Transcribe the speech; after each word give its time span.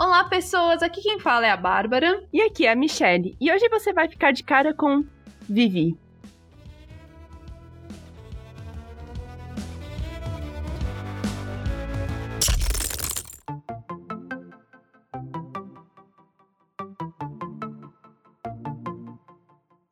Olá, 0.00 0.22
pessoas! 0.22 0.80
Aqui 0.80 1.02
quem 1.02 1.18
fala 1.18 1.44
é 1.44 1.50
a 1.50 1.56
Bárbara. 1.56 2.22
E 2.32 2.40
aqui 2.40 2.64
é 2.64 2.70
a 2.70 2.76
Michelle. 2.76 3.36
E 3.40 3.52
hoje 3.52 3.68
você 3.68 3.92
vai 3.92 4.08
ficar 4.08 4.30
de 4.30 4.44
cara 4.44 4.72
com 4.72 5.04
Vivi. 5.48 5.98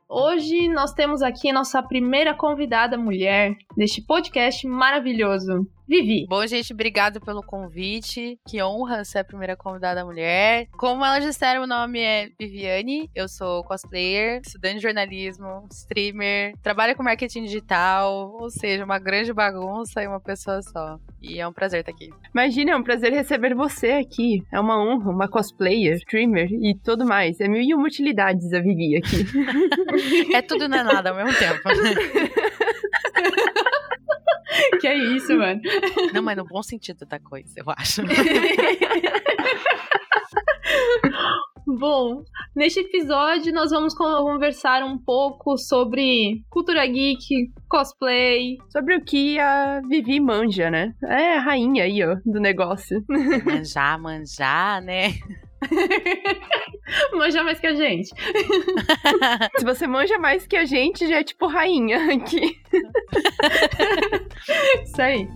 Hoje 0.08 0.68
nós 0.68 0.92
temos 0.92 1.20
aqui 1.20 1.52
nossa 1.52 1.82
primeira 1.82 2.32
convidada 2.32 2.96
mulher 2.96 3.56
neste 3.76 4.00
podcast 4.00 4.64
maravilhoso. 4.68 5.66
Vivi. 5.88 6.26
Bom, 6.28 6.44
gente, 6.46 6.72
obrigado 6.72 7.20
pelo 7.20 7.42
convite. 7.42 8.38
Que 8.48 8.62
honra 8.62 9.04
ser 9.04 9.20
a 9.20 9.24
primeira 9.24 9.56
convidada 9.56 10.04
mulher. 10.04 10.66
Como 10.76 11.04
elas 11.04 11.24
disseram, 11.24 11.62
o 11.62 11.66
nome 11.66 12.00
é 12.00 12.28
Viviane. 12.38 13.08
Eu 13.14 13.28
sou 13.28 13.62
cosplayer, 13.62 14.40
estudante 14.44 14.76
de 14.76 14.82
jornalismo, 14.82 15.66
streamer, 15.70 16.54
trabalho 16.62 16.96
com 16.96 17.02
marketing 17.02 17.44
digital, 17.44 18.36
ou 18.40 18.50
seja, 18.50 18.84
uma 18.84 18.98
grande 18.98 19.32
bagunça 19.32 20.02
e 20.02 20.08
uma 20.08 20.20
pessoa 20.20 20.60
só. 20.62 20.98
E 21.22 21.40
é 21.40 21.46
um 21.46 21.52
prazer 21.52 21.80
estar 21.80 21.92
aqui. 21.92 22.10
Imagina, 22.34 22.72
é 22.72 22.76
um 22.76 22.82
prazer 22.82 23.12
receber 23.12 23.54
você 23.54 23.92
aqui. 23.92 24.42
É 24.52 24.58
uma 24.58 24.78
honra, 24.82 25.10
uma 25.10 25.28
cosplayer, 25.28 25.94
streamer 25.96 26.48
e 26.50 26.74
tudo 26.82 27.06
mais. 27.06 27.40
É 27.40 27.48
mil 27.48 27.62
e 27.62 27.74
uma 27.74 27.86
utilidades 27.86 28.52
a 28.52 28.60
Vivi 28.60 28.96
aqui. 28.96 29.24
é 30.34 30.42
tudo 30.42 30.68
não 30.68 30.78
é 30.78 30.82
nada 30.82 31.10
ao 31.10 31.16
mesmo 31.16 31.38
tempo. 31.38 31.60
que 34.86 34.88
é 34.88 34.96
isso, 35.16 35.36
mano. 35.36 35.60
Não, 36.14 36.22
mas 36.22 36.36
no 36.36 36.44
bom 36.44 36.62
sentido 36.62 37.04
da 37.04 37.18
coisa, 37.18 37.52
eu 37.56 37.64
acho. 37.76 38.02
Bom, 41.68 42.22
neste 42.54 42.78
episódio 42.78 43.52
nós 43.52 43.72
vamos 43.72 43.92
conversar 43.92 44.84
um 44.84 44.96
pouco 44.96 45.58
sobre 45.58 46.44
cultura 46.48 46.86
geek, 46.86 47.50
cosplay. 47.68 48.56
Sobre 48.70 48.94
o 48.94 49.04
que 49.04 49.36
a 49.40 49.80
Vivi 49.80 50.20
manja, 50.20 50.70
né? 50.70 50.94
É 51.02 51.34
a 51.34 51.40
rainha 51.40 51.82
aí, 51.82 52.04
ó, 52.04 52.16
do 52.24 52.38
negócio. 52.38 53.04
Manjar, 53.44 54.00
manjar, 54.00 54.80
né? 54.80 55.14
manja 57.12 57.42
mais 57.42 57.60
que 57.60 57.66
a 57.66 57.74
gente. 57.74 58.08
Se 59.58 59.64
você 59.64 59.86
manja 59.86 60.18
mais 60.18 60.46
que 60.46 60.56
a 60.56 60.64
gente, 60.64 61.06
já 61.06 61.18
é 61.18 61.24
tipo 61.24 61.46
rainha 61.46 62.14
aqui. 62.14 62.58
Isso 64.84 65.02
aí. 65.02 65.28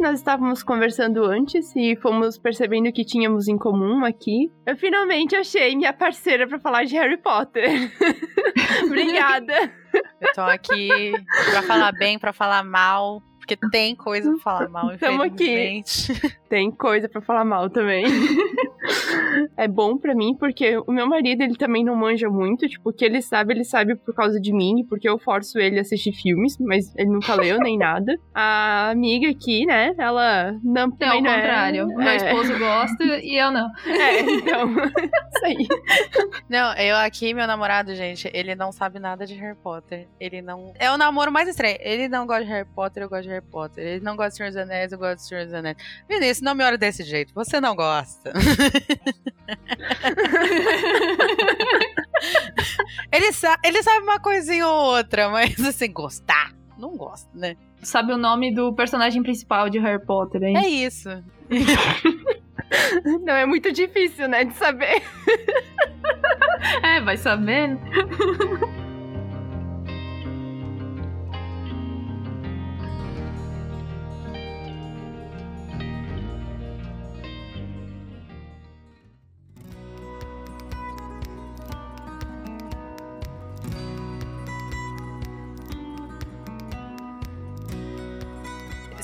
Nós 0.00 0.18
estávamos 0.18 0.62
conversando 0.62 1.24
antes 1.24 1.74
e 1.76 1.96
fomos 1.96 2.38
percebendo 2.38 2.92
que 2.92 3.04
tínhamos 3.04 3.48
em 3.48 3.56
comum 3.58 4.04
aqui. 4.04 4.50
Eu 4.66 4.76
finalmente 4.76 5.36
achei 5.36 5.76
minha 5.76 5.92
parceira 5.92 6.46
para 6.46 6.58
falar 6.58 6.84
de 6.84 6.94
Harry 6.96 7.16
Potter. 7.18 7.90
Obrigada. 8.84 9.72
Eu 10.20 10.32
tô 10.34 10.40
aqui 10.42 11.12
pra 11.50 11.62
falar 11.62 11.92
bem, 11.92 12.18
pra 12.18 12.32
falar 12.32 12.62
mal, 12.64 13.20
porque 13.38 13.56
tem 13.70 13.94
coisa 13.96 14.30
pra 14.30 14.40
falar 14.40 14.68
mal, 14.68 14.92
Estamos 14.92 15.26
aqui. 15.26 15.82
Tem 16.48 16.70
coisa 16.70 17.08
pra 17.08 17.20
falar 17.20 17.44
mal 17.44 17.68
também. 17.68 18.04
é 19.60 19.68
bom 19.68 19.98
para 19.98 20.14
mim, 20.14 20.34
porque 20.34 20.78
o 20.86 20.90
meu 20.90 21.06
marido, 21.06 21.42
ele 21.42 21.54
também 21.54 21.84
não 21.84 21.94
manja 21.94 22.30
muito. 22.30 22.66
Tipo, 22.66 22.88
o 22.88 22.92
que 22.94 23.04
ele 23.04 23.20
sabe, 23.20 23.52
ele 23.52 23.64
sabe 23.64 23.94
por 23.94 24.14
causa 24.14 24.40
de 24.40 24.54
mim, 24.54 24.86
porque 24.88 25.06
eu 25.06 25.18
forço 25.18 25.58
ele 25.58 25.76
a 25.76 25.82
assistir 25.82 26.12
filmes, 26.12 26.56
mas 26.58 26.96
ele 26.96 27.10
nunca 27.10 27.34
leu 27.34 27.58
nem 27.58 27.76
nada. 27.78 28.18
A 28.34 28.88
amiga 28.88 29.28
aqui, 29.28 29.66
né, 29.66 29.94
ela 29.98 30.58
não... 30.64 30.90
É 30.98 31.06
ao 31.06 31.20
não 31.20 31.34
contrário. 31.34 31.82
É... 31.82 31.94
Meu 31.94 32.08
é. 32.08 32.16
esposo 32.16 32.58
gosta 32.58 33.04
e 33.22 33.36
eu 33.36 33.50
não. 33.50 33.70
É, 33.86 34.20
então, 34.20 34.70
isso 35.34 35.44
aí. 35.44 35.68
Não, 36.48 36.74
eu 36.76 36.96
aqui, 36.96 37.34
meu 37.34 37.46
namorado, 37.46 37.94
gente, 37.94 38.30
ele 38.32 38.54
não 38.54 38.72
sabe 38.72 38.98
nada 38.98 39.26
de 39.26 39.34
Harry 39.34 39.58
Potter. 39.62 40.08
Ele 40.18 40.40
não... 40.40 40.72
É 40.78 40.90
o 40.90 40.96
namoro 40.96 41.30
mais 41.30 41.46
estranho. 41.46 41.76
Ele 41.80 42.08
não 42.08 42.26
gosta 42.26 42.44
de 42.44 42.50
Harry 42.50 42.68
Potter, 42.74 43.02
eu 43.02 43.10
gosto 43.10 43.24
de 43.24 43.28
Harry 43.28 43.44
Potter. 43.44 43.86
Ele 43.86 44.04
não 44.04 44.16
gosta 44.16 44.30
de 44.30 44.36
Senhor 44.38 44.48
dos 44.48 44.56
Anéis, 44.56 44.92
eu 44.92 44.98
gosto 44.98 45.16
de 45.16 45.28
Senhor 45.28 45.44
dos 45.44 45.52
Anéis. 45.52 45.76
Vinícius, 46.08 46.40
não 46.40 46.54
me 46.54 46.64
olha 46.64 46.78
desse 46.78 47.02
jeito. 47.02 47.34
Você 47.34 47.60
não 47.60 47.76
gosta. 47.76 48.32
ele, 53.12 53.32
sa 53.32 53.58
ele 53.64 53.82
sabe 53.82 54.04
uma 54.04 54.20
coisinha 54.20 54.64
ou 54.66 54.96
outra, 54.96 55.28
mas 55.28 55.58
assim, 55.60 55.92
gostar, 55.92 56.52
não 56.78 56.96
gosta, 56.96 57.28
né? 57.34 57.56
Sabe 57.82 58.12
o 58.12 58.18
nome 58.18 58.54
do 58.54 58.74
personagem 58.74 59.22
principal 59.22 59.70
de 59.70 59.78
Harry 59.78 60.04
Potter, 60.04 60.42
hein? 60.42 60.56
É 60.56 60.68
isso. 60.68 61.08
não, 63.24 63.34
é 63.34 63.46
muito 63.46 63.72
difícil, 63.72 64.28
né, 64.28 64.44
de 64.44 64.54
saber. 64.54 65.02
é, 66.82 67.00
vai 67.00 67.16
sabendo. 67.16 67.80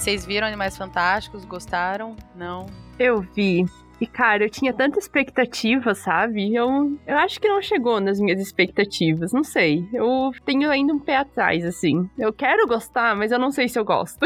Vocês 0.07 0.25
viram 0.25 0.47
Animais 0.47 0.79
Fantásticos? 0.79 1.45
Gostaram? 1.45 2.15
Não? 2.37 2.67
Eu 2.97 3.23
vi. 3.23 3.65
E, 4.01 4.07
cara, 4.07 4.45
eu 4.45 4.49
tinha 4.49 4.73
tanta 4.73 5.01
expectativa, 5.01 5.97
sabe? 5.97 6.55
Eu, 6.55 6.97
eu 7.05 7.19
acho 7.19 7.41
que 7.41 7.49
não 7.49 7.61
chegou 7.61 8.01
nas 8.01 8.21
minhas 8.21 8.41
expectativas. 8.41 9.33
Não 9.33 9.43
sei. 9.43 9.85
Eu 9.93 10.31
tenho 10.45 10.71
ainda 10.71 10.93
um 10.93 11.01
pé 11.01 11.17
atrás, 11.17 11.65
assim. 11.65 12.09
Eu 12.17 12.33
quero 12.33 12.69
gostar, 12.69 13.17
mas 13.17 13.33
eu 13.33 13.39
não 13.41 13.51
sei 13.51 13.69
se 13.69 13.81
eu 13.81 13.85
gosto. 13.85 14.21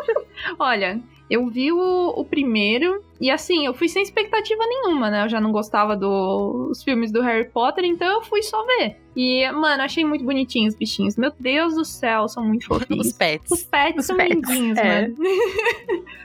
Olha, 0.58 0.98
eu 1.30 1.46
vi 1.48 1.70
o, 1.70 2.14
o, 2.16 2.24
primeiro 2.24 3.02
e 3.20 3.30
assim, 3.30 3.66
eu 3.66 3.74
fui 3.74 3.88
sem 3.88 4.02
expectativa 4.02 4.64
nenhuma, 4.66 5.10
né? 5.10 5.24
Eu 5.24 5.28
já 5.28 5.40
não 5.40 5.52
gostava 5.52 5.94
dos 5.94 6.82
filmes 6.82 7.12
do 7.12 7.20
Harry 7.20 7.48
Potter, 7.48 7.84
então 7.84 8.06
eu 8.06 8.22
fui 8.22 8.42
só 8.42 8.64
ver. 8.64 8.96
E, 9.14 9.50
mano, 9.52 9.82
achei 9.82 10.04
muito 10.04 10.24
bonitinhos 10.24 10.74
os 10.74 10.78
bichinhos. 10.78 11.16
Meu 11.16 11.32
Deus 11.38 11.74
do 11.74 11.84
céu, 11.84 12.28
são 12.28 12.44
muito 12.44 12.66
fofinhos. 12.66 13.08
os 13.08 13.12
pets. 13.12 13.50
Os 13.50 13.62
pets 13.62 14.00
os 14.00 14.06
são 14.06 14.16
pets, 14.16 14.34
lindinhos, 14.34 14.78
é. 14.78 15.02
mano. 15.02 15.16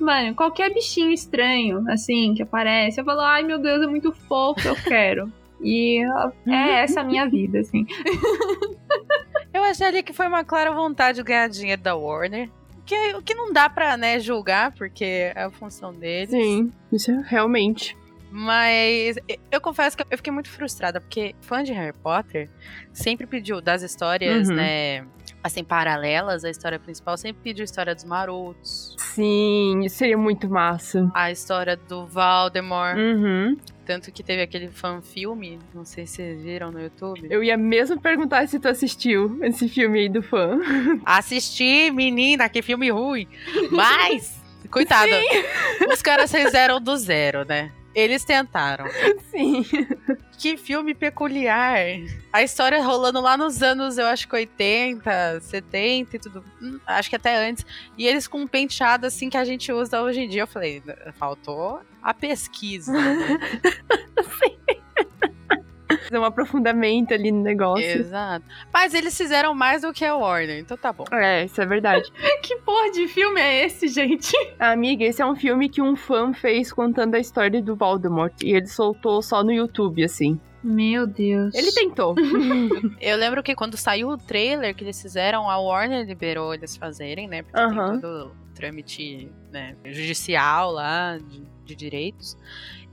Mano, 0.00 0.34
qualquer 0.34 0.74
bichinho 0.74 1.12
estranho, 1.12 1.84
assim, 1.88 2.34
que 2.34 2.42
aparece, 2.42 3.00
eu 3.00 3.04
falo, 3.04 3.20
ai 3.20 3.44
meu 3.44 3.60
Deus, 3.60 3.80
é 3.80 3.86
muito 3.86 4.10
fofo, 4.10 4.66
eu 4.66 4.74
quero. 4.74 5.32
E 5.62 6.02
é 6.48 6.82
essa 6.82 7.00
a 7.00 7.04
minha 7.04 7.28
vida, 7.28 7.60
assim. 7.60 7.86
Eu 9.54 9.62
achei 9.62 9.86
ali 9.86 10.02
que 10.02 10.12
foi 10.12 10.26
uma 10.26 10.44
clara 10.44 10.70
vontade 10.72 11.18
de 11.18 11.24
ganhar 11.24 11.48
dinheiro 11.48 11.80
da 11.80 11.96
Warner 11.96 12.50
que, 12.88 13.14
o 13.16 13.22
que 13.22 13.34
não 13.34 13.52
dá 13.52 13.68
pra, 13.68 13.96
né, 13.96 14.18
julgar, 14.18 14.72
porque 14.72 15.30
é 15.34 15.42
a 15.42 15.50
função 15.50 15.92
deles. 15.92 16.30
Sim, 16.30 16.72
isso 16.90 17.10
é 17.10 17.22
realmente. 17.26 17.96
Mas 18.30 19.16
eu 19.50 19.60
confesso 19.60 19.96
que 19.96 20.02
eu 20.10 20.16
fiquei 20.16 20.32
muito 20.32 20.50
frustrada, 20.50 21.00
porque 21.00 21.34
fã 21.40 21.62
de 21.62 21.72
Harry 21.72 21.94
Potter 22.02 22.48
sempre 22.92 23.26
pediu 23.26 23.60
das 23.60 23.82
histórias, 23.82 24.48
uhum. 24.48 24.56
né? 24.56 25.06
Assim, 25.42 25.62
paralelas 25.62 26.44
à 26.44 26.50
história 26.50 26.78
principal, 26.78 27.16
sempre 27.16 27.42
pediu 27.42 27.62
a 27.62 27.64
história 27.64 27.94
dos 27.94 28.04
marotos. 28.04 28.96
Sim, 28.98 29.80
isso 29.84 29.96
seria 29.96 30.18
muito 30.18 30.48
massa. 30.48 31.10
A 31.14 31.30
história 31.30 31.76
do 31.76 32.06
Voldemort. 32.06 32.98
Uhum. 32.98 33.56
Tanto 33.88 34.12
que 34.12 34.22
teve 34.22 34.42
aquele 34.42 34.68
fan-filme, 34.68 35.58
não 35.72 35.82
sei 35.82 36.06
se 36.06 36.16
vocês 36.16 36.42
viram 36.42 36.70
no 36.70 36.78
YouTube. 36.78 37.26
Eu 37.30 37.42
ia 37.42 37.56
mesmo 37.56 37.98
perguntar 37.98 38.46
se 38.46 38.60
tu 38.60 38.68
assistiu 38.68 39.42
esse 39.42 39.66
filme 39.66 40.00
aí 40.00 40.08
do 40.10 40.22
fã. 40.22 40.60
Assisti, 41.06 41.90
menina, 41.90 42.50
que 42.50 42.60
filme 42.60 42.90
ruim. 42.90 43.26
Mas, 43.70 44.44
coitada, 44.70 45.10
Sim. 45.10 45.88
os 45.90 46.02
caras 46.02 46.30
fizeram 46.30 46.78
do 46.78 46.94
zero, 46.98 47.46
né? 47.46 47.72
Eles 47.98 48.24
tentaram. 48.24 48.86
Sim. 49.28 49.64
Que 50.38 50.56
filme 50.56 50.94
peculiar. 50.94 51.78
A 52.32 52.44
história 52.44 52.80
rolando 52.80 53.20
lá 53.20 53.36
nos 53.36 53.60
anos, 53.60 53.98
eu 53.98 54.06
acho 54.06 54.28
que 54.28 54.36
80, 54.36 55.40
70 55.40 56.14
e 56.14 56.18
tudo. 56.20 56.44
Hum, 56.62 56.78
acho 56.86 57.10
que 57.10 57.16
até 57.16 57.48
antes. 57.48 57.66
E 57.96 58.06
eles 58.06 58.28
com 58.28 58.42
um 58.42 58.46
penteado 58.46 59.04
assim 59.04 59.28
que 59.28 59.36
a 59.36 59.44
gente 59.44 59.72
usa 59.72 60.00
hoje 60.00 60.20
em 60.20 60.28
dia. 60.28 60.42
Eu 60.42 60.46
falei, 60.46 60.80
faltou 61.14 61.80
a 62.00 62.14
pesquisa. 62.14 62.92
Né? 62.92 63.38
Sim. 64.38 64.77
Fazer 66.08 66.18
um 66.18 66.24
aprofundamento 66.24 67.12
ali 67.12 67.30
no 67.30 67.42
negócio. 67.42 67.84
Exato. 67.84 68.44
Mas 68.72 68.94
eles 68.94 69.16
fizeram 69.16 69.54
mais 69.54 69.82
do 69.82 69.92
que 69.92 70.04
a 70.04 70.16
Warner, 70.16 70.58
então 70.58 70.76
tá 70.76 70.92
bom. 70.92 71.04
É, 71.18 71.44
isso 71.44 71.60
é 71.60 71.66
verdade. 71.66 72.10
que 72.42 72.56
porra 72.58 72.90
de 72.92 73.08
filme 73.08 73.40
é 73.40 73.66
esse, 73.66 73.88
gente? 73.88 74.32
Amiga, 74.58 75.04
esse 75.04 75.20
é 75.20 75.26
um 75.26 75.34
filme 75.34 75.68
que 75.68 75.82
um 75.82 75.96
fã 75.96 76.32
fez 76.32 76.72
contando 76.72 77.16
a 77.16 77.18
história 77.18 77.60
do 77.60 77.74
Voldemort. 77.74 78.32
E 78.42 78.52
ele 78.52 78.68
soltou 78.68 79.20
só 79.20 79.42
no 79.42 79.52
YouTube, 79.52 80.02
assim. 80.04 80.40
Meu 80.62 81.06
Deus. 81.06 81.54
Ele 81.54 81.72
tentou. 81.72 82.14
Eu 83.00 83.16
lembro 83.16 83.42
que 83.42 83.54
quando 83.54 83.76
saiu 83.76 84.08
o 84.10 84.18
trailer 84.18 84.74
que 84.74 84.84
eles 84.84 85.00
fizeram, 85.00 85.48
a 85.48 85.58
Warner 85.58 86.06
liberou 86.06 86.54
eles 86.54 86.76
fazerem, 86.76 87.28
né? 87.28 87.42
Porque 87.42 87.58
Aham. 87.58 87.92
tem 87.92 88.00
todo 88.00 88.26
o 88.26 88.54
trâmite 88.54 89.30
né, 89.52 89.76
judicial 89.84 90.72
lá, 90.72 91.18
de, 91.18 91.42
de 91.64 91.74
direitos. 91.74 92.36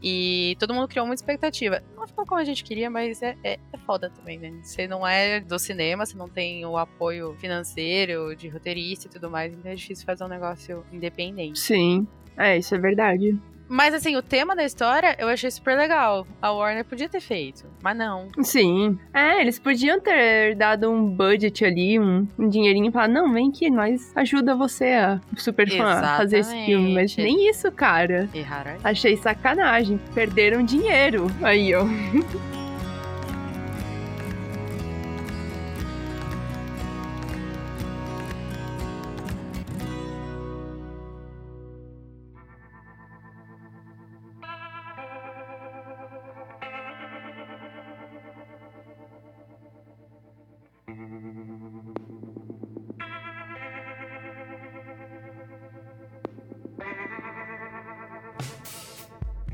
E 0.01 0.55
todo 0.59 0.73
mundo 0.73 0.87
criou 0.87 1.05
muita 1.05 1.21
expectativa. 1.21 1.81
Não 1.95 2.07
ficou 2.07 2.25
como 2.25 2.39
a 2.39 2.43
gente 2.43 2.63
queria, 2.63 2.89
mas 2.89 3.21
é, 3.21 3.35
é, 3.43 3.59
é 3.73 3.77
foda 3.85 4.09
também, 4.09 4.37
né? 4.37 4.53
Você 4.61 4.87
não 4.87 5.05
é 5.05 5.39
do 5.39 5.57
cinema, 5.57 6.05
você 6.05 6.17
não 6.17 6.29
tem 6.29 6.65
o 6.65 6.77
apoio 6.77 7.35
financeiro, 7.39 8.35
de 8.35 8.47
roteirista 8.47 9.07
e 9.07 9.09
tudo 9.09 9.29
mais, 9.29 9.53
então 9.53 9.71
é 9.71 9.75
difícil 9.75 10.05
fazer 10.05 10.23
um 10.23 10.27
negócio 10.27 10.85
independente. 10.91 11.59
Sim. 11.59 12.07
É, 12.37 12.57
isso 12.57 12.75
é 12.75 12.77
verdade. 12.77 13.39
Mas 13.67 13.93
assim, 13.93 14.15
o 14.15 14.21
tema 14.21 14.55
da 14.55 14.63
história 14.63 15.15
eu 15.19 15.27
achei 15.27 15.49
super 15.49 15.77
legal. 15.77 16.27
A 16.41 16.51
Warner 16.51 16.85
podia 16.85 17.09
ter 17.09 17.21
feito, 17.21 17.65
mas 17.81 17.97
não. 17.97 18.27
Sim. 18.41 18.97
É, 19.13 19.41
eles 19.41 19.57
podiam 19.59 19.99
ter 19.99 20.55
dado 20.55 20.89
um 20.89 21.05
budget 21.05 21.65
ali, 21.65 21.99
um, 21.99 22.27
um 22.37 22.49
dinheirinho 22.49 22.89
e 22.89 22.91
falar, 22.91 23.07
não, 23.07 23.31
vem 23.33 23.49
aqui, 23.49 23.69
nós 23.69 24.11
ajuda 24.15 24.55
você, 24.55 24.85
a 24.85 25.19
super 25.37 25.69
fã, 25.69 25.99
a 25.99 26.17
fazer 26.17 26.39
esse 26.39 26.65
filme. 26.65 26.93
Mas 26.93 27.15
nem 27.17 27.49
isso, 27.49 27.71
cara. 27.71 28.29
Erraram. 28.33 28.77
Achei 28.83 29.17
sacanagem. 29.17 29.99
Perderam 30.13 30.63
dinheiro. 30.63 31.27
Aí, 31.41 31.73
ó. 31.73 31.85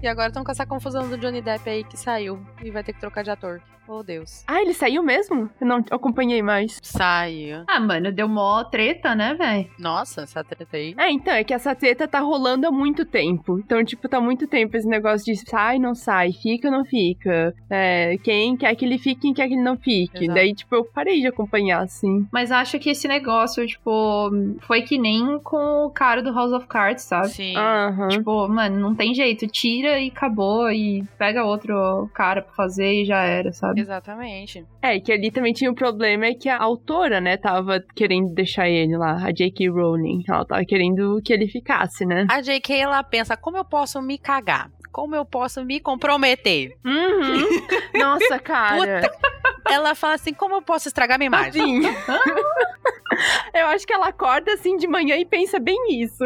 E 0.02 0.08
agora 0.08 0.30
estão 0.30 0.44
com 0.44 0.52
essa 0.52 0.66
confusão 0.66 1.08
do 1.08 1.18
Johnny 1.18 1.42
Depp 1.42 1.70
aí 1.70 1.84
que 1.84 1.98
saiu 1.98 2.44
e 2.64 2.72
vai 2.72 2.84
ter 2.84 2.94
que 2.94 3.00
trocar 3.00 3.24
de 3.24 3.30
ator. 3.30 3.62
Oh, 3.88 4.04
Deus. 4.04 4.44
Ah, 4.48 4.62
ele 4.62 4.74
saiu 4.74 5.04
mesmo? 5.04 5.50
Eu 5.60 5.68
não 5.68 5.84
acompanhei 5.92 6.42
mais. 6.42 6.80
Saiu. 6.82 7.66
Ah, 7.68 7.80
mano, 7.80 8.10
deu 8.10 8.28
mó 8.30 8.64
treta, 8.64 9.14
né, 9.14 9.34
velho? 9.34 9.70
Nossa, 9.78 10.22
essa 10.22 10.44
treta 10.44 10.78
aí. 10.78 10.96
É, 10.98 11.12
então, 11.12 11.34
é 11.34 11.44
que 11.44 11.54
essa 11.54 11.76
treta 11.76 12.08
tá 12.08 12.20
rolando 12.20 12.66
há 12.66 12.72
muito 12.72 13.04
tempo. 13.04 13.60
Então, 13.60 13.84
tipo, 13.84 14.08
tá 14.08 14.18
há 14.18 14.22
muito 14.22 14.48
tempo 14.48 14.78
esse 14.78 14.88
negócio 14.88 15.26
de 15.26 15.36
sai, 15.36 15.78
não 15.78 15.94
sai, 15.94 16.32
fica, 16.32 16.72
não 16.72 16.86
fica. 16.86 17.54
É, 17.70 18.18
quem 18.24 18.56
quer 18.56 18.74
que 18.76 18.86
ele 18.86 18.98
fique, 18.98 19.22
quem 19.22 19.34
quer 19.34 19.48
que 19.48 19.56
ele 19.56 19.64
não 19.64 19.76
fique. 19.76 20.24
Exato. 20.24 20.36
Daí, 20.36 20.54
tipo, 20.54 20.74
eu 20.74 20.86
parei 20.86 21.20
de 21.20 21.28
acompanhar, 21.28 21.82
assim. 21.82 22.26
Mas 22.32 22.50
acho 22.50 22.80
que 22.80 22.92
esse 22.92 23.10
negócio, 23.10 23.68
tipo, 23.68 24.30
foi 24.62 24.84
que 24.84 24.98
nem 24.98 25.38
com 25.40 25.86
o 25.86 25.90
cara 25.90 26.22
do 26.22 26.34
House 26.34 26.54
of 26.54 26.66
Cards, 26.68 27.04
sabe? 27.04 27.30
Sim. 27.30 27.56
Tipo, 28.10 28.48
mano, 28.48 28.80
não 28.80 28.96
tem 28.96 29.14
jeito. 29.14 29.48
Tira 29.48 29.91
e 30.00 30.10
acabou. 30.10 30.72
E 30.72 31.04
pega 31.18 31.44
outro 31.44 32.10
cara 32.14 32.42
pra 32.42 32.54
fazer 32.54 33.02
e 33.02 33.06
já 33.06 33.24
era, 33.24 33.52
sabe? 33.52 33.82
Exatamente. 33.82 34.66
É, 34.82 35.00
que 35.00 35.12
ali 35.12 35.32
também 35.32 35.54
tinha 35.54 35.72
o 35.72 35.76
problema 35.76 36.26
é 36.26 36.34
que 36.34 36.50
a 36.50 36.58
autora, 36.58 37.20
né, 37.20 37.38
tava 37.38 37.84
querendo 37.96 38.34
deixar 38.34 38.70
ele 38.70 38.98
lá, 38.98 39.18
a 39.24 39.32
J.K. 39.32 39.70
Rowling. 39.70 40.24
Ela 40.28 40.46
tava 40.46 40.66
querendo 40.66 41.22
que 41.24 41.34
ele 41.34 41.48
ficasse, 41.48 42.06
né? 42.06 42.28
A 42.30 42.42
JK, 42.42 42.74
ela 42.74 43.04
pensa, 43.04 43.36
como 43.38 43.58
eu 43.58 43.66
posso 43.66 44.02
me 44.02 44.18
cagar? 44.18 44.70
Como 44.92 45.16
eu 45.16 45.26
posso 45.26 45.64
me 45.64 45.80
comprometer? 45.80 46.76
Uhum. 46.86 47.48
Nossa, 47.98 48.40
cara. 48.40 49.02
Ela 49.70 49.96
fala 49.96 50.16
assim, 50.16 50.34
como 50.34 50.56
eu 50.56 50.62
posso 50.62 50.88
estragar 50.88 51.18
minha 51.18 51.28
imagem? 51.28 51.82
Eu 53.54 53.68
acho 53.68 53.86
que 53.86 53.94
ela 53.94 54.08
acorda 54.08 54.54
assim 54.54 54.78
de 54.78 54.88
manhã 54.88 55.18
e 55.18 55.26
pensa 55.26 55.60
bem 55.60 56.02
isso. 56.02 56.24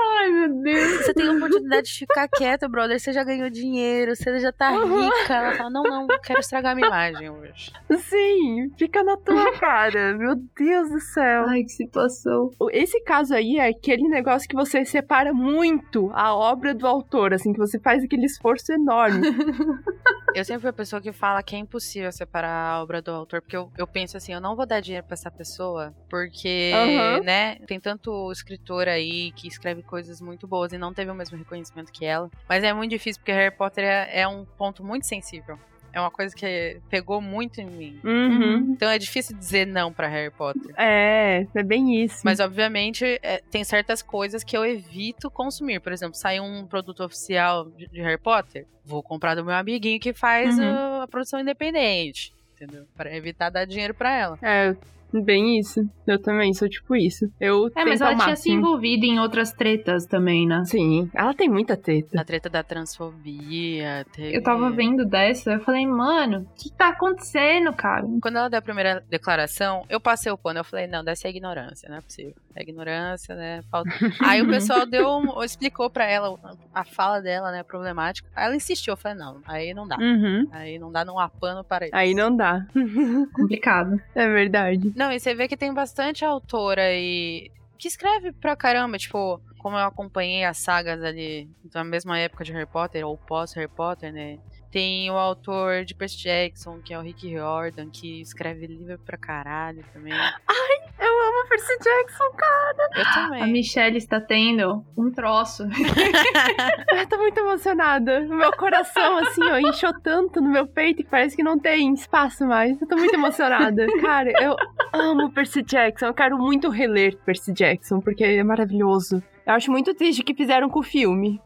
Ai, 0.00 0.30
meu 0.30 0.62
Deus. 0.62 1.04
Você 1.04 1.14
tem 1.14 1.28
a 1.28 1.32
oportunidade 1.32 1.88
de 1.88 1.98
ficar 1.98 2.19
quieto, 2.28 2.68
brother. 2.68 2.98
Você 2.98 3.12
já 3.12 3.22
ganhou 3.24 3.48
dinheiro, 3.50 4.14
você 4.14 4.38
já 4.40 4.52
tá 4.52 4.70
Uhum. 4.70 5.00
rica. 5.02 5.34
Ela 5.34 5.52
fala, 5.54 5.70
não, 5.70 5.82
não, 5.82 6.06
quero 6.22 6.40
estragar 6.40 6.74
minha 6.74 6.86
imagem 6.88 7.30
hoje. 7.30 7.72
Sim, 7.98 8.70
fica 8.78 9.02
na 9.02 9.16
tua 9.16 9.52
cara. 9.60 10.16
Meu 10.16 10.34
Deus 10.56 10.90
do 10.90 11.00
céu. 11.00 11.44
Ai, 11.48 11.62
que 11.62 11.70
situação. 11.70 12.50
Esse 12.72 13.00
caso 13.02 13.34
aí 13.34 13.58
é 13.58 13.68
aquele 13.68 14.08
negócio 14.08 14.48
que 14.48 14.56
você 14.56 14.84
separa 14.84 15.32
muito 15.32 16.10
a 16.14 16.34
obra 16.34 16.74
do 16.74 16.86
autor, 16.86 17.32
assim, 17.34 17.52
que 17.52 17.58
você 17.58 17.78
faz 17.80 18.02
aquele 18.04 18.26
esforço 18.26 18.72
enorme. 18.72 19.20
Eu 20.32 20.44
sempre 20.44 20.60
fui 20.60 20.70
a 20.70 20.72
pessoa 20.72 21.02
que 21.02 21.10
fala 21.12 21.42
que 21.42 21.56
é 21.56 21.58
impossível 21.58 22.12
separar 22.12 22.74
a 22.74 22.80
obra 22.82 23.02
do 23.02 23.10
autor, 23.10 23.42
porque 23.42 23.56
eu, 23.56 23.68
eu 23.76 23.84
penso 23.84 24.16
assim, 24.16 24.32
eu 24.32 24.40
não 24.40 24.54
vou 24.54 24.64
dar 24.64 24.78
dinheiro 24.80 25.04
pra 25.04 25.14
essa 25.14 25.28
pessoa, 25.28 25.92
porque, 26.08 26.70
Aham. 26.72 27.20
né, 27.24 27.56
tem 27.66 27.80
tanto 27.80 28.30
escritor 28.30 28.86
aí 28.86 29.32
que 29.32 29.48
escreve 29.48 29.82
coisas 29.82 30.20
muito 30.20 30.46
boas 30.46 30.72
e 30.72 30.78
não 30.78 30.94
teve 30.94 31.10
o 31.10 31.14
mesmo 31.16 31.36
reconhecimento 31.36 31.90
que 31.92 32.04
ela. 32.10 32.30
Mas 32.48 32.62
é 32.64 32.72
muito 32.72 32.90
difícil, 32.90 33.20
porque 33.20 33.32
Harry 33.32 33.54
Potter 33.54 33.84
é, 33.84 34.20
é 34.20 34.28
um 34.28 34.44
ponto 34.44 34.84
muito 34.84 35.06
sensível. 35.06 35.58
É 35.92 35.98
uma 35.98 36.10
coisa 36.10 36.32
que 36.36 36.80
pegou 36.88 37.20
muito 37.20 37.60
em 37.60 37.66
mim. 37.66 38.00
Uhum. 38.04 38.58
Então 38.70 38.88
é 38.88 38.96
difícil 38.96 39.36
dizer 39.36 39.66
não 39.66 39.92
pra 39.92 40.06
Harry 40.06 40.30
Potter. 40.30 40.72
É, 40.78 41.44
é 41.52 41.62
bem 41.64 42.04
isso. 42.04 42.20
Mas, 42.24 42.38
obviamente, 42.38 43.04
é, 43.24 43.42
tem 43.50 43.64
certas 43.64 44.00
coisas 44.00 44.44
que 44.44 44.56
eu 44.56 44.64
evito 44.64 45.28
consumir. 45.28 45.80
Por 45.80 45.90
exemplo, 45.90 46.14
sai 46.14 46.38
um 46.38 46.64
produto 46.64 47.02
oficial 47.02 47.64
de, 47.70 47.88
de 47.88 48.00
Harry 48.02 48.18
Potter, 48.18 48.66
vou 48.84 49.02
comprar 49.02 49.34
do 49.34 49.44
meu 49.44 49.54
amiguinho 49.54 49.98
que 49.98 50.12
faz 50.12 50.56
Uhum. 50.56 50.64
uh, 50.64 51.02
a 51.02 51.08
produção 51.08 51.40
independente. 51.40 52.32
Entendeu? 52.54 52.86
Pra 52.96 53.12
evitar 53.12 53.50
dar 53.50 53.64
dinheiro 53.64 53.92
pra 53.94 54.12
ela. 54.14 54.38
É, 54.42 54.76
bem 55.12 55.58
isso. 55.58 55.80
Eu 56.06 56.20
também 56.20 56.52
sou 56.52 56.68
tipo 56.68 56.94
isso. 56.94 57.30
Eu 57.40 57.70
É, 57.74 57.84
mas 57.84 58.00
ela 58.00 58.12
ao 58.12 58.18
tinha 58.18 58.36
se 58.36 58.50
envolvido 58.50 59.04
em 59.04 59.18
outras 59.18 59.52
tretas 59.52 60.06
também, 60.06 60.46
né? 60.46 60.62
Sim, 60.66 61.10
ela 61.14 61.32
tem 61.34 61.48
muita 61.48 61.76
teta. 61.76 62.20
A 62.20 62.24
treta 62.24 62.48
da 62.48 62.62
transfobia. 62.62 64.04
Teve... 64.12 64.36
Eu 64.36 64.42
tava 64.42 64.70
vendo 64.70 65.04
dessa, 65.04 65.52
eu 65.52 65.60
falei, 65.60 65.86
mano, 65.86 66.40
o 66.40 66.54
que 66.54 66.70
tá 66.70 66.88
acontecendo, 66.88 67.72
cara? 67.72 68.06
Quando 68.20 68.36
ela 68.36 68.48
deu 68.48 68.58
a 68.58 68.62
primeira 68.62 69.02
declaração, 69.08 69.84
eu 69.88 70.00
passei 70.00 70.30
o 70.30 70.38
pano. 70.38 70.60
Eu 70.60 70.64
falei, 70.64 70.86
não, 70.86 71.02
dessa 71.02 71.28
é 71.28 71.30
ignorância, 71.30 71.88
não 71.88 71.96
é 71.96 72.00
possível. 72.00 72.34
É 72.54 72.62
ignorância, 72.62 73.34
né? 73.34 73.62
Falta... 73.70 73.90
Aí 74.20 74.42
o 74.42 74.48
pessoal 74.48 74.84
deu, 74.84 75.22
explicou 75.44 75.88
pra 75.88 76.04
ela 76.04 76.38
a 76.74 76.84
fala 76.84 77.20
dela, 77.20 77.52
né? 77.52 77.62
Problemática. 77.62 78.28
Aí 78.34 78.46
ela 78.46 78.56
insistiu. 78.56 78.92
Eu 78.92 78.96
falei, 78.96 79.18
não, 79.18 79.40
aí 79.46 79.72
não 79.72 79.86
dá. 79.86 79.96
Uhum. 79.96 80.48
Aí 80.50 80.78
não 80.78 80.90
dá, 80.90 81.04
não 81.04 81.18
há 81.18 81.28
pano 81.28 81.62
para 81.62 81.86
isso. 81.86 81.94
Aí 81.94 82.14
não 82.14 82.34
dá. 82.34 82.66
Complicado. 83.34 84.00
É 84.14 84.28
verdade. 84.28 84.92
Não, 84.96 85.12
e 85.12 85.20
você 85.20 85.34
vê 85.34 85.46
que 85.46 85.56
tem 85.56 85.72
bastante 85.72 86.24
autora 86.24 86.82
aí 86.82 87.50
que 87.78 87.88
escreve 87.88 88.30
pra 88.32 88.54
caramba, 88.54 88.98
tipo, 88.98 89.40
como 89.58 89.76
eu 89.76 89.86
acompanhei 89.86 90.44
as 90.44 90.58
sagas 90.58 91.02
ali 91.02 91.48
da 91.64 91.82
mesma 91.82 92.18
época 92.18 92.44
de 92.44 92.52
Harry 92.52 92.66
Potter, 92.66 93.06
ou 93.06 93.16
pós-Harry 93.16 93.68
Potter, 93.68 94.12
né? 94.12 94.38
Tem 94.70 95.10
o 95.10 95.14
autor 95.14 95.84
de 95.84 95.94
Percy 95.94 96.18
Jackson, 96.22 96.80
que 96.80 96.94
é 96.94 96.98
o 96.98 97.02
Rick 97.02 97.26
Riordan, 97.26 97.90
que 97.90 98.20
escreve 98.20 98.68
livro 98.68 98.98
pra 99.04 99.18
caralho 99.18 99.84
também. 99.92 100.12
Eu 100.12 101.28
amo 101.28 101.48
Percy 101.48 101.76
Jackson, 101.82 102.30
cara. 102.36 102.88
Eu 102.94 103.02
A 103.02 103.14
também. 103.14 103.52
Michelle 103.52 103.96
está 103.96 104.20
tendo 104.20 104.84
um 104.96 105.10
troço. 105.10 105.64
Eu 106.94 107.06
tô 107.08 107.18
muito 107.18 107.38
emocionada. 107.38 108.20
O 108.20 108.34
meu 108.34 108.52
coração, 108.52 109.18
assim, 109.18 109.42
ó, 109.42 109.58
inchou 109.58 109.92
tanto 110.00 110.40
no 110.40 110.48
meu 110.48 110.66
peito 110.68 111.02
que 111.02 111.08
parece 111.10 111.34
que 111.34 111.42
não 111.42 111.58
tem 111.58 111.92
espaço 111.92 112.46
mais. 112.46 112.80
Eu 112.80 112.86
tô 112.86 112.96
muito 112.96 113.14
emocionada. 113.14 113.86
Cara, 114.00 114.30
eu 114.40 114.54
amo 114.92 115.32
Percy 115.32 115.62
Jackson. 115.62 116.06
Eu 116.06 116.14
quero 116.14 116.38
muito 116.38 116.68
reler 116.68 117.16
Percy 117.18 117.52
Jackson, 117.52 118.00
porque 118.00 118.22
é 118.22 118.44
maravilhoso. 118.44 119.22
Eu 119.44 119.54
acho 119.54 119.70
muito 119.70 119.92
triste 119.94 120.22
o 120.22 120.24
que 120.24 120.34
fizeram 120.34 120.68
com 120.68 120.78
o 120.78 120.84
filme. 120.84 121.40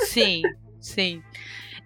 Sim, 0.00 0.42
sim. 0.80 1.22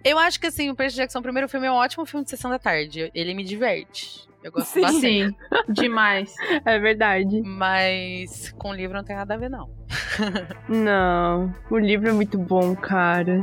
Eu 0.03 0.17
acho 0.17 0.39
que 0.39 0.47
assim, 0.47 0.69
o 0.69 0.75
Percy 0.75 0.97
Jackson, 0.97 1.19
o 1.19 1.23
primeiro 1.23 1.47
filme, 1.47 1.67
é 1.67 1.71
um 1.71 1.75
ótimo 1.75 2.05
filme 2.05 2.23
de 2.23 2.29
sessão 2.31 2.49
da 2.49 2.59
tarde. 2.59 3.11
Ele 3.13 3.33
me 3.33 3.43
diverte. 3.43 4.27
Eu 4.43 4.51
gosto 4.51 4.73
Sim. 4.73 4.81
bastante. 4.81 5.01
Sim, 5.01 5.35
demais. 5.69 6.33
É 6.65 6.79
verdade. 6.79 7.41
Mas 7.43 8.51
com 8.57 8.69
o 8.69 8.73
livro 8.73 8.97
não 8.97 9.03
tem 9.03 9.15
nada 9.15 9.35
a 9.35 9.37
ver, 9.37 9.49
não. 9.49 9.69
Não, 10.67 11.53
o 11.69 11.77
livro 11.77 12.09
é 12.09 12.13
muito 12.13 12.37
bom, 12.37 12.75
cara. 12.75 13.39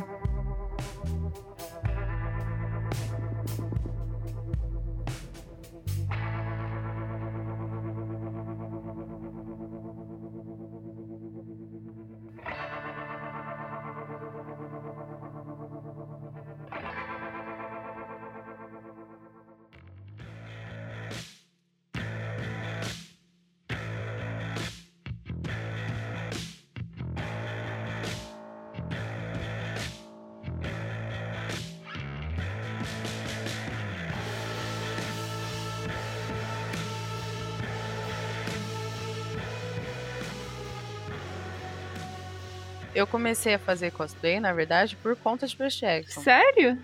Eu 42.99 43.07
comecei 43.07 43.55
a 43.55 43.61
fazer 43.61 43.93
cosplay, 43.93 44.41
na 44.41 44.53
verdade, 44.53 44.97
por 44.97 45.15
conta 45.15 45.47
de 45.47 45.57
Percy 45.57 45.83
Jackson. 45.83 46.21
Sério? 46.21 46.77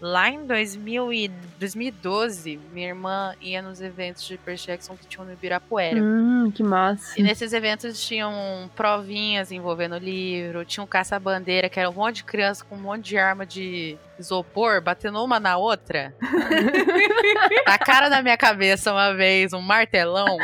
Lá 0.00 0.30
em 0.30 0.46
2000 0.46 1.12
e 1.12 1.28
2012, 1.58 2.60
minha 2.72 2.86
irmã 2.86 3.34
ia 3.40 3.60
nos 3.60 3.80
eventos 3.80 4.24
de 4.24 4.38
Percy 4.38 4.68
Jackson 4.68 4.96
que 4.96 5.08
tinham 5.08 5.26
no 5.26 5.32
Ibirapuera. 5.32 6.00
Hum, 6.00 6.52
que 6.54 6.62
massa. 6.62 7.18
E 7.18 7.22
nesses 7.24 7.52
eventos 7.52 8.00
tinham 8.06 8.70
provinhas 8.76 9.50
envolvendo 9.50 9.96
o 9.96 9.98
livro, 9.98 10.64
tinha 10.64 10.84
um 10.84 10.86
caça-bandeira, 10.86 11.68
que 11.68 11.80
era 11.80 11.90
um 11.90 11.94
monte 11.94 12.16
de 12.16 12.24
criança 12.24 12.64
com 12.64 12.76
um 12.76 12.80
monte 12.80 13.06
de 13.06 13.18
arma 13.18 13.44
de 13.44 13.98
isopor, 14.20 14.80
batendo 14.80 15.20
uma 15.22 15.40
na 15.40 15.56
outra. 15.56 16.14
a 17.66 17.76
cara 17.76 18.08
na 18.08 18.22
minha 18.22 18.36
cabeça 18.38 18.92
uma 18.92 19.12
vez, 19.14 19.52
um 19.52 19.60
martelão. 19.60 20.38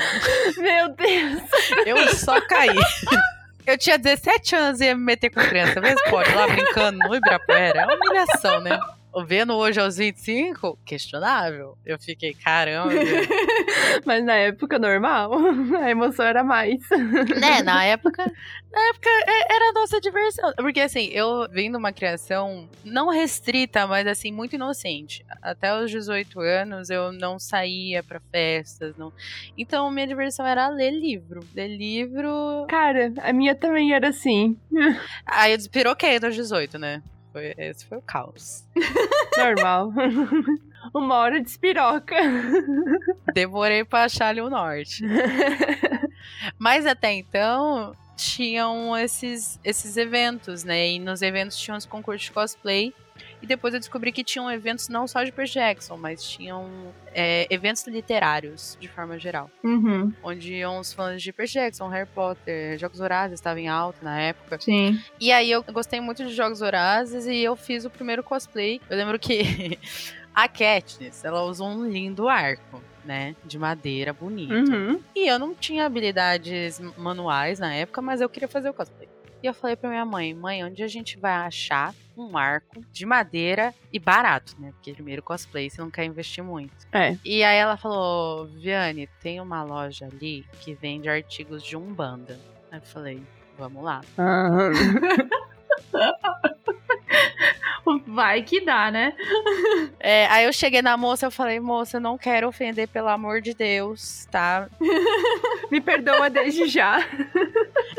Meu 0.59 0.89
Deus. 0.89 1.43
Eu 1.87 2.09
só 2.09 2.41
caí. 2.41 2.75
Eu 3.67 3.77
tinha 3.77 3.99
17 3.99 4.55
anos 4.55 4.81
e 4.81 4.85
ia 4.85 4.95
me 4.95 5.03
meter 5.03 5.31
com 5.31 5.41
criança. 5.41 5.81
Mesmo 5.81 6.01
pode, 6.09 6.33
lá 6.33 6.47
brincando 6.47 6.99
no 6.99 7.15
Ibirapuera. 7.15 7.81
É 7.81 7.85
uma 7.85 7.97
humilhação, 7.97 8.61
né? 8.61 8.79
Vendo 9.25 9.55
hoje 9.55 9.81
aos 9.81 9.97
25, 9.97 10.79
questionável. 10.85 11.79
Eu 11.87 11.99
fiquei, 11.99 12.35
caramba. 12.35 12.93
Mas 14.05 14.25
na 14.25 14.35
época 14.35 14.79
normal, 14.79 15.33
a 15.81 15.91
emoção 15.91 16.27
era 16.27 16.45
mais. 16.45 16.81
né, 17.41 17.63
na 17.63 17.85
época. 17.85 18.31
Na 18.71 18.89
época 18.91 19.09
é, 19.09 19.55
era 19.55 19.71
a 19.71 19.73
nossa 19.73 20.01
diversão. 20.01 20.53
Porque 20.57 20.81
assim, 20.81 21.07
eu 21.07 21.49
vim 21.51 21.71
de 21.71 21.77
uma 21.77 21.93
criação 21.93 22.69
não 22.85 23.09
restrita, 23.09 23.87
mas 23.87 24.07
assim, 24.07 24.31
muito 24.31 24.55
inocente. 24.55 25.25
Até 25.41 25.75
os 25.75 25.91
18 25.91 26.39
anos 26.41 26.91
eu 26.91 27.11
não 27.11 27.39
saía 27.39 28.03
para 28.03 28.21
festas. 28.31 28.95
não. 28.99 29.13
Então 29.57 29.91
minha 29.91 30.07
diversão 30.07 30.45
era 30.45 30.69
ler 30.69 30.91
livro. 30.91 31.41
Ler 31.55 31.69
livro. 31.69 32.67
Cara, 32.69 33.13
a 33.23 33.33
minha 33.33 33.55
também 33.55 33.95
era 33.95 34.09
assim. 34.09 34.59
Aí 35.25 35.53
eu 35.53 35.57
despiroquei 35.57 36.21
dos 36.21 36.35
18, 36.35 36.79
né? 36.79 37.03
Foi, 37.37 37.53
esse 37.59 37.85
foi 37.85 37.99
o 37.99 38.03
caos. 38.03 38.65
Normal. 39.37 39.93
Uma 40.95 41.17
hora 41.17 41.39
de 41.39 41.51
espiroca. 41.51 42.17
Demorei 43.35 43.85
pra 43.85 44.05
achar 44.05 44.29
ali 44.29 44.41
o 44.41 44.49
norte. 44.49 45.05
Mas 46.59 46.87
até 46.87 47.13
então, 47.13 47.95
tinham 48.17 48.97
esses, 48.97 49.61
esses 49.63 49.99
eventos, 49.99 50.65
né? 50.65 50.93
E 50.93 50.99
nos 50.99 51.21
eventos 51.21 51.59
tinham 51.59 51.77
os 51.77 51.85
concursos 51.85 52.25
de 52.25 52.33
cosplay. 52.33 52.95
E 53.43 53.47
depois 53.47 53.75
eu 53.75 53.81
descobri 53.81 54.13
que 54.13 54.25
tinham 54.25 54.51
eventos 54.51 54.89
não 54.89 55.07
só 55.07 55.23
de 55.23 55.33
Percy 55.33 55.55
Jackson, 55.55 55.97
mas 55.97 56.23
tinham 56.23 56.69
é, 57.13 57.47
eventos 57.51 57.87
literários, 57.87 58.77
de 58.81 58.89
forma 58.89 59.19
geral. 59.19 59.51
Uhum. 59.63 60.13
Onde 60.23 60.55
iam 60.55 60.79
os 60.79 60.93
fãs 60.93 61.23
de 61.23 61.33
Percy 61.33 61.55
Jackson, 61.55 61.89
Harry 61.89 62.09
Potter, 62.15 62.79
Jogos 62.79 62.99
Vorazes 62.99 63.39
estavam 63.39 63.59
em 63.59 63.69
alta 63.69 63.99
na 64.03 64.21
época. 64.21 64.59
Sim. 64.61 65.01
E 65.21 65.33
aí 65.33 65.51
eu 65.51 65.63
gostei 65.63 66.01
muito 66.01 66.25
de 66.25 66.35
Jogos 66.35 66.61
Vorazes 66.61 67.27
e 67.27 67.39
eu 67.39 67.57
fiz 67.57 67.85
o 67.85 67.91
primeiro 67.91 68.23
cosplay. 68.23 68.81
Eu 68.89 68.97
lembro 68.97 69.19
que 69.19 69.79
a 70.35 70.49
Katniss, 70.49 71.25
ela 71.25 71.43
usou 71.45 71.69
um 71.69 71.89
lindo 71.89 72.29
arco. 72.29 72.83
Né, 73.07 73.37
de 73.45 73.57
madeira 73.57 74.13
bonito. 74.13 74.53
Uhum. 74.53 75.01
E 75.15 75.29
eu 75.31 75.39
não 75.39 75.55
tinha 75.55 75.87
habilidades 75.87 76.81
manuais 76.97 77.61
na 77.61 77.73
época, 77.73 78.03
mas 78.03 78.21
eu 78.21 78.29
queria 78.29 78.49
fazer 78.49 78.69
o 78.69 78.75
cosplay. 78.75 79.09
E 79.47 79.49
eu 79.49 79.55
falei 79.55 79.77
pra 79.77 79.89
minha 79.89 80.05
mãe, 80.05 80.35
mãe, 80.35 80.65
onde 80.65 80.83
a 80.83 80.89
gente 80.89 81.17
vai 81.17 81.31
achar 81.31 81.95
um 82.17 82.37
arco 82.37 82.81
de 82.91 83.07
madeira 83.07 83.73
e 83.93 83.99
barato, 84.01 84.61
né? 84.61 84.73
Porque 84.73 84.93
primeiro 84.93 85.23
cosplay 85.23 85.71
você 85.71 85.81
não 85.81 85.89
quer 85.89 86.05
investir 86.05 86.43
muito. 86.43 86.75
É. 86.93 87.17
E 87.25 87.45
aí 87.45 87.57
ela 87.57 87.77
falou, 87.77 88.47
Viane, 88.47 89.09
tem 89.21 89.41
uma 89.41 89.63
loja 89.63 90.07
ali 90.07 90.45
que 90.59 90.75
vende 90.75 91.09
artigos 91.09 91.63
de 91.63 91.77
Umbanda. 91.77 92.37
Aí 92.73 92.81
eu 92.81 92.83
falei, 92.83 93.23
vamos 93.57 93.85
lá. 93.85 94.01
Ah, 94.19 94.71
Vai 98.07 98.43
que 98.43 98.61
dá, 98.65 98.91
né? 98.91 99.13
É, 100.01 100.27
aí 100.27 100.45
eu 100.45 100.53
cheguei 100.53 100.83
na 100.83 100.97
moça, 100.97 101.27
eu 101.27 101.31
falei, 101.31 101.61
moça, 101.61 101.97
eu 101.97 102.01
não 102.01 102.19
quero 102.19 102.49
ofender, 102.49 102.89
pelo 102.89 103.09
amor 103.09 103.41
de 103.41 103.55
Deus, 103.55 104.27
tá? 104.31 104.69
me 105.71 105.81
perdoa 105.81 106.29
desde 106.29 106.67
já. 106.67 107.05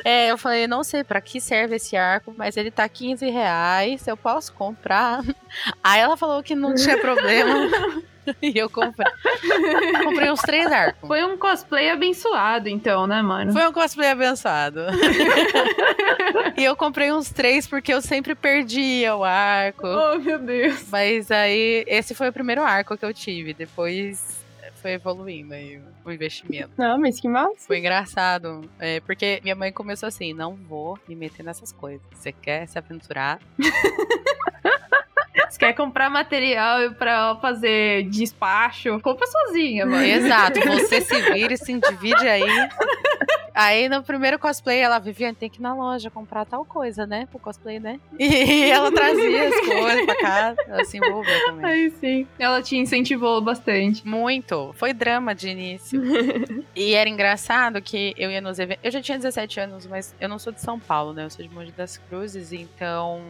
É, 0.03 0.29
eu 0.31 0.37
falei, 0.37 0.67
não 0.67 0.83
sei 0.83 1.03
pra 1.03 1.21
que 1.21 1.39
serve 1.39 1.75
esse 1.77 1.95
arco, 1.95 2.33
mas 2.37 2.57
ele 2.57 2.71
tá 2.71 2.87
15 2.87 3.29
reais, 3.29 4.07
eu 4.07 4.17
posso 4.17 4.53
comprar? 4.53 5.21
Aí 5.83 6.01
ela 6.01 6.17
falou 6.17 6.43
que 6.43 6.55
não 6.55 6.75
tinha 6.75 6.97
problema. 6.97 7.69
e 8.41 8.57
eu 8.57 8.69
comprei. 8.69 9.11
comprei 10.03 10.31
uns 10.31 10.41
três 10.41 10.71
arcos. 10.71 11.07
Foi 11.07 11.23
um 11.23 11.37
cosplay 11.37 11.89
abençoado, 11.89 12.69
então, 12.69 13.07
né, 13.07 13.21
mano? 13.21 13.53
Foi 13.53 13.67
um 13.67 13.73
cosplay 13.73 14.09
abençoado. 14.09 14.81
e 16.57 16.63
eu 16.63 16.75
comprei 16.75 17.11
uns 17.11 17.29
três 17.29 17.67
porque 17.67 17.93
eu 17.93 18.01
sempre 18.01 18.35
perdia 18.35 19.15
o 19.15 19.23
arco. 19.23 19.87
Oh, 19.87 20.19
meu 20.19 20.39
Deus. 20.39 20.85
Mas 20.91 21.31
aí, 21.31 21.83
esse 21.87 22.13
foi 22.13 22.29
o 22.29 22.33
primeiro 22.33 22.61
arco 22.63 22.97
que 22.97 23.05
eu 23.05 23.13
tive. 23.13 23.53
Depois 23.53 24.45
foi 24.81 24.91
evoluindo 24.91 25.53
aí 25.53 25.81
o 26.05 26.11
investimento. 26.11 26.71
Não, 26.77 26.97
mas 26.97 27.19
que 27.19 27.27
massa. 27.27 27.67
Foi 27.67 27.79
engraçado. 27.79 28.61
É, 28.79 28.99
porque 29.01 29.39
minha 29.43 29.55
mãe 29.55 29.71
começou 29.71 30.07
assim: 30.07 30.33
não 30.33 30.55
vou 30.55 30.97
me 31.07 31.15
meter 31.15 31.43
nessas 31.43 31.71
coisas. 31.71 32.01
Você 32.13 32.31
quer 32.31 32.67
se 32.67 32.77
aventurar? 32.77 33.39
Você 35.49 35.59
quer 35.59 35.73
comprar 35.73 36.09
material 36.09 36.91
pra 36.93 37.35
fazer 37.35 38.03
despacho? 38.09 38.99
Compra 39.01 39.27
sozinha, 39.27 39.85
mano. 39.85 40.03
Exato, 40.03 40.59
você 40.61 41.01
se 41.01 41.21
vira 41.31 41.53
e 41.53 41.57
se 41.57 41.73
divide 41.79 42.27
aí. 42.27 42.69
Aí 43.57 43.89
no 43.89 44.03
primeiro 44.03 44.37
cosplay 44.37 44.77
ela 44.77 44.99
vivia, 44.99 45.33
tem 45.33 45.49
que 45.49 45.57
ir 45.57 45.63
na 45.63 45.73
loja 45.73 46.11
comprar 46.11 46.45
tal 46.45 46.63
coisa, 46.63 47.07
né? 47.07 47.25
Pro 47.25 47.39
cosplay, 47.39 47.79
né? 47.79 47.99
E 48.19 48.65
ela 48.69 48.91
trazia 48.91 49.47
as 49.47 49.59
coisas 49.61 50.05
pra 50.05 50.15
casa, 50.19 50.57
ela 50.67 50.85
se 50.85 50.97
envolveu 50.97 51.45
também. 51.47 51.65
Aí 51.65 51.89
sim. 51.89 52.27
Ela 52.37 52.61
te 52.61 52.77
incentivou 52.77 53.41
bastante. 53.41 54.07
Muito. 54.07 54.73
Foi 54.75 54.93
drama 54.93 55.33
de 55.33 55.49
início. 55.49 55.99
e 56.75 56.93
era 56.93 57.09
engraçado 57.09 57.81
que 57.81 58.13
eu 58.15 58.29
ia 58.29 58.41
nos 58.41 58.59
eventos. 58.59 58.83
Eu 58.83 58.91
já 58.91 59.01
tinha 59.01 59.17
17 59.17 59.59
anos, 59.59 59.87
mas 59.87 60.13
eu 60.21 60.29
não 60.29 60.37
sou 60.37 60.53
de 60.53 60.61
São 60.61 60.79
Paulo, 60.79 61.11
né? 61.13 61.25
Eu 61.25 61.29
sou 61.31 61.43
de 61.43 61.51
Monte 61.51 61.71
das 61.71 61.97
Cruzes, 61.97 62.53
então 62.53 63.23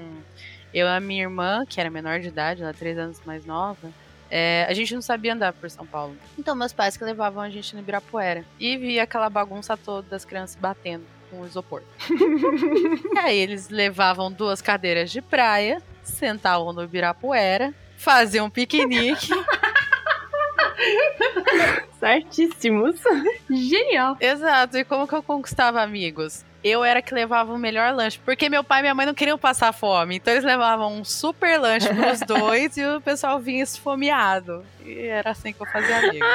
eu 0.73 0.87
e 0.87 0.89
a 0.89 0.99
minha 0.99 1.23
irmã, 1.23 1.65
que 1.65 1.79
era 1.79 1.89
menor 1.89 2.19
de 2.19 2.27
idade, 2.27 2.61
ela 2.61 2.71
é 2.71 2.73
três 2.73 2.97
anos 2.97 3.21
mais 3.25 3.45
nova, 3.45 3.89
é, 4.29 4.65
a 4.67 4.73
gente 4.73 4.93
não 4.93 5.01
sabia 5.01 5.33
andar 5.33 5.53
por 5.53 5.69
São 5.69 5.85
Paulo. 5.85 6.15
Então 6.37 6.55
meus 6.55 6.73
pais 6.73 6.97
que 6.97 7.03
levavam 7.03 7.41
a 7.41 7.49
gente 7.49 7.73
no 7.73 7.81
Ibirapuera. 7.81 8.43
E 8.59 8.77
via 8.77 9.03
aquela 9.03 9.29
bagunça 9.29 9.77
toda 9.77 10.07
das 10.09 10.25
crianças 10.25 10.55
batendo 10.55 11.05
com 11.29 11.41
o 11.41 11.45
isopor. 11.45 11.81
e 13.13 13.19
aí 13.19 13.37
eles 13.37 13.69
levavam 13.69 14.31
duas 14.31 14.61
cadeiras 14.61 15.11
de 15.11 15.21
praia, 15.21 15.81
sentavam 16.03 16.73
no 16.73 16.83
Ibirapuera, 16.83 17.73
faziam 17.97 18.47
um 18.47 18.49
piquenique. 18.49 19.29
Certíssimos. 21.99 23.01
Genial. 23.49 24.17
Exato. 24.19 24.77
E 24.77 24.83
como 24.83 25.07
que 25.07 25.15
eu 25.15 25.23
conquistava 25.23 25.81
amigos? 25.81 26.45
Eu 26.67 26.83
era 26.83 27.01
que 27.01 27.13
levava 27.13 27.53
o 27.53 27.57
melhor 27.57 27.93
lanche, 27.93 28.19
porque 28.23 28.49
meu 28.49 28.61
pai 28.63 28.79
e 28.79 28.81
minha 28.81 28.93
mãe 28.93 29.05
não 29.05 29.13
queriam 29.13 29.37
passar 29.37 29.71
fome. 29.71 30.17
Então 30.17 30.33
eles 30.33 30.43
levavam 30.43 30.93
um 30.93 31.03
super 31.05 31.57
lanche 31.57 31.87
pros 31.93 32.19
dois 32.19 32.75
e 32.75 32.85
o 32.85 32.99
pessoal 32.99 33.39
vinha 33.39 33.63
esfomeado. 33.63 34.65
E 34.85 35.07
era 35.07 35.31
assim 35.31 35.53
que 35.53 35.61
eu 35.61 35.65
fazia 35.65 35.97
amigos. 35.97 36.27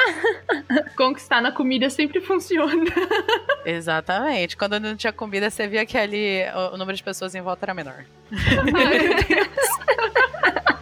Conquistar 0.96 1.42
na 1.42 1.52
comida 1.52 1.90
sempre 1.90 2.20
funciona. 2.20 2.90
Exatamente. 3.66 4.56
Quando 4.56 4.80
não 4.80 4.96
tinha 4.96 5.12
comida, 5.12 5.50
você 5.50 5.66
via 5.68 5.84
que 5.84 5.98
ali 5.98 6.42
o, 6.72 6.76
número 6.78 6.96
de 6.96 7.02
pessoas 7.02 7.34
em 7.34 7.42
volta 7.42 7.66
era 7.66 7.74
menor. 7.74 8.04
Ai, 8.32 8.98
meu 8.98 9.14
Deus. 9.14 9.48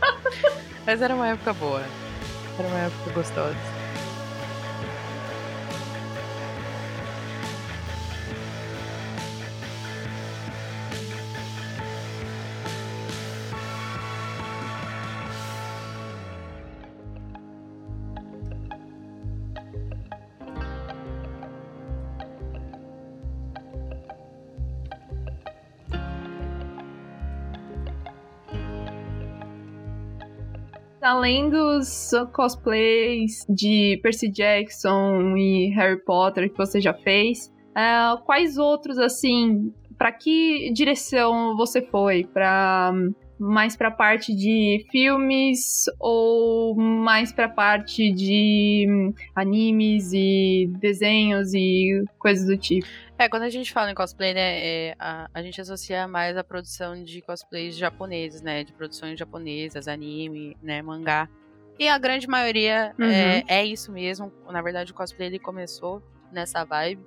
Mas 0.87 1.02
era 1.02 1.14
uma 1.14 1.28
época 1.28 1.52
boa. 1.54 1.83
Era 2.59 2.69
uma 2.69 2.78
época 2.78 3.11
gostosa. 3.11 3.79
Além 31.10 31.50
dos 31.50 32.12
cosplays 32.32 33.44
de 33.48 33.98
Percy 34.00 34.30
Jackson 34.30 35.36
e 35.36 35.74
Harry 35.74 36.00
Potter 36.04 36.48
que 36.48 36.56
você 36.56 36.80
já 36.80 36.94
fez, 36.94 37.52
é, 37.76 38.16
quais 38.24 38.56
outros, 38.56 38.96
assim, 38.96 39.72
para 39.98 40.12
que 40.12 40.72
direção 40.72 41.56
você 41.56 41.82
foi? 41.82 42.22
Pra 42.32 42.92
mais 43.40 43.74
pra 43.74 43.90
parte 43.90 44.32
de 44.36 44.86
filmes 44.92 45.86
ou 45.98 46.76
mais 46.76 47.32
pra 47.32 47.48
parte 47.48 48.12
de 48.12 48.86
animes 49.34 50.12
e 50.12 50.70
desenhos 50.78 51.52
e 51.54 52.04
coisas 52.20 52.46
do 52.46 52.56
tipo? 52.56 52.86
É, 53.20 53.28
quando 53.28 53.42
a 53.42 53.50
gente 53.50 53.70
fala 53.70 53.90
em 53.90 53.94
cosplay, 53.94 54.32
né, 54.32 54.64
é, 54.66 54.96
a, 54.98 55.28
a 55.34 55.42
gente 55.42 55.60
associa 55.60 56.08
mais 56.08 56.38
a 56.38 56.42
produção 56.42 57.04
de 57.04 57.20
cosplays 57.20 57.76
japoneses, 57.76 58.40
né, 58.40 58.64
de 58.64 58.72
produções 58.72 59.18
japonesas, 59.18 59.86
anime, 59.86 60.56
né, 60.62 60.80
mangá. 60.80 61.28
E 61.78 61.86
a 61.86 61.98
grande 61.98 62.26
maioria 62.26 62.94
Uhum. 62.98 63.04
é, 63.04 63.44
é 63.46 63.64
isso 63.66 63.92
mesmo. 63.92 64.32
Na 64.50 64.62
verdade, 64.62 64.92
o 64.92 64.94
cosplay 64.94 65.28
ele 65.28 65.38
começou 65.38 66.02
nessa 66.32 66.64
vibe. 66.64 67.02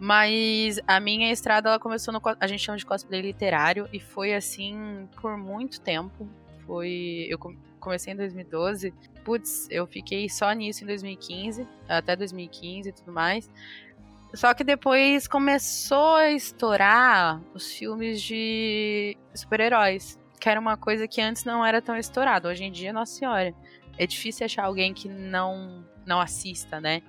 Mas 0.00 0.80
a 0.84 0.98
minha 0.98 1.30
estrada 1.30 1.68
ela 1.68 1.78
começou 1.78 2.12
no 2.12 2.20
a 2.40 2.46
gente 2.48 2.64
chama 2.64 2.78
de 2.78 2.84
cosplay 2.84 3.20
literário 3.20 3.88
e 3.92 4.00
foi 4.00 4.34
assim 4.34 5.08
por 5.20 5.36
muito 5.36 5.80
tempo. 5.80 6.28
Foi 6.66 7.26
eu 7.30 7.38
com- 7.38 7.54
comecei 7.78 8.14
em 8.14 8.16
2012. 8.16 8.92
Putz, 9.24 9.68
eu 9.70 9.86
fiquei 9.86 10.28
só 10.28 10.50
nisso 10.52 10.82
em 10.82 10.86
2015, 10.88 11.68
até 11.88 12.16
2015 12.16 12.88
e 12.88 12.92
tudo 12.92 13.12
mais. 13.12 13.48
Só 14.32 14.54
que 14.54 14.62
depois 14.62 15.26
começou 15.26 16.14
a 16.16 16.30
estourar 16.30 17.40
os 17.52 17.72
filmes 17.72 18.22
de 18.22 19.16
super-heróis, 19.34 20.18
que 20.38 20.48
era 20.48 20.60
uma 20.60 20.76
coisa 20.76 21.08
que 21.08 21.20
antes 21.20 21.44
não 21.44 21.64
era 21.64 21.82
tão 21.82 21.96
estourado. 21.96 22.48
Hoje 22.48 22.64
em 22.64 22.70
dia, 22.70 22.92
nossa 22.92 23.12
senhora, 23.12 23.52
é 23.98 24.06
difícil 24.06 24.46
achar 24.46 24.64
alguém 24.64 24.94
que 24.94 25.08
não 25.08 25.84
não 26.06 26.20
assista, 26.20 26.80
né? 26.80 27.02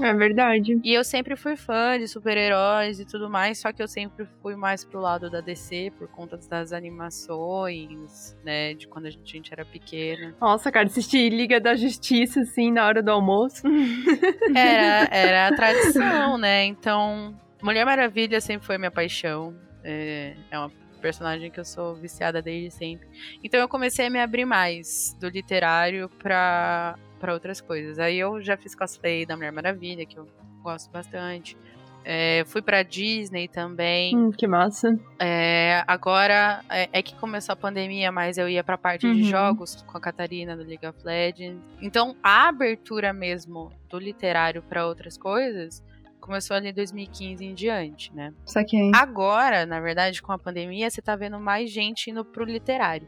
É 0.00 0.12
verdade. 0.14 0.80
E 0.82 0.92
eu 0.92 1.04
sempre 1.04 1.36
fui 1.36 1.56
fã 1.56 1.98
de 1.98 2.08
super-heróis 2.08 3.00
e 3.00 3.04
tudo 3.04 3.28
mais, 3.28 3.58
só 3.58 3.72
que 3.72 3.82
eu 3.82 3.88
sempre 3.88 4.26
fui 4.40 4.56
mais 4.56 4.84
pro 4.84 5.00
lado 5.00 5.30
da 5.30 5.40
DC 5.40 5.92
por 5.98 6.08
conta 6.08 6.36
das 6.36 6.72
animações, 6.72 8.36
né, 8.44 8.74
de 8.74 8.86
quando 8.88 9.06
a 9.06 9.10
gente 9.10 9.52
era 9.52 9.64
pequena. 9.64 10.34
Nossa, 10.40 10.70
cara, 10.70 10.86
assistir 10.86 11.30
Liga 11.30 11.60
da 11.60 11.74
Justiça, 11.74 12.40
assim, 12.40 12.70
na 12.72 12.86
hora 12.86 13.02
do 13.02 13.10
almoço. 13.10 13.62
Era, 14.54 15.08
era 15.10 15.48
a 15.48 15.56
tradição, 15.56 16.36
né? 16.36 16.64
Então, 16.64 17.34
Mulher 17.62 17.84
Maravilha 17.84 18.40
sempre 18.40 18.66
foi 18.66 18.76
minha 18.76 18.90
paixão. 18.90 19.54
É, 19.82 20.34
é 20.50 20.58
uma 20.58 20.70
personagem 21.00 21.50
que 21.50 21.58
eu 21.58 21.64
sou 21.64 21.94
viciada 21.94 22.40
desde 22.40 22.70
sempre. 22.70 23.08
Então 23.42 23.60
eu 23.60 23.68
comecei 23.68 24.06
a 24.06 24.10
me 24.10 24.20
abrir 24.20 24.44
mais 24.44 25.14
do 25.20 25.28
literário 25.28 26.08
pra, 26.18 26.96
pra 27.22 27.32
outras 27.32 27.60
coisas. 27.60 28.00
Aí 28.00 28.18
eu 28.18 28.42
já 28.42 28.56
fiz 28.56 28.74
cosplay 28.74 29.24
da 29.24 29.36
Mulher 29.36 29.52
Maravilha, 29.52 30.04
que 30.04 30.18
eu 30.18 30.26
gosto 30.60 30.90
bastante. 30.90 31.56
É, 32.04 32.42
fui 32.48 32.60
pra 32.60 32.82
Disney 32.82 33.46
também. 33.46 34.16
Hum, 34.16 34.32
que 34.32 34.44
massa. 34.48 34.98
É, 35.20 35.84
agora 35.86 36.64
é, 36.68 36.88
é 36.92 37.00
que 37.00 37.14
começou 37.14 37.52
a 37.52 37.56
pandemia, 37.56 38.10
mas 38.10 38.38
eu 38.38 38.48
ia 38.48 38.64
pra 38.64 38.76
parte 38.76 39.06
Uhum. 39.06 39.14
de 39.14 39.22
jogos 39.22 39.82
com 39.82 39.96
a 39.96 40.00
Catarina 40.00 40.56
do 40.56 40.64
League 40.64 40.84
of 40.84 40.98
Legends. 41.04 41.62
Então 41.80 42.16
a 42.20 42.48
abertura 42.48 43.12
mesmo 43.12 43.70
do 43.88 44.00
literário 44.00 44.62
pra 44.62 44.84
outras 44.84 45.16
coisas 45.16 45.80
começou 46.20 46.56
ali 46.56 46.70
em 46.70 46.74
2015 46.74 47.44
em 47.44 47.54
diante, 47.54 48.12
né? 48.14 48.32
Saquei. 48.46 48.90
Agora, 48.94 49.64
na 49.64 49.78
verdade, 49.80 50.20
com 50.22 50.32
a 50.32 50.38
pandemia, 50.38 50.90
você 50.90 51.00
tá 51.00 51.14
vendo 51.14 51.38
mais 51.38 51.70
gente 51.70 52.10
indo 52.10 52.24
pro 52.24 52.44
literário. 52.44 53.06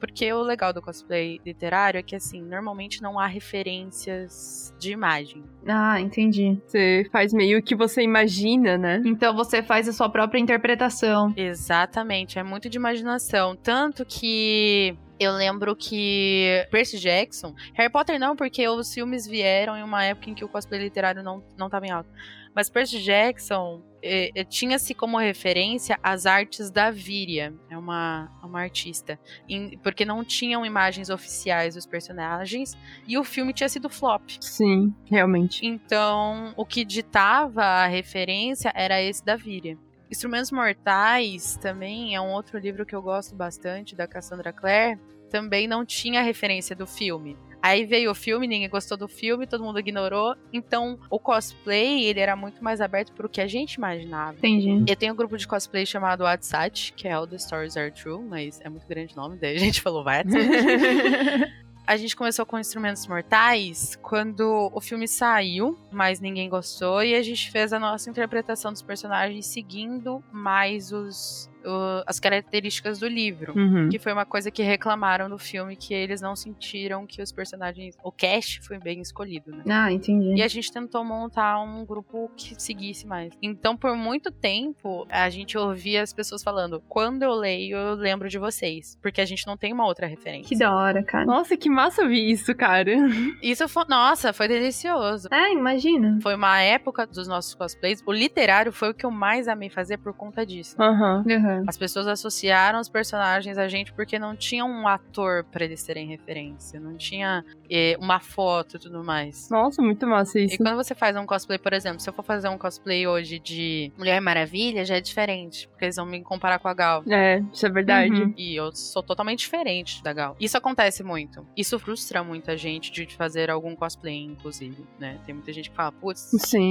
Porque 0.00 0.32
o 0.32 0.42
legal 0.42 0.72
do 0.72 0.80
cosplay 0.80 1.38
literário 1.44 1.98
é 1.98 2.02
que, 2.02 2.16
assim, 2.16 2.40
normalmente 2.40 3.02
não 3.02 3.18
há 3.18 3.26
referências 3.26 4.74
de 4.78 4.92
imagem. 4.92 5.44
Ah, 5.68 6.00
entendi. 6.00 6.58
Você 6.66 7.06
faz 7.12 7.32
meio 7.32 7.58
o 7.58 7.62
que 7.62 7.76
você 7.76 8.02
imagina, 8.02 8.78
né? 8.78 9.02
Então 9.04 9.36
você 9.36 9.62
faz 9.62 9.86
a 9.86 9.92
sua 9.92 10.08
própria 10.08 10.40
interpretação. 10.40 11.32
Exatamente, 11.36 12.38
é 12.38 12.42
muito 12.42 12.68
de 12.68 12.78
imaginação. 12.78 13.54
Tanto 13.54 14.04
que 14.06 14.96
eu 15.20 15.32
lembro 15.32 15.76
que 15.76 16.66
Percy 16.70 16.98
Jackson, 16.98 17.54
Harry 17.74 17.92
Potter 17.92 18.18
não, 18.18 18.34
porque 18.34 18.66
os 18.66 18.92
filmes 18.92 19.26
vieram 19.26 19.76
em 19.76 19.82
uma 19.82 20.02
época 20.02 20.30
em 20.30 20.34
que 20.34 20.44
o 20.44 20.48
cosplay 20.48 20.80
literário 20.80 21.22
não, 21.22 21.44
não 21.58 21.68
tava 21.68 21.86
em 21.86 21.90
alta. 21.90 22.08
Mas 22.54 22.70
Percy 22.70 22.98
Jackson 23.00 23.82
eh, 24.02 24.30
eh, 24.34 24.44
tinha-se 24.44 24.94
como 24.94 25.18
referência 25.18 25.98
as 26.02 26.26
artes 26.26 26.70
da 26.70 26.90
Víria, 26.90 27.52
é 27.68 27.76
uma, 27.76 28.30
uma 28.42 28.60
artista. 28.60 29.18
Em- 29.48 29.78
porque 29.78 30.04
não 30.04 30.24
tinham 30.24 30.64
imagens 30.64 31.10
oficiais 31.10 31.74
dos 31.74 31.86
personagens 31.86 32.76
e 33.06 33.18
o 33.18 33.24
filme 33.24 33.52
tinha 33.52 33.68
sido 33.68 33.88
flop. 33.88 34.22
Sim, 34.40 34.94
realmente. 35.04 35.64
Então, 35.66 36.52
o 36.56 36.64
que 36.64 36.84
ditava 36.84 37.62
a 37.62 37.86
referência 37.86 38.72
era 38.74 39.00
esse 39.02 39.24
da 39.24 39.36
Víria. 39.36 39.76
Instrumentos 40.10 40.50
Mortais 40.50 41.56
também 41.58 42.14
é 42.16 42.20
um 42.20 42.32
outro 42.32 42.58
livro 42.58 42.84
que 42.84 42.94
eu 42.94 43.00
gosto 43.02 43.34
bastante, 43.36 43.94
da 43.94 44.08
Cassandra 44.08 44.52
Clare. 44.52 44.98
Também 45.30 45.68
não 45.68 45.84
tinha 45.86 46.20
referência 46.22 46.74
do 46.74 46.86
filme. 46.86 47.36
Aí 47.62 47.84
veio 47.84 48.10
o 48.10 48.14
filme, 48.14 48.46
ninguém 48.46 48.68
gostou 48.68 48.96
do 48.96 49.08
filme, 49.08 49.46
todo 49.46 49.62
mundo 49.62 49.78
ignorou. 49.78 50.34
Então, 50.52 50.98
o 51.10 51.18
cosplay, 51.18 52.04
ele 52.04 52.20
era 52.20 52.34
muito 52.34 52.62
mais 52.62 52.80
aberto 52.80 53.12
pro 53.12 53.28
que 53.28 53.40
a 53.40 53.46
gente 53.46 53.74
imaginava. 53.74 54.38
Entendi. 54.38 54.84
Eu 54.90 54.96
tenho 54.96 55.12
um 55.12 55.16
grupo 55.16 55.36
de 55.36 55.46
cosplay 55.46 55.84
chamado 55.84 56.22
WhatsApp, 56.22 56.92
que 56.96 57.06
é 57.06 57.12
All 57.12 57.26
the 57.26 57.38
Stories 57.38 57.76
Are 57.76 57.90
True, 57.90 58.22
mas 58.22 58.60
é 58.62 58.68
muito 58.68 58.86
grande 58.86 59.14
o 59.14 59.16
nome, 59.16 59.36
daí 59.36 59.56
a 59.56 59.58
gente 59.60 59.80
falou 59.80 60.04
WhatsApp. 60.04 60.40
A 61.86 61.96
gente 61.96 62.14
começou 62.14 62.46
com 62.46 62.56
Instrumentos 62.56 63.04
Mortais 63.08 63.96
quando 64.00 64.70
o 64.72 64.80
filme 64.80 65.08
saiu, 65.08 65.76
mas 65.90 66.20
ninguém 66.20 66.48
gostou, 66.48 67.02
e 67.02 67.16
a 67.16 67.22
gente 67.22 67.50
fez 67.50 67.72
a 67.72 67.80
nossa 67.80 68.08
interpretação 68.08 68.70
dos 68.70 68.80
personagens 68.80 69.46
seguindo 69.46 70.22
mais 70.30 70.92
os, 70.92 71.50
o- 71.64 72.02
as 72.06 72.18
características 72.20 72.98
do 72.98 73.06
livro. 73.08 73.52
Uhum. 73.56 73.88
Que 73.88 73.98
foi 73.98 74.12
uma 74.12 74.24
coisa 74.24 74.50
que 74.50 74.62
reclamaram 74.62 75.28
do 75.28 75.38
filme, 75.38 75.76
que 75.76 75.92
eles 75.94 76.20
não 76.20 76.34
sentiram 76.36 77.06
que 77.06 77.22
os 77.22 77.32
personagens. 77.32 77.96
O 78.02 78.10
cast 78.12 78.60
foi 78.62 78.78
bem 78.78 79.00
escolhido, 79.00 79.50
né? 79.52 79.62
Ah, 79.68 79.92
entendi. 79.92 80.34
E 80.36 80.42
a 80.42 80.48
gente 80.48 80.72
tentou 80.72 81.04
montar 81.04 81.60
um 81.60 81.84
grupo 81.84 82.30
que 82.36 82.54
seguisse 82.60 83.06
mais. 83.06 83.32
Então, 83.42 83.76
por 83.76 83.94
muito 83.96 84.30
tempo, 84.30 85.06
a 85.10 85.28
gente 85.30 85.56
ouvia 85.58 86.02
as 86.02 86.12
pessoas 86.12 86.42
falando: 86.42 86.82
quando 86.88 87.22
eu 87.22 87.32
leio, 87.34 87.76
eu 87.76 87.94
lembro 87.94 88.28
de 88.28 88.38
vocês. 88.38 88.98
Porque 89.02 89.20
a 89.20 89.24
gente 89.24 89.46
não 89.46 89.56
tem 89.56 89.72
uma 89.72 89.84
outra 89.86 90.06
referência. 90.06 90.48
Que 90.48 90.56
da 90.58 90.74
hora, 90.74 91.02
cara. 91.02 91.24
Nossa, 91.24 91.56
que 91.56 91.68
massa 91.70 92.02
ouvir 92.02 92.30
isso, 92.30 92.54
cara. 92.54 92.90
Isso 93.42 93.68
foi. 93.68 93.84
Nossa, 93.88 94.32
foi 94.32 94.48
delicioso. 94.48 95.28
É, 95.32 95.52
imagina. 95.52 96.18
Foi 96.22 96.34
uma 96.34 96.60
época 96.60 97.06
dos 97.06 97.26
nossos 97.26 97.54
cosplays. 97.54 98.02
O 98.06 98.12
literário 98.12 98.72
foi 98.72 98.90
o 98.90 98.94
que 98.94 99.04
eu 99.04 99.10
mais 99.10 99.48
amei 99.48 99.68
fazer 99.70 99.98
por 99.98 100.12
conta 100.14 100.44
disso. 100.44 100.76
Aham. 100.80 101.18
Uhum. 101.18 101.24
As 101.66 101.76
pessoas 101.76 102.06
associaram 102.06 102.80
os 102.80 102.88
personagens 102.88 103.58
a 103.58 103.68
gente 103.68 103.92
porque 103.92 104.18
não 104.18 104.34
tinha 104.36 104.64
um 104.64 104.86
ator 104.86 105.44
pra 105.44 105.64
eles 105.64 105.82
terem 105.82 106.06
referência. 106.08 106.78
Não 106.80 106.96
tinha 106.96 107.44
eh, 107.70 107.96
uma 108.00 108.20
foto 108.20 108.76
e 108.76 108.80
tudo 108.80 109.02
mais. 109.04 109.48
Nossa, 109.50 109.80
muito 109.82 110.06
massa 110.06 110.38
E 110.38 110.46
isso. 110.46 110.58
quando 110.58 110.76
você 110.76 110.94
faz 110.94 111.16
um 111.16 111.26
cosplay, 111.26 111.58
por 111.58 111.72
exemplo, 111.72 112.00
se 112.00 112.08
eu 112.08 112.12
for 112.12 112.22
fazer 112.24 112.48
um 112.48 112.58
cosplay 112.58 113.06
hoje 113.06 113.38
de 113.38 113.92
Mulher 113.96 114.20
Maravilha, 114.20 114.84
já 114.84 114.96
é 114.96 115.00
diferente. 115.00 115.68
Porque 115.68 115.84
eles 115.86 115.96
vão 115.96 116.06
me 116.06 116.20
comparar 116.22 116.58
com 116.58 116.68
a 116.68 116.74
Gal. 116.74 117.02
É, 117.08 117.42
isso 117.52 117.66
é 117.66 117.70
verdade. 117.70 118.12
Uhum. 118.12 118.34
E 118.36 118.54
eu 118.56 118.72
sou 118.72 119.02
totalmente 119.02 119.40
diferente 119.40 120.02
da 120.02 120.12
Gal. 120.12 120.36
Isso 120.40 120.56
acontece 120.56 121.02
muito. 121.02 121.46
Isso 121.56 121.78
frustra 121.78 122.22
muita 122.22 122.56
gente 122.56 122.90
de 122.92 123.06
fazer 123.14 123.50
algum 123.50 123.74
cosplay, 123.74 124.22
inclusive, 124.24 124.84
né? 124.98 125.18
Tem 125.24 125.34
muita 125.34 125.52
gente 125.52 125.70
que 125.70 125.76
fala, 125.76 125.92
putz, 125.92 126.30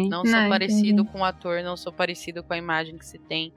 não 0.09 0.25
sou 0.25 0.31
Não, 0.39 0.49
parecido 0.49 1.01
entendi. 1.01 1.09
com 1.11 1.19
o 1.19 1.23
ator, 1.23 1.61
não 1.63 1.75
sou 1.77 1.91
parecido 1.91 2.43
com 2.43 2.53
a 2.53 2.57
imagem 2.57 2.97
que 2.97 3.05
se 3.05 3.17
tem. 3.17 3.53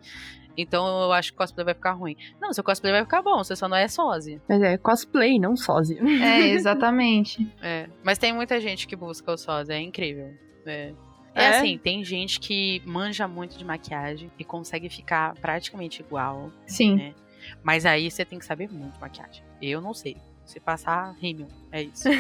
Então 0.56 1.02
eu 1.02 1.12
acho 1.12 1.32
que 1.32 1.36
o 1.36 1.38
cosplay 1.38 1.64
vai 1.64 1.74
ficar 1.74 1.92
ruim. 1.92 2.16
Não, 2.40 2.52
seu 2.52 2.64
cosplay 2.64 2.92
vai 2.92 3.02
ficar 3.02 3.22
bom, 3.22 3.42
você 3.42 3.54
só 3.56 3.68
não 3.68 3.76
é 3.76 3.88
sósia. 3.88 4.40
Mas 4.48 4.62
é 4.62 4.76
cosplay, 4.76 5.38
não 5.38 5.56
sósia. 5.56 6.00
É, 6.22 6.48
exatamente. 6.50 7.46
É. 7.62 7.88
Mas 8.02 8.18
tem 8.18 8.32
muita 8.32 8.60
gente 8.60 8.86
que 8.86 8.96
busca 8.96 9.30
o 9.32 9.36
sósia, 9.36 9.74
é 9.74 9.80
incrível. 9.80 10.32
É. 10.66 10.92
É 11.34 11.44
É? 11.44 11.48
assim, 11.58 11.78
tem 11.78 12.04
gente 12.04 12.40
que 12.40 12.82
manja 12.84 13.26
muito 13.28 13.56
de 13.56 13.64
maquiagem 13.64 14.30
e 14.38 14.44
consegue 14.44 14.88
ficar 14.88 15.34
praticamente 15.36 16.02
igual. 16.02 16.50
Sim. 16.66 17.00
É. 17.00 17.14
Mas 17.62 17.86
aí 17.86 18.10
você 18.10 18.24
tem 18.24 18.38
que 18.38 18.44
saber 18.44 18.68
muito 18.70 18.94
de 18.94 19.00
maquiagem. 19.00 19.42
Eu 19.60 19.80
não 19.80 19.94
sei. 19.94 20.16
Se 20.44 20.58
passar, 20.58 21.14
rímel. 21.20 21.46
É 21.70 21.82
isso. 21.84 22.08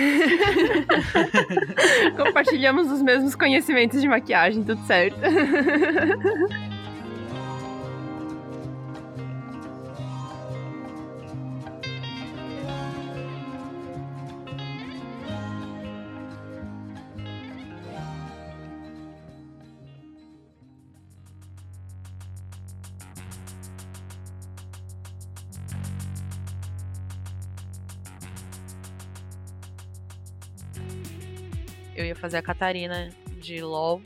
Compartilhamos 2.16 2.90
os 2.90 3.02
mesmos 3.02 3.34
conhecimentos 3.34 4.00
de 4.00 4.08
maquiagem, 4.08 4.62
tudo 4.62 4.80
certo. 4.86 5.16
Fazer 32.22 32.36
a 32.36 32.42
Catarina 32.42 33.10
de 33.40 33.60
LOL. 33.60 34.00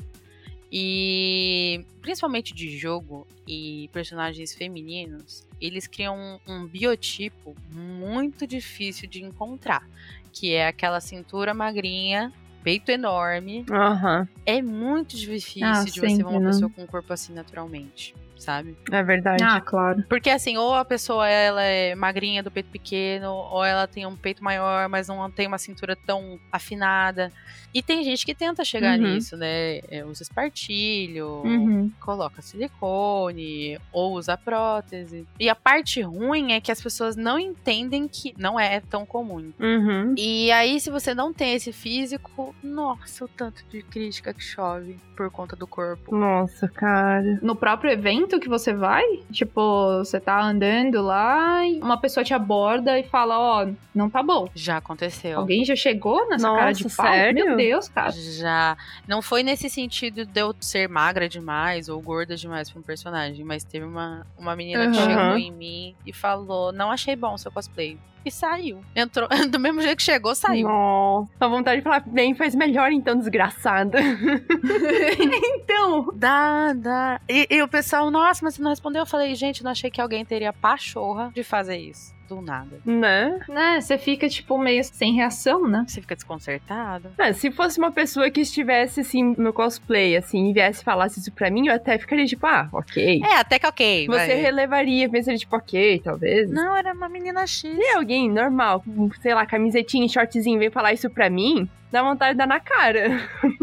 E 0.73 1.85
principalmente 2.01 2.53
de 2.53 2.77
jogo 2.77 3.27
e 3.47 3.89
personagens 3.93 4.53
femininos, 4.53 5.47
eles 5.61 5.87
criam 5.87 6.17
um, 6.47 6.53
um 6.53 6.67
biotipo 6.67 7.55
muito 7.71 8.47
difícil 8.47 9.09
de 9.09 9.23
encontrar, 9.23 9.89
que 10.33 10.55
é 10.55 10.67
aquela 10.67 11.01
cintura 11.01 11.55
magrinha 11.55 12.33
peito 12.65 12.91
enorme. 12.91 13.65
Aham. 13.71 14.27
É 14.45 14.61
muito 14.61 15.17
difícil 15.17 15.65
Ah, 15.65 15.85
de 15.85 16.01
você 16.01 16.17
ver 16.17 16.25
uma 16.25 16.41
né? 16.41 16.47
pessoa 16.47 16.69
com 16.69 16.83
um 16.83 16.87
corpo 16.87 17.13
assim 17.13 17.33
naturalmente, 17.33 18.13
sabe? 18.37 18.77
É 18.91 19.03
verdade. 19.03 19.43
Ah, 19.43 19.61
claro. 19.61 20.05
Porque 20.09 20.31
assim, 20.31 20.57
ou 20.57 20.75
a 20.75 20.85
pessoa 20.85 21.29
ela 21.29 21.63
é 21.63 21.95
magrinha 21.95 22.43
do 22.43 22.51
peito 22.51 22.71
pequeno, 22.71 23.31
ou 23.33 23.65
ela 23.65 23.87
tem 23.87 24.07
um 24.07 24.17
peito 24.17 24.43
maior, 24.43 24.89
mas 24.89 25.09
não 25.09 25.31
tem 25.31 25.47
uma 25.47 25.59
cintura 25.59 25.97
tão 25.97 26.39
afinada. 26.53 27.33
E 27.75 27.83
tem 27.83 28.03
gente 28.03 28.25
que 28.25 28.35
tenta 28.35 28.65
chegar 28.65 28.99
Uhum. 28.99 29.05
nisso, 29.15 29.37
né? 29.37 29.79
É, 29.91 30.03
usa 30.05 30.23
espartilho, 30.23 31.43
Uhum. 31.45 31.91
coloca 32.01 32.41
silicone, 32.41 33.79
ou 33.93 34.15
usa 34.15 34.37
prótese. 34.37 35.27
E 35.39 35.49
a 35.49 35.55
parte 35.55 36.01
ruim 36.01 36.53
é 36.53 36.61
que 36.61 36.73
as 36.73 36.81
pessoas 36.81 37.17
não 37.17 37.39
entendem 37.39 38.09
que 38.09 38.35
não 38.39 38.59
é 38.59 38.81
tão 38.81 39.05
comum. 39.05 39.53
Uhum. 39.61 40.15
E 40.17 40.51
aí, 40.53 40.81
se 40.81 40.91
você 40.91 41.15
não 41.15 41.33
tem 41.33 41.55
esse 41.55 41.73
físico, 41.73 42.55
nossa, 42.63 43.25
o 43.25 43.29
tanto 43.29 43.63
de 43.71 43.83
crítica 43.83 44.33
que 44.33 44.43
chove 44.43 44.99
por 45.17 45.31
conta 45.31 45.55
do 45.57 45.67
corpo. 45.67 46.15
Nossa, 46.17 46.69
cara. 46.69 47.39
No 47.43 47.55
próprio 47.57 47.91
evento 47.91 48.26
que 48.41 48.49
você 48.49 48.75
vai, 48.75 49.05
tipo, 49.31 49.99
você 49.99 50.19
tá 50.21 50.43
andando 50.43 51.01
lá 51.03 51.65
e 51.67 51.81
uma 51.81 51.99
pessoa 52.01 52.25
te 52.25 52.35
aborda 52.35 52.99
e 52.99 53.05
fala, 53.05 53.39
ó, 53.39 53.69
não 53.95 54.11
tá 54.11 54.23
bom. 54.23 54.49
Já 54.55 54.79
aconteceu. 54.79 55.39
Alguém 55.39 55.65
já 55.65 55.77
chegou 55.77 56.29
nessa 56.29 56.49
cara 56.53 56.73
de 56.73 56.83
Nossa, 56.85 57.03
pau? 57.03 57.13
sério? 57.13 57.45
Meu 57.47 57.57
Deus, 57.57 57.89
cara. 57.89 58.11
Já. 58.13 58.77
Não 59.07 59.23
foi 59.23 59.43
nesse 59.43 59.71
sentido 59.71 60.27
de 60.27 60.41
eu 60.41 60.55
ser 60.61 60.89
magra 60.89 61.29
demais 61.29 61.89
ou 61.89 62.01
gorda 62.01 62.37
demais 62.37 62.69
pra 62.71 62.81
um 62.81 62.83
personagem, 62.83 63.45
mas 63.45 63.65
teve 63.65 63.85
uma, 63.85 64.27
uma 64.37 64.55
menina 64.57 64.91
que 64.91 64.99
Aham. 64.99 65.07
chegou 65.07 65.39
em 65.39 65.53
mim 65.53 65.95
e 66.05 66.13
falou: 66.13 66.73
Não 66.73 66.91
achei 66.91 67.15
bom 67.17 67.37
seu 67.39 67.51
cosplay. 67.53 67.99
E 68.27 68.31
saiu. 68.33 68.81
Entrou. 68.97 69.29
Do 69.49 69.61
mesmo 69.61 69.81
jeito 69.81 69.99
que 69.99 70.03
chegou, 70.03 70.35
saiu. 70.35 70.67
Nossa. 70.67 71.31
Dá 71.39 71.47
vontade 71.47 71.77
de 71.77 71.85
falar, 71.85 72.01
bem, 72.05 72.35
faz 72.35 72.57
melhor 72.57 72.91
então, 72.91 73.17
desgraçada. 73.17 74.01
então, 75.55 76.11
Dá, 76.13 76.73
dá. 76.73 77.21
E, 77.29 77.47
e 77.49 77.63
o 77.63 77.69
pessoal, 77.69 78.11
nossa, 78.11 78.45
mas 78.45 78.57
você 78.57 78.63
não 78.63 78.71
respondeu. 78.71 79.03
Eu 79.03 79.07
falei, 79.07 79.33
gente, 79.37 79.63
não 79.63 79.71
achei 79.71 79.93
que 79.93 80.01
alguém 80.01 80.25
teria 80.25 80.53
pachorra 80.53 81.31
de 81.33 81.45
fazer 81.45 81.77
isso. 81.77 82.16
Do 82.29 82.41
nada. 82.41 82.79
né? 82.85 83.39
né, 83.49 83.81
você 83.81 83.97
fica, 83.99 84.29
tipo, 84.29 84.59
meio 84.59 84.83
sem 84.85 85.15
reação, 85.15 85.67
né? 85.69 85.85
Você 85.87 86.01
fica 86.01 86.15
desconcertado. 86.15 87.11
É, 87.19 87.33
se 87.33 87.51
fosse 87.51 87.79
uma 87.79 87.91
pessoa 87.93 88.31
que 88.31 88.41
estivesse, 88.41 89.01
assim, 89.01 89.35
no 89.39 89.53
cosplay, 89.53 90.17
assim, 90.17 90.51
e 90.51 90.53
viesse 90.53 90.83
e 90.83 90.85
falasse 90.85 91.21
isso 91.21 91.33
pra 91.33 91.51
mim, 91.51 91.69
eu 91.69 91.75
até 91.75 91.99
ficaria 91.99 92.25
tipo, 92.27 92.47
ah, 92.47 92.69
ok. 92.73 93.23
É, 93.25 93.37
até 93.37 93.59
que 93.59 93.67
ok. 93.67 94.07
Você 94.07 94.27
vai. 94.27 94.35
relevaria, 94.37 95.09
pensaria 95.09 95.39
tipo, 95.39 95.57
ok, 95.57 96.01
talvez. 96.03 96.51
Não, 96.51 96.77
era 96.77 96.93
uma 96.93 97.09
menina 97.09 97.47
X. 97.47 97.75
Se 97.77 97.97
alguém 97.97 98.31
normal, 98.31 98.83
com, 98.83 99.11
sei 99.21 99.35
lá, 99.35 99.47
camisetinha 99.47 100.07
e 100.07 100.09
shortzinho, 100.09 100.59
vem 100.59 100.71
falar 100.71 100.93
isso 100.93 101.09
pra 101.11 101.31
mim, 101.31 101.69
dá 101.91 102.03
vontade 102.03 102.33
de 102.33 102.39
dar 102.39 102.47
na 102.47 102.61
cara. 102.61 103.21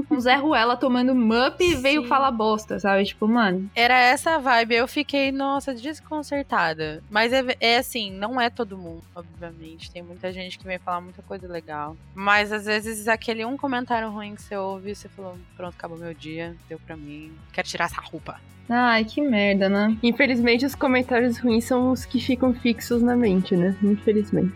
Um 0.09 0.19
Zé 0.19 0.35
Ruela 0.35 0.77
tomando 0.77 1.15
mup 1.15 1.59
e 1.61 1.75
veio 1.75 2.05
falar 2.07 2.31
bosta, 2.31 2.79
sabe? 2.79 3.03
Tipo, 3.05 3.27
mano, 3.27 3.69
Era 3.75 3.97
essa 3.99 4.35
a 4.35 4.37
vibe. 4.37 4.75
Eu 4.75 4.87
fiquei, 4.87 5.31
nossa, 5.31 5.73
desconcertada. 5.73 7.03
Mas 7.09 7.33
é, 7.33 7.43
é 7.59 7.77
assim, 7.77 8.11
não 8.11 8.39
é 8.39 8.49
todo 8.49 8.77
mundo, 8.77 9.03
obviamente. 9.15 9.91
Tem 9.91 10.03
muita 10.03 10.31
gente 10.31 10.57
que 10.59 10.65
vem 10.65 10.77
falar 10.77 11.01
muita 11.01 11.21
coisa 11.23 11.47
legal. 11.47 11.97
Mas 12.13 12.51
às 12.51 12.65
vezes 12.65 13.07
aquele 13.07 13.43
um 13.43 13.57
comentário 13.57 14.09
ruim 14.09 14.35
que 14.35 14.41
você 14.41 14.55
ouve 14.55 14.91
e 14.91 14.95
você 14.95 15.09
falou, 15.09 15.37
pronto, 15.55 15.73
acabou 15.77 15.97
meu 15.97 16.13
dia, 16.13 16.55
deu 16.69 16.79
pra 16.79 16.95
mim. 16.95 17.31
Quero 17.51 17.67
tirar 17.67 17.85
essa 17.85 18.01
roupa. 18.01 18.39
ai, 18.69 19.03
que 19.03 19.21
merda, 19.21 19.67
né? 19.67 19.97
Infelizmente, 20.03 20.65
os 20.65 20.75
comentários 20.75 21.37
ruins 21.39 21.65
são 21.65 21.91
os 21.91 22.05
que 22.05 22.19
ficam 22.19 22.53
fixos 22.53 23.01
na 23.01 23.15
mente, 23.15 23.55
né? 23.55 23.75
Infelizmente. 23.81 24.53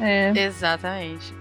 É. 0.00 0.32
Exatamente. 0.36 1.34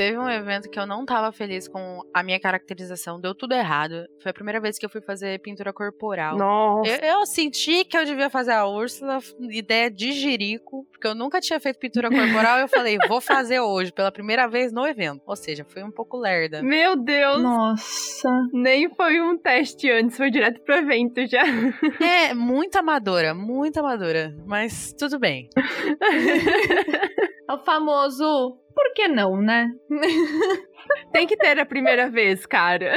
Teve 0.00 0.16
um 0.16 0.30
evento 0.30 0.70
que 0.70 0.80
eu 0.80 0.86
não 0.86 1.04
tava 1.04 1.30
feliz 1.30 1.68
com 1.68 2.00
a 2.14 2.22
minha 2.22 2.40
caracterização, 2.40 3.20
deu 3.20 3.34
tudo 3.34 3.52
errado. 3.52 4.06
Foi 4.22 4.30
a 4.30 4.32
primeira 4.32 4.58
vez 4.58 4.78
que 4.78 4.86
eu 4.86 4.88
fui 4.88 5.02
fazer 5.02 5.38
pintura 5.40 5.74
corporal. 5.74 6.38
Nossa. 6.38 6.90
Eu, 6.90 7.18
eu 7.18 7.26
senti 7.26 7.84
que 7.84 7.98
eu 7.98 8.06
devia 8.06 8.30
fazer 8.30 8.52
a 8.52 8.66
Úrsula, 8.66 9.18
ideia 9.50 9.90
de 9.90 10.12
jirico, 10.12 10.86
porque 10.90 11.06
eu 11.06 11.14
nunca 11.14 11.38
tinha 11.38 11.60
feito 11.60 11.78
pintura 11.78 12.08
corporal 12.10 12.56
e 12.56 12.62
eu 12.62 12.68
falei, 12.68 12.96
vou 13.08 13.20
fazer 13.20 13.60
hoje, 13.60 13.92
pela 13.92 14.10
primeira 14.10 14.48
vez 14.48 14.72
no 14.72 14.86
evento. 14.86 15.20
Ou 15.26 15.36
seja, 15.36 15.66
foi 15.68 15.82
um 15.82 15.90
pouco 15.90 16.16
lerda. 16.16 16.62
Meu 16.62 16.96
Deus. 16.96 17.42
Nossa. 17.42 18.30
Nem 18.54 18.88
foi 18.94 19.20
um 19.20 19.36
teste 19.36 19.90
antes, 19.90 20.16
foi 20.16 20.30
direto 20.30 20.62
pro 20.62 20.76
evento 20.76 21.26
já. 21.26 21.42
É, 22.00 22.32
muito 22.32 22.76
amadora, 22.78 23.34
muito 23.34 23.78
amadora, 23.78 24.34
mas 24.46 24.94
tudo 24.98 25.18
bem. 25.18 25.50
É 27.50 27.54
o 27.54 27.58
famoso, 27.58 28.56
por 28.74 28.92
que 28.94 29.08
não, 29.08 29.36
né? 29.36 29.68
Tem 31.12 31.26
que 31.26 31.36
ter 31.36 31.58
a 31.58 31.66
primeira 31.66 32.08
vez, 32.08 32.46
cara. 32.46 32.94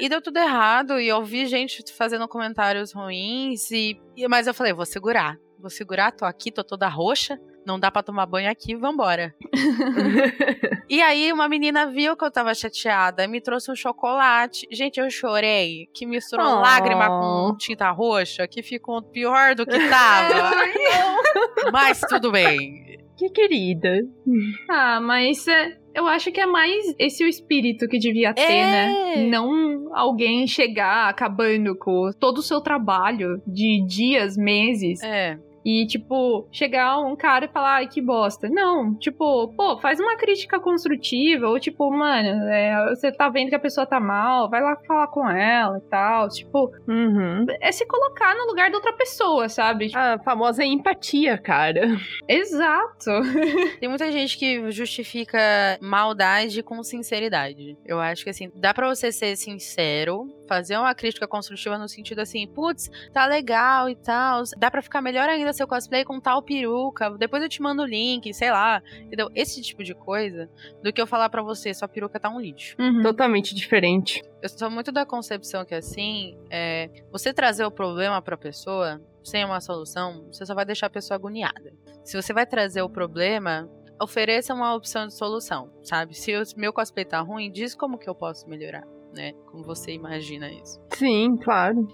E 0.00 0.08
deu 0.08 0.22
tudo 0.22 0.38
errado, 0.38 0.98
e 0.98 1.08
eu 1.08 1.22
vi 1.22 1.46
gente 1.46 1.82
fazendo 1.94 2.26
comentários 2.26 2.92
ruins, 2.92 3.70
e, 3.70 4.00
e- 4.16 4.26
mas 4.28 4.46
eu 4.46 4.54
falei, 4.54 4.72
vou 4.72 4.86
segurar. 4.86 5.36
Vou 5.58 5.68
segurar, 5.70 6.10
tô 6.12 6.24
aqui, 6.24 6.50
tô 6.50 6.64
toda 6.64 6.88
roxa, 6.88 7.38
não 7.66 7.78
dá 7.78 7.90
pra 7.90 8.02
tomar 8.02 8.24
banho 8.24 8.50
aqui, 8.50 8.74
vambora. 8.74 9.34
E 10.90 11.00
aí 11.00 11.32
uma 11.32 11.48
menina 11.48 11.86
viu 11.86 12.16
que 12.16 12.24
eu 12.24 12.32
tava 12.32 12.52
chateada 12.52 13.22
e 13.22 13.28
me 13.28 13.40
trouxe 13.40 13.70
um 13.70 13.76
chocolate. 13.76 14.66
Gente, 14.72 14.98
eu 14.98 15.08
chorei, 15.08 15.86
que 15.94 16.04
misturou 16.04 16.44
Oh. 16.44 16.60
lágrima 16.60 17.06
com 17.06 17.56
tinta 17.56 17.88
roxa, 17.92 18.48
que 18.48 18.60
ficou 18.60 19.00
pior 19.00 19.54
do 19.54 19.64
que 19.64 19.88
tava. 19.88 20.50
Mas 21.72 22.00
tudo 22.00 22.32
bem. 22.32 22.89
Que 23.20 23.30
querida. 23.30 24.00
Ah, 24.68 25.00
mas 25.00 25.46
é, 25.46 25.76
eu 25.94 26.06
acho 26.06 26.32
que 26.32 26.40
é 26.40 26.46
mais 26.46 26.94
esse 26.98 27.22
o 27.24 27.28
espírito 27.28 27.86
que 27.88 27.98
devia 27.98 28.32
ter, 28.32 28.42
É. 28.42 28.66
né? 29.16 29.26
Não 29.28 29.94
alguém 29.94 30.46
chegar 30.46 31.08
acabando 31.08 31.76
com 31.76 32.10
todo 32.18 32.38
o 32.38 32.42
seu 32.42 32.60
trabalho 32.60 33.40
de 33.46 33.84
dias, 33.86 34.36
meses. 34.36 35.02
É. 35.02 35.38
E, 35.64 35.86
tipo, 35.86 36.48
chegar 36.50 36.98
um 36.98 37.14
cara 37.14 37.44
e 37.44 37.48
falar, 37.48 37.74
ai, 37.76 37.86
que 37.88 38.00
bosta. 38.00 38.48
Não, 38.48 38.94
tipo, 38.94 39.48
pô, 39.56 39.78
faz 39.78 40.00
uma 40.00 40.16
crítica 40.16 40.58
construtiva, 40.58 41.46
ou 41.48 41.60
tipo, 41.60 41.90
mano, 41.90 42.48
é, 42.48 42.88
você 42.94 43.12
tá 43.12 43.28
vendo 43.28 43.50
que 43.50 43.54
a 43.54 43.60
pessoa 43.60 43.86
tá 43.86 44.00
mal, 44.00 44.48
vai 44.48 44.62
lá 44.62 44.76
falar 44.86 45.06
com 45.08 45.28
ela 45.28 45.76
e 45.78 45.88
tal. 45.90 46.28
Tipo, 46.28 46.70
Uhum. 46.88 47.46
é 47.60 47.70
se 47.72 47.86
colocar 47.86 48.34
no 48.34 48.46
lugar 48.46 48.70
da 48.70 48.76
outra 48.76 48.92
pessoa, 48.94 49.48
sabe? 49.48 49.90
A 49.94 50.18
famosa 50.20 50.64
empatia, 50.64 51.36
cara. 51.36 51.82
Exato. 52.26 53.10
Tem 53.80 53.88
muita 53.88 54.10
gente 54.10 54.38
que 54.38 54.70
justifica 54.70 55.38
maldade 55.80 56.62
com 56.62 56.82
sinceridade. 56.82 57.76
Eu 57.84 58.00
acho 58.00 58.24
que 58.24 58.30
assim, 58.30 58.50
dá 58.54 58.72
pra 58.72 58.88
você 58.88 59.12
ser 59.12 59.36
sincero, 59.36 60.26
fazer 60.50 60.76
uma 60.76 60.92
crítica 60.96 61.28
construtiva 61.28 61.78
no 61.78 61.88
sentido 61.88 62.18
assim, 62.18 62.44
putz, 62.44 62.90
tá 63.12 63.24
legal 63.24 63.88
e 63.88 63.94
tal. 63.94 64.42
Dá 64.58 64.68
pra 64.68 64.82
ficar 64.82 65.00
melhor 65.00 65.28
ainda 65.28 65.52
seu 65.52 65.68
cosplay 65.68 66.04
com 66.04 66.18
tal 66.18 66.42
peruca. 66.42 67.08
Depois 67.16 67.40
eu 67.40 67.48
te 67.48 67.62
mando 67.62 67.82
o 67.82 67.86
link, 67.86 68.34
sei 68.34 68.50
lá. 68.50 68.82
Entendeu? 69.00 69.30
Esse 69.32 69.62
tipo 69.62 69.84
de 69.84 69.94
coisa, 69.94 70.50
do 70.82 70.92
que 70.92 71.00
eu 71.00 71.06
falar 71.06 71.28
pra 71.28 71.40
você, 71.40 71.72
sua 71.72 71.86
peruca 71.86 72.18
tá 72.18 72.28
um 72.28 72.40
lixo. 72.40 72.74
Uhum. 72.80 73.00
Totalmente 73.00 73.54
diferente. 73.54 74.24
Eu 74.42 74.48
sou 74.48 74.68
muito 74.68 74.90
da 74.90 75.06
concepção 75.06 75.64
que 75.64 75.74
assim, 75.74 76.36
é, 76.50 76.90
você 77.12 77.32
trazer 77.32 77.64
o 77.64 77.70
problema 77.70 78.20
pra 78.20 78.36
pessoa 78.36 79.00
sem 79.22 79.44
uma 79.44 79.60
solução, 79.60 80.26
você 80.32 80.44
só 80.44 80.54
vai 80.54 80.64
deixar 80.64 80.86
a 80.86 80.90
pessoa 80.90 81.14
agoniada. 81.14 81.72
Se 82.02 82.20
você 82.20 82.32
vai 82.32 82.44
trazer 82.44 82.82
o 82.82 82.90
problema, 82.90 83.70
ofereça 84.02 84.54
uma 84.54 84.74
opção 84.74 85.06
de 85.06 85.14
solução, 85.14 85.70
sabe? 85.84 86.14
Se 86.14 86.34
o 86.34 86.42
meu 86.56 86.72
cosplay 86.72 87.04
tá 87.04 87.20
ruim, 87.20 87.52
diz 87.52 87.74
como 87.74 87.98
que 87.98 88.08
eu 88.08 88.14
posso 88.14 88.48
melhorar, 88.48 88.84
né? 89.12 89.32
Como 89.46 89.62
você 89.64 89.92
imagina 89.92 90.50
isso. 90.52 90.80
Sim, 90.94 91.36
claro. 91.36 91.86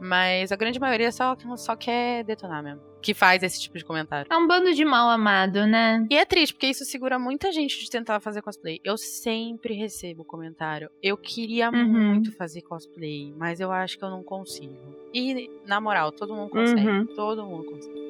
Mas 0.00 0.50
a 0.50 0.56
grande 0.56 0.80
maioria 0.80 1.12
só, 1.12 1.36
só 1.56 1.76
quer 1.76 2.24
detonar 2.24 2.62
mesmo. 2.62 2.80
Que 3.02 3.12
faz 3.14 3.42
esse 3.42 3.60
tipo 3.60 3.76
de 3.78 3.84
comentário. 3.84 4.30
É 4.30 4.36
um 4.36 4.46
bando 4.46 4.72
de 4.74 4.84
mal 4.84 5.08
amado, 5.10 5.66
né? 5.66 6.06
E 6.10 6.16
é 6.16 6.24
triste, 6.24 6.52
porque 6.54 6.66
isso 6.68 6.84
segura 6.84 7.18
muita 7.18 7.50
gente 7.52 7.78
de 7.78 7.90
tentar 7.90 8.20
fazer 8.20 8.40
cosplay. 8.42 8.78
Eu 8.84 8.96
sempre 8.98 9.74
recebo 9.74 10.24
comentário. 10.24 10.90
Eu 11.02 11.16
queria 11.16 11.70
Uhum. 11.70 11.86
muito 12.12 12.34
fazer 12.36 12.62
cosplay, 12.62 13.32
mas 13.36 13.60
eu 13.60 13.70
acho 13.72 13.98
que 13.98 14.04
eu 14.04 14.10
não 14.10 14.22
consigo. 14.22 14.74
E, 15.14 15.50
na 15.66 15.80
moral, 15.80 16.12
todo 16.12 16.34
mundo 16.34 16.50
consegue. 16.50 16.86
Uhum. 16.88 17.06
Todo 17.14 17.44
mundo 17.46 17.64
consegue. 17.70 18.09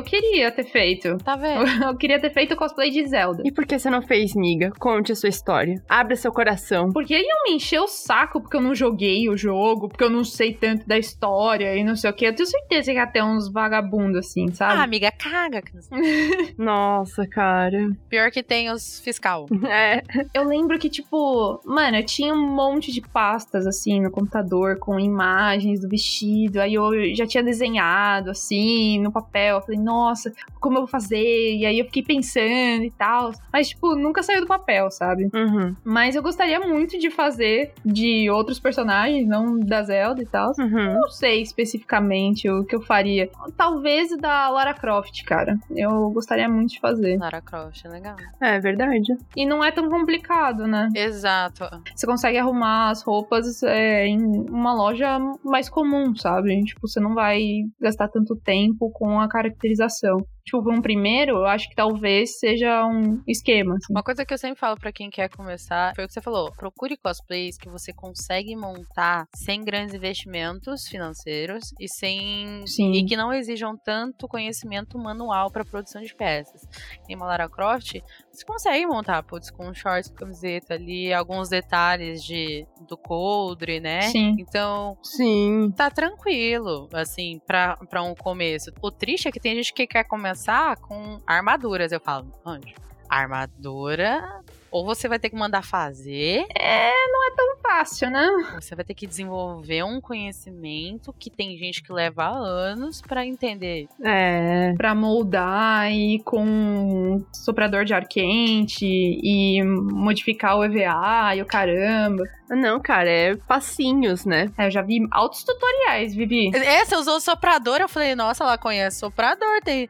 Eu 0.00 0.04
queria 0.04 0.50
ter 0.50 0.64
feito. 0.64 1.16
Tá 1.18 1.36
vendo? 1.36 1.64
Eu 1.90 1.96
queria 1.96 2.20
ter 2.20 2.30
feito 2.30 2.54
o 2.54 2.56
cosplay 2.56 2.90
de 2.90 3.06
Zelda. 3.06 3.42
E 3.44 3.52
por 3.52 3.66
que 3.66 3.78
você 3.78 3.90
não 3.90 4.00
fez, 4.02 4.34
miga? 4.34 4.70
Conte 4.78 5.12
a 5.12 5.14
sua 5.16 5.28
história. 5.28 5.82
Abra 5.88 6.16
seu 6.16 6.32
coração. 6.32 6.90
Porque 6.92 7.14
iam 7.14 7.42
me 7.44 7.54
encher 7.54 7.80
o 7.80 7.86
saco 7.88 8.40
porque 8.40 8.56
eu 8.56 8.60
não 8.60 8.74
joguei 8.74 9.28
o 9.28 9.36
jogo, 9.36 9.88
porque 9.88 10.04
eu 10.04 10.10
não 10.10 10.24
sei 10.24 10.52
tanto 10.54 10.86
da 10.86 10.98
história 10.98 11.74
e 11.76 11.84
não 11.84 11.96
sei 11.96 12.10
o 12.10 12.12
que. 12.12 12.24
Eu 12.26 12.34
tenho 12.34 12.48
certeza 12.48 12.92
que 12.92 12.98
ia 12.98 13.06
ter 13.06 13.22
uns 13.22 13.50
vagabundos 13.52 14.18
assim, 14.18 14.46
Ah, 14.50 14.54
sabe? 14.54 14.80
amiga, 14.82 15.10
caga. 15.12 15.62
Nossa, 16.56 17.26
cara. 17.26 17.90
Pior 18.08 18.30
que 18.30 18.42
tem 18.42 18.70
os 18.70 19.00
fiscal. 19.00 19.46
É. 19.70 20.02
Eu 20.34 20.44
lembro 20.44 20.78
que, 20.78 20.88
tipo, 20.90 21.60
mano, 21.64 21.96
eu 21.98 22.04
tinha 22.04 22.34
um 22.34 22.54
monte 22.54 22.90
de 22.90 23.00
pastas 23.00 23.66
assim 23.66 24.00
no 24.00 24.10
computador 24.10 24.78
com 24.78 24.98
imagens 24.98 25.80
do 25.80 25.88
vestido. 25.88 26.60
Aí 26.60 26.74
eu 26.74 27.14
já 27.14 27.26
tinha 27.26 27.42
desenhado 27.42 28.30
assim 28.30 28.98
no 29.00 29.12
papel. 29.12 29.56
Eu 29.56 29.62
falei, 29.62 29.78
nossa, 29.90 30.32
como 30.60 30.76
eu 30.76 30.82
vou 30.82 30.88
fazer? 30.88 31.56
E 31.56 31.66
aí 31.66 31.78
eu 31.80 31.84
fiquei 31.86 32.02
pensando 32.02 32.84
e 32.84 32.92
tal. 32.96 33.32
Mas, 33.52 33.70
tipo, 33.70 33.96
nunca 33.96 34.22
saiu 34.22 34.40
do 34.40 34.46
papel, 34.46 34.88
sabe? 34.90 35.28
Uhum. 35.34 35.74
Mas 35.84 36.14
eu 36.14 36.22
gostaria 36.22 36.60
muito 36.60 36.96
de 36.98 37.10
fazer 37.10 37.72
de 37.84 38.30
outros 38.30 38.60
personagens, 38.60 39.26
não 39.26 39.58
da 39.58 39.82
Zelda 39.82 40.22
e 40.22 40.26
tal. 40.26 40.52
Uhum. 40.58 40.94
Não 40.94 41.08
sei 41.10 41.42
especificamente 41.42 42.48
o 42.48 42.64
que 42.64 42.76
eu 42.76 42.80
faria. 42.80 43.28
Talvez 43.56 44.16
da 44.16 44.48
Lara 44.50 44.74
Croft, 44.74 45.24
cara. 45.24 45.58
Eu 45.74 46.10
gostaria 46.10 46.48
muito 46.48 46.70
de 46.70 46.80
fazer. 46.80 47.18
Lara 47.18 47.40
Croft, 47.40 47.84
é 47.84 47.88
legal. 47.88 48.16
É 48.40 48.60
verdade. 48.60 49.16
E 49.36 49.44
não 49.44 49.64
é 49.64 49.72
tão 49.72 49.88
complicado, 49.88 50.66
né? 50.66 50.88
Exato. 50.94 51.64
Você 51.94 52.06
consegue 52.06 52.38
arrumar 52.38 52.90
as 52.90 53.02
roupas 53.02 53.62
é, 53.62 54.06
em 54.06 54.20
uma 54.48 54.72
loja 54.72 55.18
mais 55.44 55.68
comum, 55.68 56.14
sabe? 56.14 56.62
Tipo, 56.64 56.86
você 56.86 57.00
não 57.00 57.14
vai 57.14 57.40
gastar 57.80 58.08
tanto 58.08 58.36
tempo 58.36 58.90
com 58.90 59.18
a 59.18 59.28
caracterização 59.28 59.79
organização. 59.80 60.26
Tipo, 60.50 60.68
um 60.68 60.82
primeiro, 60.82 61.36
eu 61.36 61.46
acho 61.46 61.68
que 61.68 61.76
talvez 61.76 62.40
seja 62.40 62.84
um 62.84 63.22
esquema. 63.26 63.76
assim. 63.76 63.92
Uma 63.92 64.02
coisa 64.02 64.24
que 64.24 64.34
eu 64.34 64.38
sempre 64.38 64.58
falo 64.58 64.76
pra 64.76 64.90
quem 64.90 65.08
quer 65.08 65.28
começar 65.28 65.94
foi 65.94 66.04
o 66.04 66.08
que 66.08 66.12
você 66.12 66.20
falou: 66.20 66.50
procure 66.56 66.96
cosplays 66.96 67.56
que 67.56 67.68
você 67.68 67.92
consegue 67.92 68.56
montar 68.56 69.28
sem 69.32 69.62
grandes 69.62 69.94
investimentos 69.94 70.88
financeiros 70.88 71.72
e 71.78 71.88
sem 71.88 72.66
Sim. 72.66 72.92
e 72.92 73.04
que 73.04 73.16
não 73.16 73.32
exijam 73.32 73.76
tanto 73.76 74.26
conhecimento 74.26 74.98
manual 74.98 75.52
pra 75.52 75.64
produção 75.64 76.02
de 76.02 76.12
peças. 76.14 76.62
Em 77.08 77.14
uma 77.14 77.26
Lara 77.26 77.48
Croft, 77.48 78.00
você 78.32 78.44
consegue 78.44 78.84
montar, 78.86 79.22
putz, 79.22 79.52
com 79.52 79.72
shorts, 79.72 80.10
camiseta 80.10 80.74
ali, 80.74 81.12
alguns 81.12 81.48
detalhes 81.48 82.24
de 82.24 82.66
do 82.88 82.96
coldre, 82.96 83.78
né? 83.78 84.02
Sim. 84.02 84.34
Então, 84.40 84.98
Sim. 85.04 85.70
tá 85.76 85.90
tranquilo, 85.90 86.88
assim, 86.92 87.40
pra 87.46 88.02
um 88.02 88.16
começo. 88.16 88.72
O 88.82 88.90
triste 88.90 89.28
é 89.28 89.30
que 89.30 89.38
tem 89.38 89.54
gente 89.54 89.72
que 89.72 89.86
quer 89.86 90.02
começar 90.04 90.39
com 90.80 91.20
armaduras. 91.26 91.92
Eu 91.92 92.00
falo, 92.00 92.26
anjo, 92.46 92.74
armadura, 93.08 94.40
ou 94.70 94.84
você 94.84 95.08
vai 95.08 95.18
ter 95.18 95.30
que 95.30 95.36
mandar 95.36 95.64
fazer, 95.64 96.46
É, 96.56 96.90
não 97.08 97.26
é 97.26 97.30
tão 97.34 97.56
fácil, 97.60 98.08
né? 98.08 98.28
você 98.54 98.74
vai 98.76 98.84
ter 98.84 98.94
que 98.94 99.06
desenvolver 99.06 99.82
um 99.82 100.00
conhecimento 100.00 101.12
que 101.18 101.28
tem 101.28 101.56
gente 101.58 101.82
que 101.82 101.92
leva 101.92 102.28
anos 102.28 103.00
pra 103.02 103.26
entender. 103.26 103.88
É. 104.04 104.72
Pra 104.76 104.94
moldar 104.94 105.90
e 105.90 106.20
com 106.24 107.24
soprador 107.32 107.84
de 107.84 107.94
ar 107.94 108.06
quente 108.06 108.86
e 108.86 109.60
modificar 109.64 110.56
o 110.56 110.64
EVA 110.64 111.34
e 111.34 111.42
o 111.42 111.46
caramba. 111.46 112.22
Não, 112.48 112.80
cara, 112.80 113.08
é 113.10 113.36
passinhos, 113.36 114.24
né? 114.24 114.50
É, 114.56 114.66
eu 114.66 114.70
já 114.70 114.82
vi 114.82 115.06
altos 115.10 115.42
tutoriais, 115.42 116.14
Vivi. 116.14 116.50
É, 116.54 116.84
você 116.84 116.96
usou 116.96 117.20
soprador, 117.20 117.80
eu 117.80 117.88
falei, 117.88 118.14
nossa, 118.14 118.44
ela 118.44 118.56
conhece 118.58 118.98
soprador, 119.00 119.60
tem. 119.64 119.88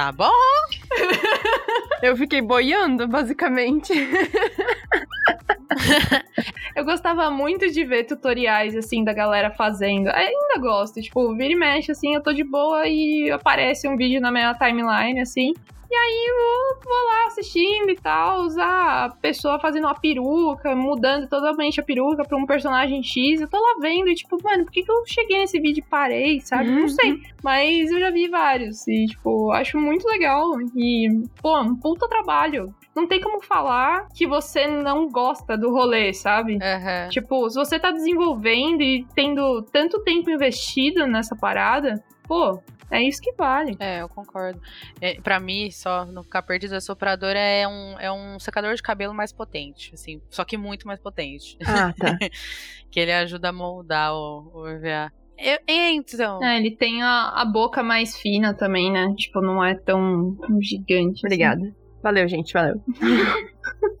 Tá 0.00 0.10
bom. 0.12 0.30
Eu 2.02 2.16
fiquei 2.16 2.40
boiando, 2.40 3.06
basicamente. 3.06 3.92
Eu 6.74 6.84
gostava 6.84 7.30
muito 7.30 7.70
de 7.70 7.84
ver 7.84 8.04
tutoriais, 8.04 8.76
assim, 8.76 9.04
da 9.04 9.12
galera 9.12 9.50
fazendo. 9.50 10.08
Ainda 10.08 10.60
gosto. 10.60 11.00
Tipo, 11.00 11.34
vira 11.34 11.52
e 11.52 11.56
mexe, 11.56 11.92
assim, 11.92 12.14
eu 12.14 12.22
tô 12.22 12.32
de 12.32 12.44
boa 12.44 12.86
e 12.86 13.30
aparece 13.30 13.88
um 13.88 13.96
vídeo 13.96 14.20
na 14.20 14.30
minha 14.30 14.54
timeline, 14.54 15.20
assim. 15.20 15.52
E 15.90 15.94
aí 15.94 16.26
eu 16.28 16.78
vou 16.84 17.06
lá 17.08 17.26
assistindo 17.26 17.90
e 17.90 17.96
tal, 17.96 18.42
usar 18.42 19.06
a 19.06 19.08
pessoa 19.08 19.58
fazendo 19.58 19.86
uma 19.86 19.94
peruca, 19.98 20.72
mudando 20.72 21.28
totalmente 21.28 21.80
a 21.80 21.82
peruca 21.82 22.24
pra 22.24 22.38
um 22.38 22.46
personagem 22.46 23.02
X. 23.02 23.40
Eu 23.40 23.48
tô 23.48 23.58
lá 23.58 23.74
vendo 23.80 24.08
e, 24.08 24.14
tipo, 24.14 24.38
mano, 24.40 24.64
por 24.64 24.70
que, 24.70 24.84
que 24.84 24.90
eu 24.92 25.02
cheguei 25.04 25.38
nesse 25.38 25.58
vídeo 25.58 25.82
e 25.84 25.90
parei, 25.90 26.40
sabe? 26.42 26.70
Não 26.70 26.88
sei. 26.88 27.20
Mas 27.42 27.90
eu 27.90 27.98
já 27.98 28.10
vi 28.10 28.28
vários. 28.28 28.86
E, 28.86 29.06
tipo, 29.06 29.50
acho 29.50 29.78
muito 29.78 30.06
legal. 30.06 30.46
E, 30.76 31.08
pô, 31.42 31.60
um 31.60 31.74
puta 31.74 32.08
trabalho. 32.08 32.72
Não 32.94 33.06
tem 33.06 33.20
como 33.20 33.40
falar 33.42 34.08
que 34.14 34.26
você 34.26 34.66
não 34.66 35.08
gosta 35.08 35.56
do 35.56 35.70
rolê, 35.72 36.12
sabe? 36.12 36.58
Aham. 36.60 37.08
Tipo, 37.10 37.48
se 37.48 37.56
você 37.56 37.78
tá 37.78 37.90
desenvolvendo 37.90 38.82
e 38.82 39.06
tendo 39.14 39.62
tanto 39.72 40.02
tempo 40.02 40.30
investido 40.30 41.06
nessa 41.06 41.36
parada, 41.36 42.02
pô, 42.26 42.60
é 42.90 43.00
isso 43.02 43.20
que 43.22 43.32
vale. 43.34 43.76
É, 43.78 44.02
eu 44.02 44.08
concordo. 44.08 44.60
É, 45.00 45.20
pra 45.20 45.38
mim, 45.38 45.70
só 45.70 46.04
não 46.04 46.24
ficar 46.24 46.42
perdido, 46.42 46.74
a 46.74 46.80
sopradora 46.80 47.38
é 47.38 47.66
um, 47.66 47.98
é 48.00 48.10
um 48.10 48.38
secador 48.40 48.74
de 48.74 48.82
cabelo 48.82 49.14
mais 49.14 49.32
potente, 49.32 49.92
assim, 49.94 50.20
só 50.28 50.44
que 50.44 50.56
muito 50.56 50.86
mais 50.88 50.98
potente. 51.00 51.56
Ah, 51.64 51.92
tá. 51.96 52.18
que 52.90 52.98
ele 52.98 53.12
ajuda 53.12 53.50
a 53.50 53.52
moldar 53.52 54.12
o, 54.12 54.50
o 54.52 54.68
EVA. 54.68 55.12
Eu- 55.38 55.58
então. 55.68 56.44
É, 56.44 56.58
ele 56.58 56.76
tem 56.76 57.02
a, 57.02 57.30
a 57.36 57.44
boca 57.44 57.82
mais 57.82 58.16
fina 58.18 58.52
também, 58.52 58.92
né? 58.92 59.14
Tipo, 59.16 59.40
não 59.40 59.64
é 59.64 59.74
tão 59.74 60.36
gigante. 60.60 61.24
assim. 61.26 61.72
Valeu, 62.02 62.28
gente, 62.28 62.52
valeu. 62.52 62.82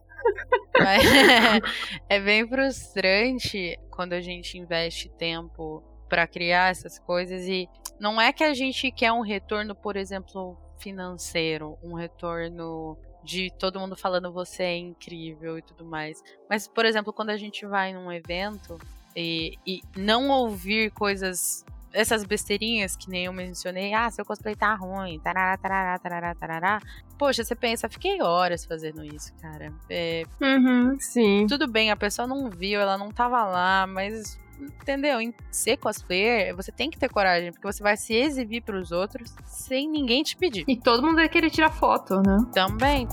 É 2.08 2.20
bem 2.20 2.46
frustrante 2.46 3.78
quando 3.90 4.12
a 4.12 4.20
gente 4.20 4.58
investe 4.58 5.08
tempo 5.10 5.82
pra 6.08 6.26
criar 6.26 6.70
essas 6.70 6.98
coisas 6.98 7.46
e 7.46 7.68
não 7.98 8.20
é 8.20 8.32
que 8.32 8.42
a 8.42 8.54
gente 8.54 8.90
quer 8.90 9.12
um 9.12 9.20
retorno, 9.20 9.74
por 9.74 9.96
exemplo, 9.96 10.56
financeiro, 10.78 11.78
um 11.82 11.94
retorno 11.94 12.98
de 13.22 13.50
todo 13.58 13.78
mundo 13.78 13.94
falando 13.96 14.32
você 14.32 14.62
é 14.62 14.76
incrível 14.76 15.58
e 15.58 15.62
tudo 15.62 15.84
mais. 15.84 16.22
Mas, 16.48 16.66
por 16.66 16.84
exemplo, 16.84 17.12
quando 17.12 17.30
a 17.30 17.36
gente 17.36 17.66
vai 17.66 17.92
num 17.92 18.10
evento 18.10 18.78
e, 19.14 19.56
e 19.66 19.82
não 19.96 20.30
ouvir 20.30 20.90
coisas 20.90 21.64
essas 21.92 22.24
besteirinhas 22.24 22.96
que 22.96 23.08
nem 23.10 23.24
eu 23.26 23.32
mencionei, 23.32 23.92
ah, 23.94 24.10
seu 24.10 24.24
cosplay 24.24 24.54
tá 24.54 24.74
ruim, 24.74 25.18
tarará, 25.20 25.56
tarará, 25.56 25.98
tarará, 25.98 26.34
tarará. 26.34 26.80
Poxa, 27.18 27.42
você 27.44 27.54
pensa, 27.54 27.88
fiquei 27.88 28.22
horas 28.22 28.64
fazendo 28.64 29.04
isso, 29.04 29.32
cara. 29.40 29.72
É, 29.88 30.22
Uhum, 30.40 30.96
sim. 31.00 31.46
tudo 31.48 31.66
bem, 31.66 31.90
a 31.90 31.96
pessoa 31.96 32.26
não 32.26 32.48
viu, 32.50 32.80
ela 32.80 32.96
não 32.96 33.10
tava 33.10 33.44
lá, 33.44 33.86
mas 33.86 34.38
entendeu? 34.82 35.20
Em 35.20 35.34
ser 35.50 35.78
cosplayer, 35.78 36.54
você 36.54 36.70
tem 36.70 36.90
que 36.90 36.98
ter 36.98 37.08
coragem, 37.08 37.50
porque 37.50 37.66
você 37.66 37.82
vai 37.82 37.96
se 37.96 38.14
exibir 38.14 38.62
pros 38.62 38.92
outros 38.92 39.34
sem 39.46 39.88
ninguém 39.88 40.22
te 40.22 40.36
pedir. 40.36 40.64
E 40.68 40.76
todo 40.78 41.02
mundo 41.02 41.16
vai 41.16 41.28
querer 41.28 41.50
tirar 41.50 41.70
foto, 41.70 42.20
né? 42.20 42.38
Também. 42.52 43.08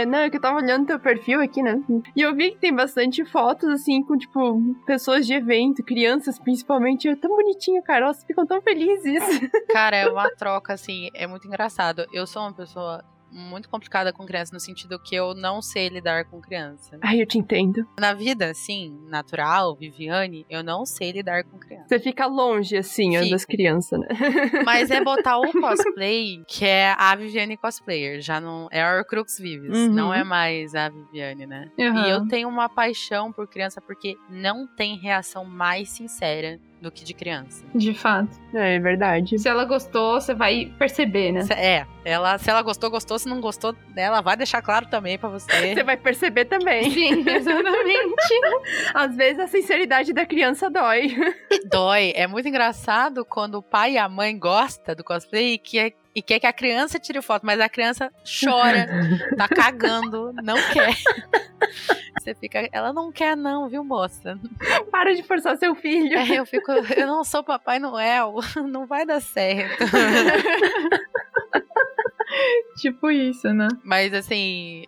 É, 0.00 0.06
não, 0.06 0.18
é 0.20 0.30
que 0.30 0.36
eu 0.36 0.40
tava 0.40 0.56
olhando 0.56 0.86
teu 0.86 0.98
perfil 0.98 1.40
aqui, 1.40 1.62
né? 1.62 1.78
E 2.16 2.22
eu 2.22 2.34
vi 2.34 2.52
que 2.52 2.58
tem 2.58 2.74
bastante 2.74 3.22
fotos, 3.24 3.68
assim, 3.68 4.02
com, 4.02 4.16
tipo, 4.16 4.58
pessoas 4.86 5.26
de 5.26 5.34
evento, 5.34 5.82
crianças 5.82 6.38
principalmente. 6.38 7.06
Eu, 7.06 7.16
tão 7.16 7.30
bonitinho, 7.36 7.82
cara. 7.82 8.06
Elas 8.06 8.24
ficam 8.24 8.46
tão 8.46 8.62
felizes. 8.62 9.22
Cara, 9.70 9.96
é 9.96 10.08
uma 10.08 10.30
troca, 10.30 10.72
assim, 10.72 11.10
é 11.12 11.26
muito 11.26 11.46
engraçado. 11.46 12.06
Eu 12.12 12.26
sou 12.26 12.42
uma 12.42 12.52
pessoa 12.52 13.04
muito 13.30 13.68
complicada 13.68 14.12
com 14.12 14.26
criança, 14.26 14.52
no 14.52 14.60
sentido 14.60 14.98
que 14.98 15.14
eu 15.14 15.34
não 15.34 15.62
sei 15.62 15.88
lidar 15.88 16.24
com 16.24 16.40
criança. 16.40 16.98
Ai, 17.02 17.22
eu 17.22 17.26
te 17.26 17.38
entendo. 17.38 17.86
Na 17.98 18.12
vida, 18.12 18.50
assim, 18.50 18.98
natural, 19.08 19.74
Viviane, 19.76 20.46
eu 20.48 20.62
não 20.62 20.84
sei 20.84 21.12
lidar 21.12 21.44
com 21.44 21.58
criança. 21.58 21.86
Você 21.88 21.98
fica 21.98 22.26
longe, 22.26 22.76
assim, 22.76 23.16
Fico. 23.16 23.30
das 23.30 23.44
crianças, 23.44 24.00
né? 24.00 24.08
Mas 24.64 24.90
é 24.90 25.02
botar 25.02 25.38
o 25.38 25.52
cosplay, 25.52 26.42
que 26.46 26.64
é 26.64 26.94
a 26.98 27.14
Viviane 27.14 27.56
cosplayer. 27.56 28.20
Já 28.20 28.40
não 28.40 28.68
é 28.70 28.82
a 28.82 28.96
Horcrux 28.96 29.38
Vives. 29.38 29.76
Uhum. 29.76 29.92
Não 29.92 30.14
é 30.14 30.24
mais 30.24 30.74
a 30.74 30.88
Viviane, 30.88 31.46
né? 31.46 31.70
Uhum. 31.78 32.04
E 32.04 32.10
eu 32.10 32.26
tenho 32.28 32.48
uma 32.48 32.68
paixão 32.68 33.32
por 33.32 33.46
criança 33.46 33.80
porque 33.80 34.16
não 34.28 34.66
tem 34.66 34.96
reação 34.98 35.44
mais 35.44 35.90
sincera 35.90 36.58
do 36.80 36.90
que 36.90 37.04
de 37.04 37.12
criança. 37.12 37.64
De 37.74 37.92
fato. 37.92 38.30
É 38.54 38.78
verdade. 38.78 39.38
Se 39.38 39.48
ela 39.48 39.64
gostou, 39.64 40.20
você 40.20 40.34
vai 40.34 40.72
perceber, 40.78 41.32
né? 41.32 41.46
É, 41.56 41.86
ela, 42.04 42.38
se 42.38 42.48
ela 42.48 42.62
gostou, 42.62 42.90
gostou. 42.90 43.18
Se 43.18 43.28
não 43.28 43.40
gostou, 43.40 43.76
ela 43.94 44.20
vai 44.20 44.36
deixar 44.36 44.62
claro 44.62 44.86
também 44.86 45.18
pra 45.18 45.28
você. 45.28 45.50
Você 45.74 45.82
vai 45.82 45.96
perceber 45.96 46.46
também. 46.46 46.90
Sim, 46.90 47.24
exatamente. 47.28 48.14
Às 48.94 49.14
vezes 49.14 49.38
a 49.38 49.46
sinceridade 49.46 50.12
da 50.12 50.24
criança 50.24 50.70
dói. 50.70 51.14
Dói. 51.70 52.12
É 52.16 52.26
muito 52.26 52.48
engraçado 52.48 53.24
quando 53.24 53.56
o 53.56 53.62
pai 53.62 53.92
e 53.92 53.98
a 53.98 54.08
mãe 54.08 54.38
gostam 54.38 54.94
do 54.94 55.04
cosplay 55.04 55.54
e 55.54 55.58
quer, 55.58 55.92
e 56.14 56.22
quer 56.22 56.40
que 56.40 56.46
a 56.46 56.52
criança 56.52 56.98
tire 56.98 57.20
foto, 57.22 57.44
mas 57.44 57.60
a 57.60 57.68
criança 57.68 58.10
chora, 58.24 58.88
tá 59.36 59.48
cagando, 59.48 60.32
não 60.42 60.56
quer. 60.72 60.94
Você 62.30 62.34
fica, 62.36 62.68
ela 62.70 62.92
não 62.92 63.10
quer 63.10 63.36
não, 63.36 63.68
viu, 63.68 63.82
moça? 63.82 64.38
Para 64.92 65.12
de 65.14 65.22
forçar 65.24 65.56
seu 65.56 65.74
filho. 65.74 66.16
É, 66.16 66.38
eu 66.38 66.46
fico, 66.46 66.70
eu 66.70 67.06
não 67.06 67.24
sou 67.24 67.42
Papai 67.42 67.80
Noel, 67.80 68.36
não 68.70 68.86
vai 68.86 69.04
dar 69.04 69.20
certo. 69.20 69.82
tipo 72.78 73.10
isso, 73.10 73.52
né? 73.52 73.66
Mas 73.82 74.14
assim, 74.14 74.84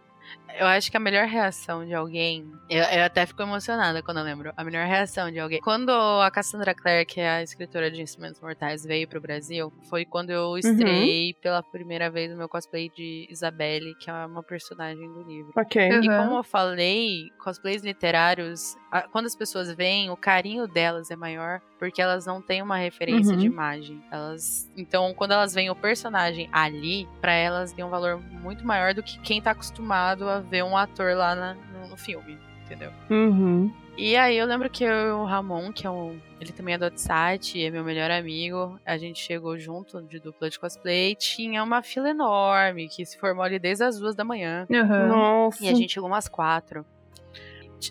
eu 0.59 0.67
acho 0.67 0.91
que 0.91 0.97
a 0.97 1.01
melhor 1.01 1.27
reação 1.27 1.85
de 1.85 1.95
alguém. 1.95 2.51
Eu, 2.69 2.83
eu, 2.85 3.05
até 3.05 3.27
fico 3.27 3.43
emocionada 3.43 4.03
quando 4.03 4.19
eu 4.19 4.25
lembro. 4.25 4.53
A 4.57 4.65
melhor 4.65 4.87
reação 4.87 5.31
de 5.31 5.39
alguém. 5.39 5.61
Quando 5.61 5.91
a 5.91 6.31
Cassandra 6.31 6.75
Clare, 6.75 7.05
que 7.05 7.21
é 7.21 7.29
a 7.29 7.43
escritora 7.43 7.91
de 7.91 8.01
Instrumentos 8.01 8.41
Mortais, 8.41 8.85
veio 8.85 9.09
pro 9.09 9.21
Brasil, 9.21 9.73
foi 9.89 10.05
quando 10.05 10.31
eu 10.31 10.57
estreiei 10.57 11.33
uhum. 11.33 11.41
pela 11.41 11.63
primeira 11.63 12.11
vez 12.11 12.33
o 12.33 12.37
meu 12.37 12.49
cosplay 12.49 12.91
de 12.91 13.27
Isabelle, 13.31 13.95
que 13.97 14.11
é 14.11 14.13
uma 14.27 14.43
personagem 14.43 15.07
do 15.13 15.23
livro. 15.23 15.53
Ok. 15.57 15.89
E 15.89 16.09
uhum. 16.09 16.17
como 16.17 16.37
eu 16.37 16.43
falei, 16.43 17.31
cosplays 17.43 17.83
literários, 17.83 18.77
quando 19.11 19.27
as 19.27 19.37
pessoas 19.37 19.73
veem, 19.75 20.11
o 20.11 20.17
carinho 20.17 20.67
delas 20.67 21.11
é 21.11 21.17
maior 21.17 21.61
porque 21.83 22.01
elas 22.01 22.25
não 22.27 22.41
têm 22.41 22.63
uma 22.63 22.77
referência 22.77 23.33
uhum. 23.33 23.41
de 23.41 23.47
imagem. 23.47 24.01
Elas, 24.09 24.71
então, 24.77 25.13
quando 25.13 25.33
elas 25.33 25.53
veem 25.53 25.69
o 25.69 25.75
personagem 25.75 26.49
ali, 26.53 27.09
para 27.21 27.33
elas 27.33 27.73
tem 27.73 27.85
um 27.85 27.91
valor 27.91 28.21
muito 28.21 28.65
maior 28.65 28.95
do 28.95 29.03
que 29.03 29.19
quem 29.19 29.43
tá 29.43 29.51
acostumado 29.51 30.29
a 30.29 30.42
ver 30.43 30.65
um 30.65 30.77
ator 30.77 31.17
lá 31.17 31.35
na, 31.35 31.55
no, 31.55 31.89
no, 31.89 31.97
filme, 31.97 32.39
entendeu? 32.65 32.93
Uhum. 33.11 33.73
E 33.97 34.17
aí 34.17 34.37
eu 34.37 34.47
lembro 34.47 34.71
que 34.71 34.85
eu 34.85 34.91
e 34.91 35.11
o 35.11 35.25
Ramon, 35.25 35.73
que 35.73 35.87
é 35.87 35.91
um, 35.91 36.19
ele 36.41 36.53
também 36.53 36.75
é 36.75 36.79
do 36.79 36.85
WhatsApp, 36.85 37.63
é 37.63 37.71
meu 37.71 37.85
melhor 37.85 38.11
amigo, 38.11 38.79
a 38.87 38.97
gente 38.97 39.21
chegou 39.21 39.59
junto 39.59 40.01
de 40.03 40.19
dupla 40.19 40.49
de 40.49 40.59
cosplay, 40.59 41.15
tinha 41.15 41.63
uma 41.63 41.83
fila 41.83 42.11
enorme 42.11 42.89
que 42.89 43.05
se 43.05 43.19
formou 43.19 43.45
ali 43.45 43.59
desde 43.59 43.85
as 43.85 43.99
duas 43.99 44.15
da 44.15 44.25
manhã. 44.25 44.67
Uhum. 44.71 45.09
Nossa. 45.09 45.65
E 45.65 45.69
a 45.69 45.75
gente 45.75 45.93
chegou 45.93 46.09
umas 46.09 46.29
quatro. 46.29 46.87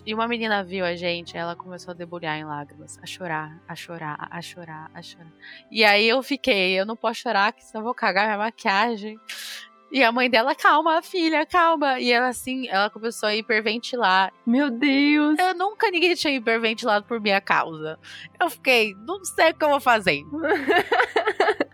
E 0.06 0.14
uma 0.14 0.26
menina 0.26 0.64
viu 0.64 0.86
a 0.86 0.96
gente, 0.96 1.36
ela 1.36 1.54
começou 1.54 1.92
a 1.92 1.94
debulhar 1.94 2.38
em 2.38 2.44
lágrimas, 2.44 2.98
a 3.02 3.06
chorar, 3.06 3.60
a 3.68 3.74
chorar, 3.74 4.28
a 4.30 4.40
chorar, 4.40 4.90
a 4.94 5.02
chorar. 5.02 5.32
E 5.70 5.84
aí 5.84 6.08
eu 6.08 6.22
fiquei, 6.22 6.80
eu 6.80 6.86
não 6.86 6.96
posso 6.96 7.20
chorar, 7.20 7.52
que 7.52 7.62
senão 7.62 7.82
eu 7.82 7.84
vou 7.84 7.94
cagar 7.94 8.24
minha 8.24 8.38
maquiagem. 8.38 9.20
E 9.92 10.02
a 10.02 10.10
mãe 10.10 10.30
dela, 10.30 10.54
calma, 10.54 11.02
filha, 11.02 11.44
calma. 11.44 12.00
E 12.00 12.10
ela 12.10 12.28
assim, 12.28 12.66
ela 12.68 12.88
começou 12.88 13.28
a 13.28 13.36
hiperventilar. 13.36 14.32
Meu 14.46 14.70
Deus! 14.70 15.38
Eu 15.38 15.54
nunca 15.54 15.90
ninguém 15.90 16.14
tinha 16.14 16.34
hiperventilado 16.34 17.04
por 17.04 17.20
minha 17.20 17.42
causa. 17.42 17.98
Eu 18.40 18.48
fiquei, 18.48 18.94
não 19.06 19.22
sei 19.22 19.50
o 19.50 19.54
que 19.54 19.62
eu 19.62 19.68
vou 19.68 19.80
fazer. 19.80 20.22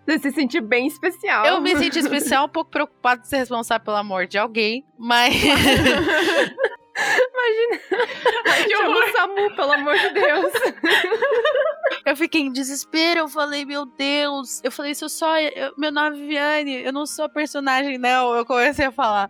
Você 0.04 0.18
se 0.18 0.32
sentiu 0.32 0.62
bem 0.62 0.86
especial. 0.86 1.44
Eu 1.44 1.60
me 1.60 1.76
senti 1.76 1.98
especial, 1.98 2.46
um 2.46 2.48
pouco 2.48 2.70
preocupado 2.70 3.20
de 3.20 3.28
ser 3.28 3.36
responsável 3.36 3.84
pela 3.84 4.02
morte 4.02 4.32
de 4.32 4.38
alguém, 4.38 4.84
mas. 4.98 5.34
Imagina. 7.48 7.80
Ai, 8.46 8.68
Chama 8.68 8.96
o 8.96 9.12
Samu, 9.12 9.56
pelo 9.56 9.72
amor 9.72 9.98
de 9.98 10.10
Deus. 10.10 10.52
Eu 12.04 12.16
fiquei 12.16 12.42
em 12.42 12.52
desespero, 12.52 13.20
eu 13.20 13.28
falei, 13.28 13.64
meu 13.64 13.86
Deus. 13.86 14.60
Eu 14.62 14.70
falei, 14.70 14.92
isso 14.92 15.08
só. 15.08 15.38
Eu, 15.38 15.72
meu 15.76 15.92
nome 15.92 16.16
é 16.16 16.20
Viviane, 16.20 16.84
eu 16.84 16.92
não 16.92 17.06
sou 17.06 17.28
personagem, 17.28 17.98
não. 17.98 18.34
Eu 18.34 18.44
comecei 18.44 18.86
a 18.86 18.92
falar. 18.92 19.28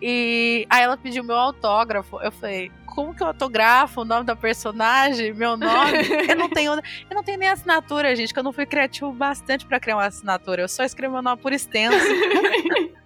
E 0.00 0.66
aí 0.68 0.82
ela 0.82 0.96
pediu 0.96 1.22
meu 1.24 1.36
autógrafo. 1.36 2.20
Eu 2.20 2.32
falei, 2.32 2.70
como 2.86 3.14
que 3.14 3.22
eu 3.22 3.26
autografo 3.28 4.02
o 4.02 4.04
nome 4.04 4.24
da 4.24 4.36
personagem, 4.36 5.32
meu 5.32 5.56
nome? 5.56 5.98
eu 6.28 6.36
não 6.36 6.48
tenho, 6.48 6.72
eu 6.72 7.14
não 7.14 7.22
tenho 7.22 7.38
nem 7.38 7.48
assinatura, 7.48 8.14
gente, 8.14 8.32
que 8.32 8.38
eu 8.38 8.44
não 8.44 8.52
fui 8.52 8.66
criativo 8.66 9.12
bastante 9.12 9.66
para 9.66 9.80
criar 9.80 9.96
uma 9.96 10.06
assinatura. 10.06 10.62
Eu 10.62 10.68
só 10.68 10.84
escrevi 10.84 11.12
meu 11.12 11.22
nome 11.22 11.40
por 11.40 11.52
extenso. 11.52 11.96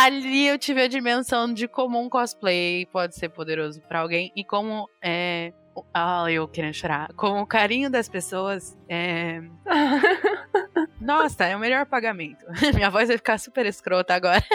ali 0.00 0.46
eu 0.46 0.58
tive 0.58 0.82
a 0.82 0.88
dimensão 0.88 1.52
de 1.52 1.68
como 1.68 2.00
um 2.00 2.08
cosplay 2.08 2.86
pode 2.86 3.14
ser 3.14 3.28
poderoso 3.28 3.80
para 3.82 4.00
alguém 4.00 4.32
e 4.34 4.44
como 4.44 4.88
é. 5.02 5.52
Ah, 5.94 6.30
eu 6.30 6.48
querendo 6.48 6.74
chorar. 6.74 7.12
Como 7.14 7.40
o 7.40 7.46
carinho 7.46 7.88
das 7.88 8.08
pessoas 8.08 8.76
é. 8.88 9.40
Nossa, 11.00 11.44
é 11.44 11.56
o 11.56 11.60
melhor 11.60 11.86
pagamento. 11.86 12.44
Minha 12.74 12.90
voz 12.90 13.08
vai 13.08 13.16
ficar 13.16 13.38
super 13.38 13.64
escrota 13.66 14.14
agora. 14.14 14.44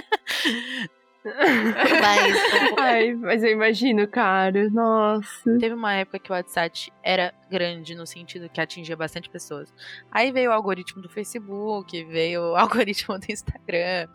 mas, 1.25 2.35
Ai, 2.77 3.13
mas 3.13 3.43
eu 3.43 3.51
imagino, 3.51 4.07
cara. 4.07 4.69
Nossa. 4.69 5.57
Teve 5.57 5.73
uma 5.73 5.93
época 5.93 6.19
que 6.19 6.31
o 6.31 6.35
WhatsApp 6.35 6.91
era 7.01 7.33
grande 7.49 7.95
no 7.95 8.05
sentido 8.05 8.49
que 8.49 8.61
atingia 8.61 8.95
bastante 8.95 9.29
pessoas. 9.29 9.73
Aí 10.11 10.31
veio 10.31 10.51
o 10.51 10.53
algoritmo 10.53 11.01
do 11.01 11.09
Facebook, 11.09 12.03
veio 12.03 12.51
o 12.51 12.55
algoritmo 12.55 13.17
do 13.17 13.25
Instagram. 13.31 14.07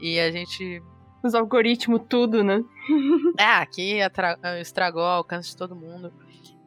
E 0.00 0.18
a 0.18 0.30
gente. 0.30 0.82
Os 1.22 1.34
algoritmos, 1.34 2.02
tudo, 2.08 2.42
né? 2.42 2.64
é, 3.38 3.44
aqui 3.44 3.98
estragou 4.60 5.02
o 5.02 5.06
alcance 5.06 5.50
de 5.50 5.56
todo 5.56 5.76
mundo. 5.76 6.12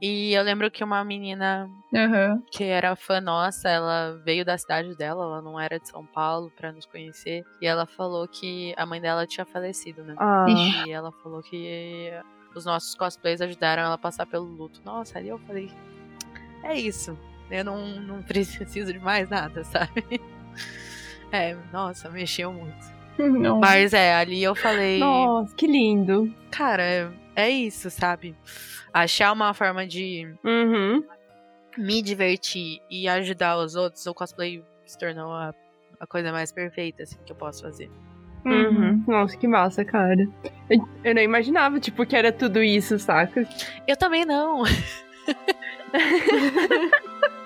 E 0.06 0.34
eu 0.34 0.43
lembro 0.43 0.69
que 0.69 0.84
uma 0.84 1.02
menina 1.04 1.69
uhum. 1.93 2.43
que 2.52 2.65
era 2.65 2.93
fã 2.93 3.22
nossa, 3.22 3.69
ela 3.69 4.22
veio 4.26 4.43
da 4.43 4.58
cidade 4.58 4.93
dela, 4.98 5.24
ela 5.24 5.41
não 5.41 5.58
era 5.58 5.80
de 5.80 5.88
São 5.88 6.06
Paulo 6.06 6.52
para 6.58 6.74
nos 6.74 6.86
conhecer. 6.86 7.41
E 7.62 7.65
ela 7.65 7.86
falou 7.86 8.28
que 8.28 8.76
a 8.76 8.86
mãe 8.86 9.00
dela 9.00 9.26
tinha 9.26 9.46
falecido, 9.46 10.04
né? 10.04 10.13
Ah. 10.17 10.46
E 10.86 10.91
ela 10.91 11.10
falou 11.24 11.41
que 11.41 12.12
os 12.54 12.65
nossos 12.65 12.93
cosplays 12.96 13.39
ajudaram 13.39 13.84
ela 13.84 13.96
a 13.96 13.98
passar 13.98 14.26
pelo 14.26 14.43
luto. 14.43 14.82
Nossa, 14.84 15.17
ali 15.17 15.30
eu 15.30 15.39
falei, 15.39 15.72
é 16.63 16.78
isso. 16.78 17.17
Eu 17.50 17.63
não, 17.63 18.00
não 18.02 18.22
preciso 18.28 18.91
de 18.91 19.00
mais 19.00 19.30
nada, 19.30 19.63
sabe? 19.63 20.04
É, 21.32 21.58
nossa, 21.72 22.12
mexeu 22.12 22.54
muito. 22.54 22.92
Não. 23.17 23.60
Mas 23.60 23.93
é, 23.93 24.15
ali 24.15 24.43
eu 24.43 24.56
falei. 24.56 24.99
Nossa, 24.99 25.56
que 25.56 25.67
lindo. 25.67 26.34
Cara, 26.52 26.84
é, 26.84 27.10
é 27.36 27.49
isso, 27.49 27.89
sabe? 27.89 28.36
Achar 28.93 29.32
uma 29.32 29.54
forma 29.54 29.88
de 29.88 30.28
uhum. 30.43 31.04
me 31.78 32.02
divertir 32.02 32.80
e 32.89 33.08
ajudar 33.08 33.58
os 33.58 33.76
outros, 33.76 34.06
o 34.06 34.13
cosplay 34.13 34.63
se 34.86 34.97
tornou 34.97 35.34
a, 35.34 35.54
a 35.99 36.08
coisa 36.08 36.32
mais 36.32 36.52
perfeita 36.52 37.04
assim, 37.04 37.17
que 37.26 37.32
eu 37.32 37.36
posso 37.36 37.63
fazer. 37.63 37.89
Uhum. 38.45 38.54
uhum. 38.54 39.04
Nossa, 39.08 39.38
que 39.38 39.47
massa, 39.47 39.86
cara. 39.86 40.28
Eu, 40.69 40.88
eu 41.04 41.15
não 41.15 41.21
imaginava, 41.21 41.80
tipo, 41.80 42.06
que 42.06 42.15
era 42.15 42.32
tudo 42.32 42.62
isso, 42.62 42.99
saca? 42.99 43.47
Eu 43.88 43.97
também 43.97 44.26
não. 44.26 44.63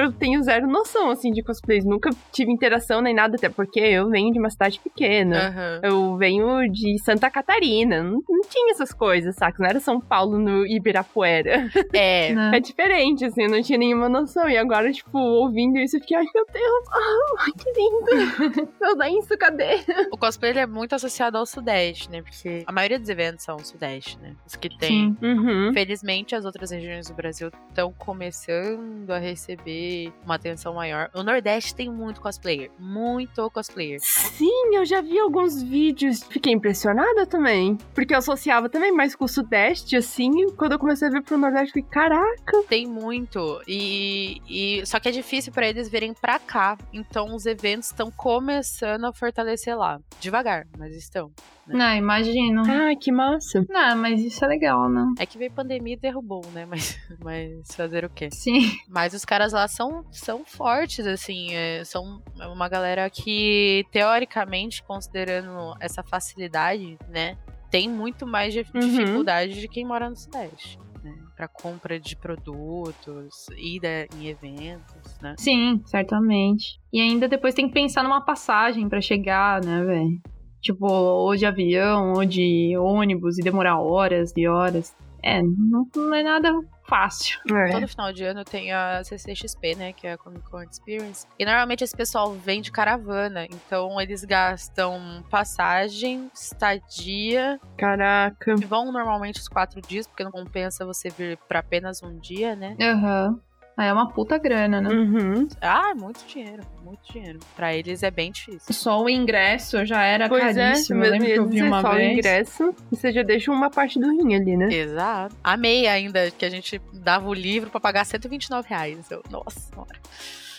eu 0.00 0.12
tenho 0.12 0.42
zero 0.42 0.66
noção, 0.66 1.10
assim, 1.10 1.30
de 1.30 1.42
cosplays. 1.42 1.84
Nunca 1.84 2.10
tive 2.32 2.50
interação 2.50 3.00
nem 3.00 3.14
nada, 3.14 3.36
até 3.36 3.48
porque 3.48 3.80
eu 3.80 4.08
venho 4.08 4.32
de 4.32 4.38
uma 4.38 4.50
cidade 4.50 4.80
pequena. 4.80 5.80
Uhum. 5.82 5.90
Eu 5.90 6.16
venho 6.16 6.70
de 6.70 6.98
Santa 7.02 7.30
Catarina. 7.30 8.02
Não, 8.02 8.22
não, 8.28 8.42
tinha 8.42 8.72
essas 8.72 8.92
coisas, 8.92 9.34
saca? 9.34 9.62
Não 9.62 9.68
era 9.68 9.80
São 9.80 10.00
Paulo 10.00 10.38
no 10.38 10.66
Ibirapuera. 10.66 11.70
É. 11.94 12.32
é 12.56 12.60
diferente, 12.60 13.24
assim, 13.24 13.42
eu 13.42 13.50
não 13.50 13.60
tinha 13.60 13.78
nenhuma 13.78 14.08
noção. 14.08 14.48
E 14.48 14.56
agora, 14.56 14.90
tipo, 14.90 15.18
ouvindo 15.18 15.78
isso, 15.78 15.96
eu 15.96 16.00
fiquei, 16.00 16.16
ai 16.16 16.24
meu 16.34 16.46
Deus, 16.46 16.84
ai, 17.38 17.50
que 17.52 17.70
lindo. 17.72 18.66
Meu 18.80 18.96
lenço, 18.96 19.36
cadê? 19.36 19.80
O 20.10 20.16
cosplay 20.16 20.52
é 20.52 20.66
muito 20.66 20.94
associado 20.94 21.36
ao 21.36 21.44
Sudeste, 21.44 22.10
né? 22.10 22.22
Porque 22.22 22.64
a 22.66 22.72
maioria 22.72 22.98
dos 22.98 23.08
eventos 23.08 23.44
são 23.44 23.56
o 23.56 23.64
Sudeste, 23.64 24.18
né? 24.20 24.34
Os 24.46 24.56
que 24.56 24.70
tem. 24.78 25.16
Uhum. 25.22 25.72
Felizmente, 25.74 26.34
as 26.34 26.44
outras 26.44 26.70
regiões 26.70 27.08
do 27.08 27.14
Brasil 27.14 27.50
estão 27.68 27.92
começando 27.92 29.10
a 29.10 29.18
receber 29.18 29.81
ter 29.82 30.12
uma 30.24 30.36
atenção 30.36 30.74
maior. 30.74 31.10
O 31.12 31.24
Nordeste 31.24 31.74
tem 31.74 31.90
muito 31.90 32.20
cosplayer, 32.20 32.70
muito 32.78 33.50
cosplayer. 33.50 33.98
Sim, 34.00 34.76
eu 34.76 34.84
já 34.84 35.00
vi 35.00 35.18
alguns 35.18 35.60
vídeos, 35.60 36.22
fiquei 36.22 36.52
impressionada 36.52 37.26
também, 37.26 37.76
porque 37.92 38.14
eu 38.14 38.18
associava 38.18 38.68
também 38.68 38.92
mais 38.92 39.16
com 39.16 39.24
o 39.24 39.28
Sudeste, 39.28 39.96
assim, 39.96 40.30
quando 40.56 40.72
eu 40.72 40.78
comecei 40.78 41.08
a 41.08 41.10
ver 41.10 41.22
pro 41.22 41.36
Nordeste, 41.36 41.72
fiquei, 41.72 41.90
caraca. 41.90 42.62
Tem 42.68 42.86
muito, 42.86 43.60
e, 43.66 44.40
e 44.48 44.86
só 44.86 45.00
que 45.00 45.08
é 45.08 45.12
difícil 45.12 45.52
para 45.52 45.68
eles 45.68 45.88
virem 45.88 46.14
pra 46.14 46.38
cá, 46.38 46.78
então 46.92 47.34
os 47.34 47.44
eventos 47.44 47.88
estão 47.88 48.10
começando 48.10 49.04
a 49.04 49.12
fortalecer 49.12 49.76
lá, 49.76 50.00
devagar, 50.20 50.66
mas 50.78 50.94
estão. 50.94 51.32
Não, 51.66 51.94
imagino. 51.94 52.62
Ai, 52.66 52.96
que 52.96 53.12
massa. 53.12 53.64
Não, 53.68 53.96
mas 53.96 54.20
isso 54.20 54.44
é 54.44 54.48
legal, 54.48 54.88
né? 54.88 55.04
É 55.18 55.24
que 55.26 55.38
veio 55.38 55.52
pandemia 55.52 55.94
e 55.94 55.98
derrubou, 55.98 56.42
né? 56.52 56.66
Mas, 56.70 56.98
mas 57.22 57.74
fazer 57.74 58.04
o 58.04 58.10
quê? 58.10 58.28
Sim. 58.32 58.72
Mas 58.88 59.14
os 59.14 59.24
caras 59.24 59.52
lá 59.52 59.66
são, 59.68 60.04
são 60.10 60.44
fortes, 60.44 61.06
assim. 61.06 61.54
é, 61.54 61.84
são 61.84 62.20
uma 62.52 62.68
galera 62.68 63.08
que, 63.08 63.84
teoricamente, 63.92 64.82
considerando 64.82 65.74
essa 65.80 66.02
facilidade, 66.02 66.98
né? 67.08 67.36
Tem 67.70 67.88
muito 67.88 68.26
mais 68.26 68.52
dif- 68.52 68.70
Uhum. 68.74 68.80
dificuldade 68.80 69.60
de 69.60 69.68
quem 69.68 69.84
mora 69.86 70.10
no 70.10 70.16
Sudeste. 70.16 70.78
Né? 71.02 71.14
Pra 71.36 71.48
compra 71.48 71.98
de 71.98 72.14
produtos, 72.16 73.46
ida 73.56 74.06
em 74.16 74.26
eventos, 74.28 75.18
né? 75.20 75.34
Sim, 75.38 75.80
certamente. 75.86 76.78
E 76.92 77.00
ainda 77.00 77.26
depois 77.28 77.54
tem 77.54 77.66
que 77.66 77.74
pensar 77.74 78.02
numa 78.02 78.20
passagem 78.20 78.88
pra 78.88 79.00
chegar, 79.00 79.64
né, 79.64 79.82
velho? 79.84 80.20
Tipo, 80.62 80.86
ou 80.86 81.36
de 81.36 81.44
avião, 81.44 82.12
ou 82.14 82.24
de 82.24 82.74
ônibus, 82.78 83.36
e 83.38 83.42
demorar 83.42 83.78
horas 83.80 84.32
e 84.36 84.46
horas. 84.48 84.94
É, 85.22 85.40
não, 85.42 85.86
não 85.94 86.14
é 86.14 86.22
nada 86.22 86.52
fácil. 86.84 87.38
É. 87.50 87.72
Todo 87.72 87.88
final 87.88 88.12
de 88.12 88.24
ano 88.24 88.44
tem 88.44 88.72
a 88.72 89.02
CCXP, 89.04 89.76
né? 89.76 89.92
Que 89.92 90.06
é 90.06 90.12
a 90.12 90.18
Comic 90.18 90.48
Con 90.50 90.62
Experience. 90.62 91.26
E 91.38 91.44
normalmente 91.44 91.84
esse 91.84 91.96
pessoal 91.96 92.32
vem 92.32 92.60
de 92.60 92.72
caravana. 92.72 93.46
Então 93.46 94.00
eles 94.00 94.24
gastam 94.24 95.24
passagem, 95.30 96.28
estadia. 96.34 97.60
Caraca. 97.78 98.54
e 98.60 98.64
Vão 98.64 98.90
normalmente 98.90 99.40
os 99.40 99.48
quatro 99.48 99.80
dias, 99.80 100.06
porque 100.06 100.24
não 100.24 100.32
compensa 100.32 100.84
você 100.84 101.08
vir 101.08 101.38
pra 101.48 101.60
apenas 101.60 102.02
um 102.02 102.18
dia, 102.18 102.56
né? 102.56 102.76
Aham. 102.80 103.40
Aí 103.76 103.88
é 103.88 103.92
uma 103.92 104.10
puta 104.12 104.36
grana, 104.38 104.80
né? 104.80 104.88
Uhum. 104.90 105.48
Ah, 105.60 105.90
é 105.90 105.94
muito 105.94 106.24
dinheiro, 106.26 106.62
muito 106.84 107.00
dinheiro. 107.12 107.38
Pra 107.56 107.74
eles 107.74 108.02
é 108.02 108.10
bem 108.10 108.30
difícil. 108.30 108.72
Só 108.74 109.02
o 109.02 109.08
ingresso 109.08 109.84
já 109.86 110.02
era 110.04 110.28
Pois 110.28 110.56
é, 110.56 110.64
caríssimo. 110.70 110.96
eu 110.98 111.00
mesmo 111.10 111.12
lembro 111.12 111.26
que 111.26 111.38
eu 111.40 111.44
vi 111.46 111.50
dizer, 111.56 111.66
uma 111.68 111.80
só 111.80 111.90
o 111.92 111.94
vez. 111.94 112.12
ingresso, 112.12 112.74
e 112.92 112.96
você 112.96 113.12
já 113.12 113.22
deixa 113.22 113.50
uma 113.50 113.70
parte 113.70 113.98
do 113.98 114.08
rim 114.10 114.34
ali, 114.34 114.56
né? 114.56 114.68
Exato. 114.72 115.34
Amei 115.42 115.86
ainda 115.88 116.30
que 116.30 116.44
a 116.44 116.50
gente 116.50 116.80
dava 116.92 117.26
o 117.28 117.32
livro 117.34 117.70
pra 117.70 117.80
pagar 117.80 118.04
129 118.04 118.68
reais. 118.68 119.10
Eu, 119.10 119.22
nossa 119.30 119.58
senhora. 119.58 119.98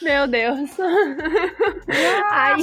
Meu 0.04 0.28
Deus. 0.28 0.70
Ai. 2.32 2.58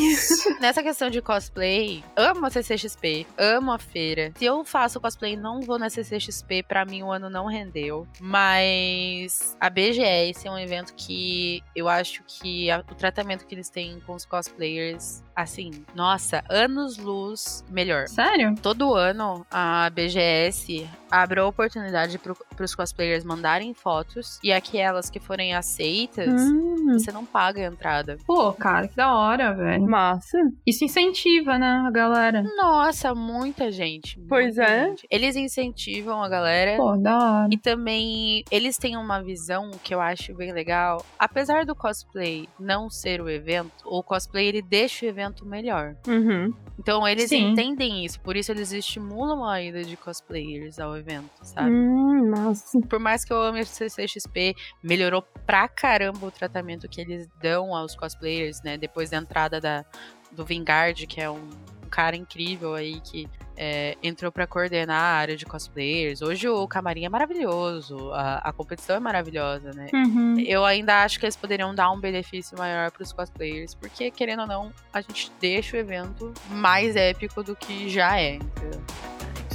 Nessa 0.61 0.82
questão 0.82 1.09
de 1.11 1.20
cosplay, 1.22 2.05
amo 2.16 2.47
a 2.47 2.51
CCXP, 2.51 3.26
amo 3.38 3.72
a 3.72 3.78
feira. 3.78 4.32
Se 4.36 4.45
eu 4.45 4.64
faço 4.64 5.01
cosplay 5.01 5.32
e 5.32 5.36
não 5.36 5.61
vou 5.61 5.78
na 5.78 5.88
CCXP, 5.88 6.62
pra 6.62 6.84
mim 6.84 7.03
o 7.03 7.11
ano 7.11 7.30
não 7.30 7.47
rendeu. 7.47 8.07
Mas 8.20 9.57
a 9.61 9.70
BGS 9.70 10.47
é 10.47 10.51
um 10.51 10.59
evento 10.59 10.93
que 10.95 11.62
eu 11.74 11.88
acho 11.88 12.22
que 12.26 12.70
a- 12.70 12.84
o 12.91 12.95
tratamento 12.95 13.47
que 13.47 13.55
eles 13.55 13.70
têm 13.70 14.01
com 14.01 14.14
os 14.14 14.24
cosplayers, 14.24 15.22
assim, 15.34 15.84
nossa, 15.95 16.45
anos-luz 16.49 17.64
melhor. 17.70 18.09
Sério? 18.09 18.55
Todo 18.61 18.95
ano 18.95 19.47
a 19.51 19.88
BGS 19.91 20.88
abre 21.11 21.41
a 21.41 21.47
oportunidade 21.47 22.19
para 22.19 22.65
os 22.65 22.75
cosplayers 22.75 23.25
mandarem 23.25 23.75
fotos 23.75 24.39
e 24.43 24.53
aquelas 24.53 25.11
que 25.11 25.19
forem 25.21 25.55
aceitas, 25.55 26.29
Hum, 26.41 26.93
você 26.93 27.13
não 27.13 27.25
paga 27.25 27.61
a 27.63 27.67
entrada. 27.67 28.17
Pô, 28.27 28.53
cara, 28.53 28.89
que 28.89 28.97
da 28.97 29.15
hora, 29.15 29.53
velho. 29.55 29.83
massa. 29.87 30.39
Isso 30.67 30.85
incentiva, 30.85 31.59
né, 31.59 31.85
a 31.87 31.91
galera. 31.91 32.43
Nossa, 32.57 33.15
muita 33.15 33.71
gente. 33.71 34.19
Pois 34.29 34.57
muita 34.57 34.71
é. 34.71 34.89
gente. 34.89 35.07
Eles 35.11 35.37
incentivam 35.37 36.23
a 36.23 36.29
galera. 36.29 36.77
Pô, 36.77 36.97
da 36.97 37.17
hora. 37.19 37.49
E 37.51 37.57
também 37.59 38.45
eles 38.51 38.77
têm 38.77 38.97
uma 38.97 39.23
visão 39.23 39.71
que 39.83 39.95
eu 39.95 40.01
acho 40.01 40.35
bem 40.35 40.53
legal. 40.53 41.05
Apesar 41.19 41.65
do 41.65 41.75
cosplay 41.75 42.49
não 42.59 42.89
ser 42.91 43.21
o 43.21 43.29
evento, 43.29 43.73
o 43.85 44.03
cosplay 44.03 44.47
ele 44.47 44.63
deixa 44.63 45.07
o 45.07 45.09
evento 45.09 45.47
melhor. 45.47 45.95
Uhum. 46.07 46.53
Então 46.79 47.07
eles 47.07 47.29
Sim. 47.29 47.51
entendem 47.53 48.05
isso, 48.05 48.19
por 48.21 48.37
isso 48.37 48.51
eles 48.51 48.73
estimulam 48.73 49.45
a 49.45 49.61
ida 49.63 49.85
de 49.85 49.97
cosplayers 49.97 50.79
ao 50.79 50.97
evento, 51.01 51.31
sabe? 51.43 51.71
Hum, 51.71 52.31
massa. 52.31 52.81
Por 52.81 52.99
mais 52.99 53.25
que 53.25 53.33
eu 53.33 53.41
ame 53.43 53.61
o 53.61 53.67
CCXP, 53.67 54.55
melhorou 54.83 55.23
pra 55.47 55.67
caramba 55.69 56.27
o 56.27 56.31
tratamento 56.31 56.89
que 56.89 57.01
eles 57.01 57.29
dão 57.43 57.75
aos 57.75 57.95
cosplayers, 57.97 58.63
né? 58.63 58.77
Depois 58.77 59.11
da 59.11 59.17
entrada 59.17 59.61
da, 59.61 59.85
do 60.31 60.45
Vingard, 60.45 61.07
que 61.07 61.21
é 61.21 61.31
um, 61.31 61.51
um 61.85 61.89
cara 61.91 62.17
incrível 62.17 62.75
aí 62.75 63.01
que 63.01 63.29
é, 63.63 63.95
entrou 64.03 64.33
pra 64.33 64.47
coordenar 64.47 64.99
a 64.99 65.19
área 65.19 65.37
de 65.37 65.45
cosplayers. 65.45 66.23
Hoje 66.23 66.49
o 66.49 66.67
camarim 66.67 67.05
é 67.05 67.11
maravilhoso, 67.11 68.11
a, 68.13 68.37
a 68.39 68.53
competição 68.55 68.97
é 68.97 69.01
maravilhosa, 69.01 69.71
né? 69.75 69.89
Uhum. 69.93 70.41
Eu 70.41 70.65
ainda 70.65 71.05
acho 71.05 71.21
que 71.21 71.27
eles 71.27 71.37
poderiam 71.37 71.75
dar 71.75 71.91
um 71.91 72.01
benefício 72.01 72.57
maior 72.57 72.91
pros 72.91 73.13
cosplayers, 73.13 73.75
porque, 73.75 74.11
querendo 74.11 74.41
ou 74.41 74.47
não, 74.47 74.73
a 74.91 75.03
gente 75.03 75.31
deixa 75.39 75.77
o 75.77 75.81
evento 75.81 76.33
mais 76.49 76.97
épico 76.97 77.43
do 77.43 77.55
que 77.55 77.87
já 77.91 78.19
é, 78.19 78.37
entendeu? 78.37 78.81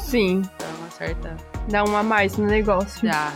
Sim, 0.05 0.43
Então, 0.55 0.67
uma 0.79 0.89
certa. 0.91 1.35
dá 1.67 1.83
um 1.83 1.95
a 1.97 2.03
mais 2.03 2.37
no 2.37 2.45
negócio. 2.45 3.09
Dá. 3.09 3.31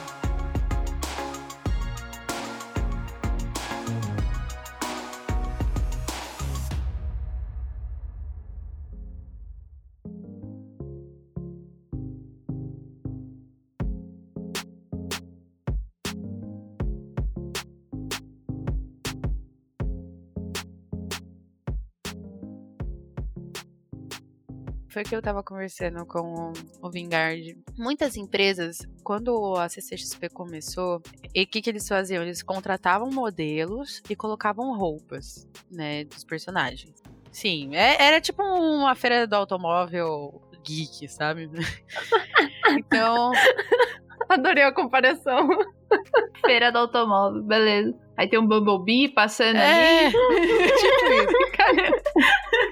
Foi 24.99 25.05
que 25.05 25.15
eu 25.15 25.21
tava 25.21 25.41
conversando 25.41 26.05
com 26.05 26.51
o 26.81 26.91
Vingard. 26.91 27.57
Muitas 27.77 28.17
empresas, 28.17 28.79
quando 29.01 29.55
a 29.55 29.69
CCXP 29.69 30.27
começou, 30.27 31.01
e 31.33 31.43
o 31.43 31.47
que, 31.47 31.61
que 31.61 31.69
eles 31.69 31.87
faziam? 31.87 32.21
Eles 32.21 32.43
contratavam 32.43 33.09
modelos 33.09 34.01
e 34.09 34.15
colocavam 34.17 34.77
roupas, 34.77 35.47
né, 35.71 36.03
dos 36.03 36.25
personagens. 36.25 37.01
Sim, 37.31 37.77
é- 37.77 37.95
era 38.07 38.19
tipo 38.19 38.43
uma 38.43 38.93
feira 38.93 39.25
do 39.25 39.35
automóvel 39.37 40.41
geek, 40.65 41.07
sabe? 41.07 41.49
então, 42.67 43.31
Adorei 44.29 44.63
a 44.63 44.71
comparação. 44.71 45.47
Feira 46.45 46.71
do 46.71 46.77
automóvel, 46.77 47.41
beleza. 47.41 47.97
Aí 48.15 48.29
tem 48.29 48.37
um 48.37 48.45
Bumblebee 48.45 49.09
passando 49.09 49.57
é, 49.57 50.05
ali. 50.07 50.11
tipo 50.11 51.13
isso. 51.13 51.51
Caramba. 51.53 52.01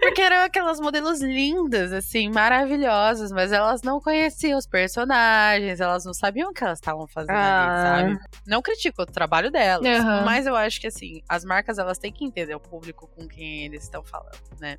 Porque 0.07 0.21
eram 0.21 0.43
aquelas 0.43 0.79
modelos 0.79 1.21
lindas, 1.21 1.91
assim, 1.91 2.29
maravilhosas, 2.29 3.31
mas 3.31 3.51
elas 3.51 3.81
não 3.81 3.99
conheciam 3.99 4.57
os 4.57 4.65
personagens, 4.65 5.79
elas 5.79 6.05
não 6.05 6.13
sabiam 6.13 6.49
o 6.51 6.53
que 6.53 6.63
elas 6.63 6.79
estavam 6.79 7.07
fazendo 7.07 7.35
Ah. 7.35 8.03
ali, 8.03 8.15
sabe? 8.17 8.25
Não 8.45 8.61
critico 8.61 9.01
o 9.01 9.05
trabalho 9.05 9.51
delas, 9.51 9.85
Aham. 9.85 10.23
mas 10.25 10.45
eu 10.47 10.55
acho 10.55 10.79
que, 10.79 10.87
assim, 10.87 11.21
as 11.27 11.43
marcas, 11.43 11.77
elas 11.77 11.97
têm 11.97 12.11
que 12.11 12.23
entender 12.25 12.55
o 12.55 12.59
público 12.59 13.07
com 13.15 13.27
quem 13.27 13.65
eles 13.65 13.83
estão 13.83 14.03
falando, 14.03 14.37
né? 14.59 14.77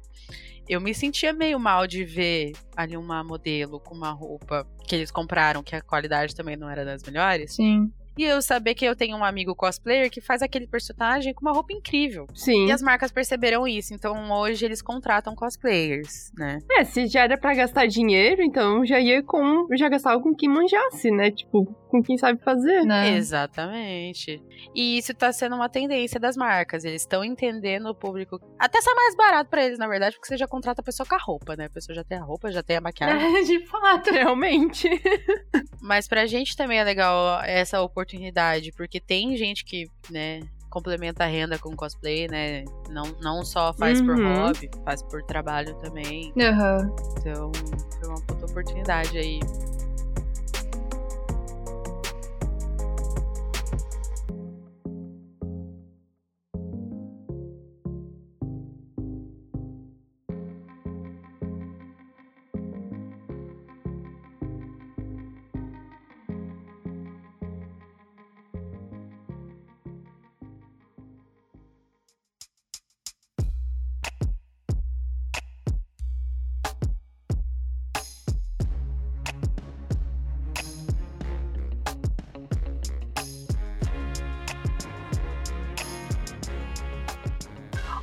Eu 0.68 0.81
me 0.81 0.95
sentia 0.95 1.33
meio 1.33 1.59
mal 1.59 1.87
de 1.87 2.05
ver 2.05 2.53
ali 2.76 2.97
uma 2.97 3.24
modelo 3.24 3.81
com 3.81 3.95
uma 3.95 4.11
roupa 4.11 4.66
que 4.87 4.95
eles 4.95 5.11
compraram, 5.11 5.62
que 5.62 5.74
a 5.74 5.81
qualidade 5.83 6.35
também 6.35 6.57
não 6.57 6.68
era 6.68 6.85
das 6.85 7.03
melhores, 7.03 7.55
Sim. 7.55 7.93
E 8.19 8.25
eu 8.25 8.43
saber 8.43 8.75
que 8.75 8.85
eu 8.85 8.97
tenho 8.97 9.16
um 9.16 9.25
amigo 9.25 9.55
cosplayer 9.55 10.11
que 10.11 10.21
faz 10.21 10.43
aquele 10.43 10.66
personagem 10.66 11.33
com 11.33 11.43
uma 11.43 11.53
roupa 11.53 11.73
incrível. 11.73 12.27
Sim. 12.35 12.66
E 12.66 12.73
as 12.73 12.83
marcas 12.83 13.12
perceberam 13.12 13.66
isso, 13.66 13.95
então 13.95 14.31
hoje 14.33 14.64
eles 14.64 14.83
contratam 14.83 15.35
cosplayers, 15.35 16.33
né? 16.37 16.59
É, 16.71 16.85
se 16.85 17.07
já 17.07 17.23
era 17.23 17.39
pra 17.39 17.55
gastar 17.55 17.87
dinheiro, 17.87 18.43
então 18.43 18.85
já 18.85 18.99
ia 19.01 19.23
com. 19.23 19.66
Já 19.77 19.89
gastava 19.89 20.21
com 20.21 20.35
quem 20.35 20.49
manjasse, 20.49 21.11
né? 21.11 21.31
Tipo, 21.31 21.66
com 21.89 22.03
quem 22.03 22.16
sabe 22.18 22.41
fazer. 22.43 22.82
Né? 22.84 23.16
Exatamente. 23.16 24.43
E 24.74 24.99
isso 24.99 25.14
tá 25.14 25.32
sendo 25.32 25.57
uma 25.57 25.68
tendência 25.68 26.20
das 26.20 26.36
marcas. 26.36 26.84
Eles 26.84 27.03
estão 27.03 27.24
entendendo 27.24 27.86
o 27.86 27.95
público. 27.95 28.39
Até 28.59 28.80
sai 28.80 28.95
mais 28.95 29.14
barato 29.16 29.51
pra 29.51 29.64
eles, 29.64 29.78
na 29.78 29.89
verdade, 29.89 30.16
porque 30.16 30.28
você 30.28 30.36
já 30.36 30.47
contrata 30.47 30.80
a 30.80 30.84
pessoa 30.84 31.07
com 31.07 31.14
a 31.14 31.18
roupa, 31.18 31.57
né? 31.57 31.66
A 31.66 31.70
pessoa 31.70 31.95
já 31.95 32.05
tem 32.05 32.18
a 32.18 32.22
roupa, 32.24 32.51
já 32.53 32.62
tem 32.62 32.76
a 32.76 32.80
maquiagem. 32.82 33.36
É, 33.39 33.43
de 33.43 33.66
fato. 33.66 34.11
Realmente. 34.11 34.89
Mas 35.80 36.07
pra 36.07 36.26
gente 36.26 36.57
também 36.57 36.78
é 36.78 36.84
legal 36.84 37.41
essa 37.45 37.80
oportunidade, 37.82 38.72
porque 38.76 39.01
tem 39.01 39.36
gente 39.36 39.64
que, 39.64 39.86
né, 40.11 40.41
complementa 40.68 41.24
a 41.24 41.26
renda 41.26 41.59
com 41.59 41.74
cosplay, 41.74 42.28
né? 42.28 42.62
Não, 42.91 43.05
não 43.22 43.43
só 43.45 43.72
faz 43.72 44.03
por 44.03 44.16
Uhum. 44.18 44.34
hobby, 44.47 44.68
faz 44.84 45.03
por 45.03 45.22
trabalho 45.22 45.74
também. 45.78 46.30
Aham. 46.39 46.95
Então, 47.18 47.51
foi 47.99 48.09
uma 48.11 48.20
puta 48.26 48.45
oportunidade 48.45 49.16
aí. 49.16 49.41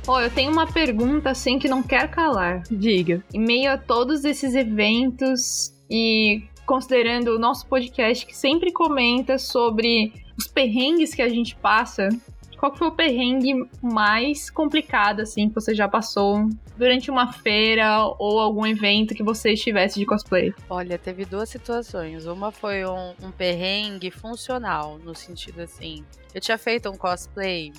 Ó, 0.08 0.20
eu 0.20 0.30
tenho 0.30 0.52
uma 0.52 0.66
pergunta 0.66 1.30
assim 1.30 1.58
que 1.58 1.68
não 1.68 1.82
quero 1.82 2.08
calar. 2.08 2.62
Diga. 2.70 3.24
Em 3.34 3.40
meio 3.40 3.72
a 3.72 3.76
todos 3.76 4.24
esses 4.24 4.54
eventos 4.54 5.74
e 5.90 6.44
considerando 6.64 7.34
o 7.34 7.38
nosso 7.38 7.66
podcast 7.66 8.24
que 8.24 8.36
sempre 8.36 8.72
comenta 8.72 9.36
sobre 9.36 10.12
os 10.38 10.46
perrengues 10.46 11.12
que 11.12 11.22
a 11.22 11.28
gente 11.28 11.56
passa, 11.56 12.08
qual 12.56 12.74
foi 12.74 12.86
o 12.86 12.92
perrengue 12.92 13.68
mais 13.82 14.48
complicado, 14.48 15.20
assim, 15.20 15.48
que 15.48 15.54
você 15.54 15.74
já 15.74 15.88
passou 15.88 16.48
durante 16.76 17.10
uma 17.10 17.32
feira 17.32 18.04
ou 18.18 18.38
algum 18.38 18.66
evento 18.66 19.14
que 19.14 19.22
você 19.22 19.52
estivesse 19.52 19.98
de 19.98 20.06
cosplay? 20.06 20.54
Olha, 20.70 20.98
teve 20.98 21.24
duas 21.24 21.48
situações. 21.48 22.26
Uma 22.26 22.52
foi 22.52 22.86
um, 22.86 23.12
um 23.22 23.30
perrengue 23.30 24.10
funcional, 24.10 24.98
no 24.98 25.14
sentido 25.14 25.60
assim. 25.62 26.04
Eu 26.32 26.40
tinha 26.40 26.56
feito 26.56 26.88
um 26.88 26.96
cosplay 26.96 27.72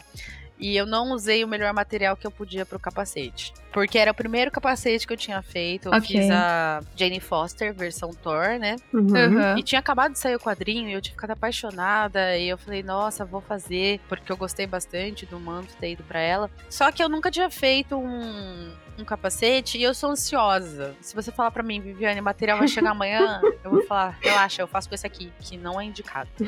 e 0.59 0.75
eu 0.75 0.85
não 0.85 1.11
usei 1.11 1.43
o 1.43 1.47
melhor 1.47 1.73
material 1.73 2.15
que 2.17 2.25
eu 2.25 2.31
podia 2.31 2.65
pro 2.65 2.79
capacete. 2.79 3.53
Porque 3.71 3.97
era 3.97 4.09
o 4.11 4.13
primeiro 4.13 4.49
capacete 4.49 5.05
que 5.05 5.13
eu 5.13 5.17
tinha 5.17 5.41
feito. 5.41 5.89
Eu 5.89 5.93
Ok. 5.93 6.07
fiz 6.07 6.29
a 6.31 6.81
Jane 6.95 7.19
Foster, 7.19 7.73
versão 7.73 8.09
Thor, 8.11 8.57
né? 8.59 8.75
Uhum. 8.91 9.07
Uhum. 9.07 9.57
E 9.57 9.61
tinha 9.61 9.79
acabado 9.79 10.13
de 10.13 10.19
sair 10.19 10.35
o 10.35 10.39
quadrinho 10.39 10.89
e 10.89 10.93
eu 10.93 11.01
tinha 11.01 11.13
ficado 11.13 11.31
apaixonada. 11.31 12.35
E 12.37 12.49
eu 12.49 12.57
falei, 12.57 12.81
nossa, 12.81 13.23
vou 13.23 13.41
fazer. 13.41 13.99
Porque 14.09 14.31
eu 14.31 14.37
gostei 14.37 14.65
bastante 14.65 15.25
do 15.27 15.39
manto 15.39 15.75
ter 15.79 15.91
ido 15.91 16.03
pra 16.03 16.19
ela. 16.19 16.49
Só 16.69 16.91
que 16.91 17.03
eu 17.03 17.09
nunca 17.09 17.29
tinha 17.29 17.49
feito 17.51 17.95
um, 17.95 18.71
um 19.01 19.05
capacete 19.05 19.77
e 19.77 19.83
eu 19.83 19.93
sou 19.93 20.11
ansiosa. 20.11 20.95
Se 21.01 21.15
você 21.15 21.31
falar 21.31 21.51
pra 21.51 21.63
mim, 21.63 21.79
Viviane, 21.79 22.19
o 22.19 22.23
material 22.23 22.57
vai 22.57 22.67
chegar 22.67 22.91
amanhã, 22.91 23.41
eu 23.63 23.71
vou 23.71 23.85
falar, 23.85 24.17
relaxa, 24.21 24.61
eu 24.61 24.67
faço 24.67 24.89
com 24.89 24.95
esse 24.95 25.05
aqui, 25.05 25.31
que 25.39 25.57
não 25.57 25.79
é 25.79 25.85
indicado. 25.85 26.29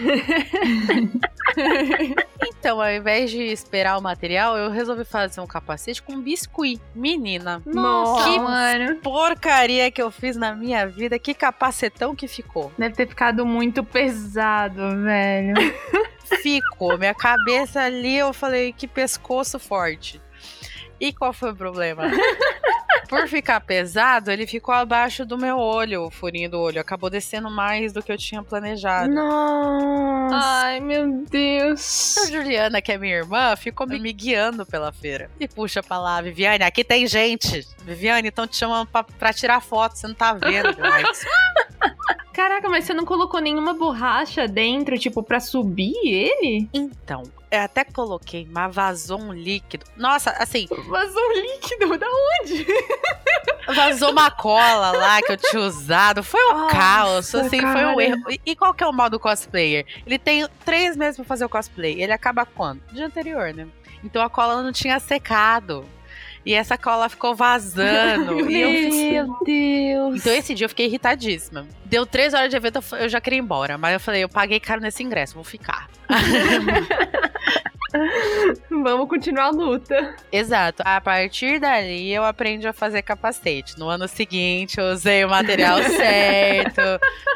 então, 2.48 2.82
ao 2.82 2.92
invés 2.92 3.32
de 3.32 3.42
esperar 3.44 3.98
o 3.98 4.02
material, 4.02 4.58
eu 4.58 4.70
resolvi 4.72 5.04
fazer 5.06 5.42
um 5.42 5.48
capacete 5.48 6.02
com 6.02 6.20
biscuit. 6.20 6.82
Menina, 6.94 7.62
Nossa, 7.66 8.30
Que 8.30 8.40
mano. 8.40 8.96
porcaria 8.98 9.92
que 9.92 10.02
eu 10.02 10.12
fiz 10.12 10.36
na 10.36 10.56
minha 10.56 10.88
vida, 10.88 11.18
que 11.20 11.34
capacetão 11.34 12.16
que 12.16 12.28
ficou. 12.28 12.72
Deve 12.78 12.96
ter 12.96 13.08
ficado 13.08 13.46
muito 13.46 13.84
pesado, 13.84 14.82
velho. 15.04 15.56
Ficou. 16.42 16.98
Minha 16.98 17.14
cabeça 17.14 17.82
ali, 17.82 18.18
eu 18.18 18.32
falei, 18.34 18.72
que 18.72 18.88
pescoço 18.88 19.58
forte. 19.60 20.22
E 21.00 21.14
qual 21.14 21.34
foi 21.34 21.52
o 21.52 21.56
problema? 21.56 22.04
Por 23.10 23.28
ficar 23.28 23.60
pesado, 23.62 24.30
ele 24.30 24.46
ficou 24.46 24.72
abaixo 24.74 25.26
do 25.26 25.36
meu 25.36 25.58
olho, 25.58 26.04
o 26.04 26.12
furinho 26.12 26.48
do 26.48 26.60
olho. 26.60 26.80
Acabou 26.80 27.10
descendo 27.10 27.50
mais 27.50 27.92
do 27.92 28.04
que 28.04 28.12
eu 28.12 28.18
tinha 28.18 28.44
planejado. 28.44 29.12
Nossa. 29.12 30.36
Ai, 30.36 30.80
meu 30.80 31.26
Deus. 31.28 32.16
A 32.20 32.28
Juliana, 32.30 32.80
que 32.84 32.92
é 32.92 33.00
minha 33.00 33.16
irmã, 33.16 33.56
ficou 33.56 33.88
me 33.88 34.14
guiando 34.14 34.64
pela 34.64 34.92
feira. 34.92 35.28
E 35.40 35.48
puxa 35.48 35.82
pra 35.82 35.98
lá, 35.98 36.22
Viviane, 36.22 36.64
aqui 36.64 36.84
tem 36.84 37.08
gente. 37.08 37.68
Viviane, 37.84 38.28
estão 38.28 38.46
te 38.46 38.56
chamando 38.56 38.88
pra, 38.88 39.04
pra 39.04 39.34
tirar 39.34 39.60
foto, 39.60 39.98
você 39.98 40.08
não 40.08 40.14
tá 40.14 40.34
vendo. 40.34 40.70
Caraca, 42.40 42.70
mas 42.70 42.86
você 42.86 42.94
não 42.94 43.04
colocou 43.04 43.42
nenhuma 43.42 43.74
borracha 43.74 44.48
dentro, 44.48 44.98
tipo, 44.98 45.22
pra 45.22 45.42
subir 45.42 45.94
ele? 46.06 46.70
Então, 46.74 47.24
eu 47.52 47.60
até 47.60 47.84
coloquei, 47.84 48.48
mas 48.50 48.74
vazou 48.74 49.20
um 49.20 49.34
líquido. 49.34 49.86
Nossa, 49.98 50.30
assim, 50.32 50.66
Vazou 50.88 51.22
um 51.22 51.34
líquido, 51.34 51.98
da 51.98 52.08
onde? 52.08 52.66
Vazou 53.76 54.12
uma 54.12 54.32
cola 54.32 54.92
lá 54.94 55.22
que 55.22 55.34
eu 55.34 55.36
tinha 55.36 55.62
usado. 55.62 56.24
Foi 56.24 56.40
um 56.46 56.60
Nossa, 56.60 56.76
caos, 56.78 57.36
assim, 57.36 57.60
foi 57.60 57.86
um 57.86 57.96
cara. 57.96 58.04
erro. 58.04 58.32
E, 58.32 58.42
e 58.46 58.56
qual 58.56 58.74
que 58.74 58.86
é 58.86 58.88
o 58.88 58.94
mal 58.94 59.10
do 59.10 59.20
cosplayer? 59.20 59.86
Ele 60.06 60.18
tem 60.18 60.48
três 60.64 60.96
meses 60.96 61.18
pra 61.18 61.26
fazer 61.26 61.44
o 61.44 61.50
cosplay. 61.50 62.02
Ele 62.02 62.14
acaba 62.14 62.46
quando? 62.46 62.80
Dia 62.94 63.06
anterior, 63.06 63.54
né? 63.54 63.68
Então 64.02 64.22
a 64.22 64.30
cola 64.30 64.64
não 64.64 64.72
tinha 64.72 64.98
secado. 64.98 65.86
E 66.46 66.54
essa 66.54 66.78
cola 66.78 67.10
ficou 67.10 67.36
vazando. 67.36 68.40
e 68.50 69.14
eu 69.14 69.28
Meu 69.28 69.40
Deus. 69.46 70.20
então 70.20 70.34
esse 70.34 70.54
dia 70.54 70.66
eu 70.66 70.70
fiquei 70.70 70.86
irritadíssima. 70.88 71.68
Deu 71.86 72.06
três 72.06 72.34
horas 72.34 72.50
de 72.50 72.56
evento, 72.56 72.78
eu 72.92 72.98
eu 72.98 73.10
já 73.10 73.20
queria 73.20 73.38
ir 73.38 73.42
embora. 73.42 73.78
Mas 73.78 73.94
eu 73.94 74.00
falei, 74.00 74.24
eu 74.24 74.30
paguei 74.30 74.60
caro 74.60 74.82
nesse 74.82 75.04
ingresso, 75.04 75.36
vou 75.36 75.44
ficar. 75.44 75.90
Vamos 78.70 79.10
continuar 79.10 79.46
a 79.46 79.50
luta. 79.50 80.16
Exato. 80.32 80.84
A 80.86 81.02
partir 81.02 81.60
dali 81.60 82.14
eu 82.14 82.24
aprendi 82.24 82.68
a 82.68 82.74
fazer 82.74 83.02
capacete. 83.02 83.78
No 83.80 83.90
ano 83.90 84.08
seguinte 84.08 84.80
eu 84.80 84.86
usei 84.92 85.26
o 85.26 85.30
material 85.30 85.82
certo, 85.90 86.82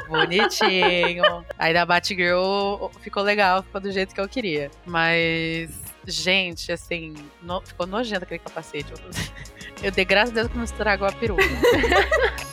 bonitinho. 0.07 1.43
Aí 1.57 1.73
da 1.73 1.85
Batgirl 1.85 2.87
ficou 3.01 3.23
legal, 3.23 3.63
ficou 3.63 3.81
do 3.81 3.91
jeito 3.91 4.13
que 4.13 4.21
eu 4.21 4.29
queria. 4.29 4.69
Mas, 4.85 5.71
gente, 6.05 6.71
assim, 6.71 7.13
no- 7.41 7.61
ficou 7.61 7.85
nojento 7.87 8.23
aquele 8.23 8.39
capacete. 8.39 8.91
Eu, 9.81 9.91
dei 9.91 10.05
graças 10.05 10.31
a 10.31 10.35
Deus 10.35 10.47
que 10.47 10.57
não 10.57 10.63
estragou 10.63 11.07
a 11.07 11.11
peruca. 11.11 11.43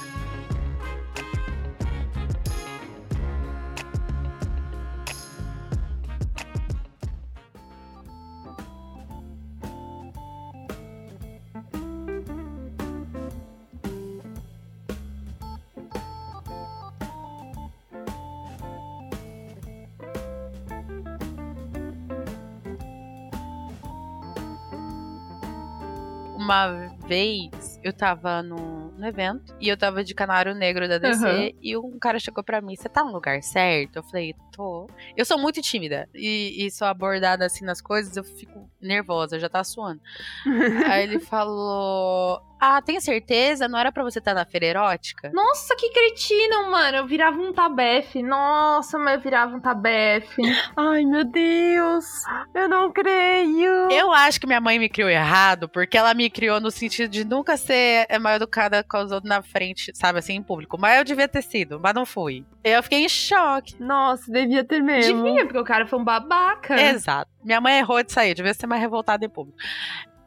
Uma 26.50 26.88
vez 27.06 27.78
eu 27.80 27.92
tava 27.92 28.42
no, 28.42 28.90
no 28.90 29.06
evento 29.06 29.54
e 29.60 29.68
eu 29.68 29.76
tava 29.76 30.02
de 30.02 30.12
canário 30.12 30.52
negro 30.52 30.88
da 30.88 30.98
DC 30.98 31.24
Aham. 31.24 31.50
e 31.62 31.76
um 31.76 31.96
cara 31.96 32.18
chegou 32.18 32.42
pra 32.42 32.60
mim: 32.60 32.74
Você 32.74 32.88
tá 32.88 33.04
no 33.04 33.12
lugar 33.12 33.40
certo? 33.40 33.94
Eu 33.94 34.02
falei: 34.02 34.34
Tô. 34.52 34.88
Eu 35.16 35.24
sou 35.24 35.38
muito 35.38 35.62
tímida 35.62 36.08
e, 36.14 36.66
e 36.66 36.70
sou 36.70 36.88
abordada 36.88 37.46
assim 37.46 37.64
nas 37.64 37.80
coisas, 37.80 38.16
eu 38.16 38.24
fico 38.24 38.68
nervosa, 38.80 39.38
já 39.38 39.48
tá 39.48 39.62
suando. 39.62 40.00
Aí 40.90 41.02
ele 41.02 41.18
falou: 41.18 42.40
Ah, 42.58 42.80
tem 42.82 43.00
certeza? 43.00 43.68
Não 43.68 43.78
era 43.78 43.92
pra 43.92 44.02
você 44.02 44.18
estar 44.18 44.34
na 44.34 44.44
feira 44.44 44.66
erótica? 44.66 45.30
Nossa, 45.32 45.76
que 45.76 45.90
cretino, 45.90 46.70
mano. 46.70 46.98
Eu 46.98 47.06
virava 47.06 47.38
um 47.38 47.52
tabefe. 47.52 48.22
Nossa, 48.22 48.98
mas 48.98 49.14
eu 49.14 49.20
virava 49.20 49.56
um 49.56 49.60
tabefe. 49.60 50.42
Ai, 50.76 51.04
meu 51.04 51.24
Deus. 51.24 52.06
Eu 52.54 52.68
não 52.68 52.90
creio. 52.92 53.90
Eu 53.90 54.12
acho 54.12 54.40
que 54.40 54.46
minha 54.46 54.60
mãe 54.60 54.78
me 54.78 54.88
criou 54.88 55.08
errado, 55.10 55.68
porque 55.68 55.96
ela 55.96 56.14
me 56.14 56.28
criou 56.30 56.60
no 56.60 56.70
sentido 56.70 57.10
de 57.10 57.24
nunca 57.24 57.56
ser 57.56 58.06
é, 58.08 58.18
mal 58.18 58.34
educada 58.34 58.82
com 58.82 58.98
os 58.98 59.12
outros 59.12 59.28
na 59.28 59.42
frente, 59.42 59.92
sabe, 59.94 60.18
assim, 60.18 60.34
em 60.34 60.42
público. 60.42 60.78
Mas 60.78 60.98
eu 60.98 61.04
devia 61.04 61.28
ter 61.28 61.42
sido, 61.42 61.78
mas 61.80 61.94
não 61.94 62.06
fui. 62.06 62.44
Eu 62.62 62.82
fiquei 62.82 63.04
em 63.04 63.08
choque. 63.08 63.80
Nossa, 63.82 64.30
devia 64.30 64.49
ter 64.64 64.80
mesmo. 64.82 65.24
Devia, 65.24 65.44
porque 65.44 65.58
o 65.58 65.64
cara 65.64 65.86
foi 65.86 65.98
um 65.98 66.04
babaca. 66.04 66.80
Exato. 66.80 67.30
Minha 67.44 67.60
mãe 67.60 67.78
errou 67.78 68.02
de 68.02 68.12
sair, 68.12 68.34
devia 68.34 68.52
ser 68.54 68.66
mais 68.66 68.80
revoltada 68.80 69.24
em 69.24 69.28
público. 69.28 69.58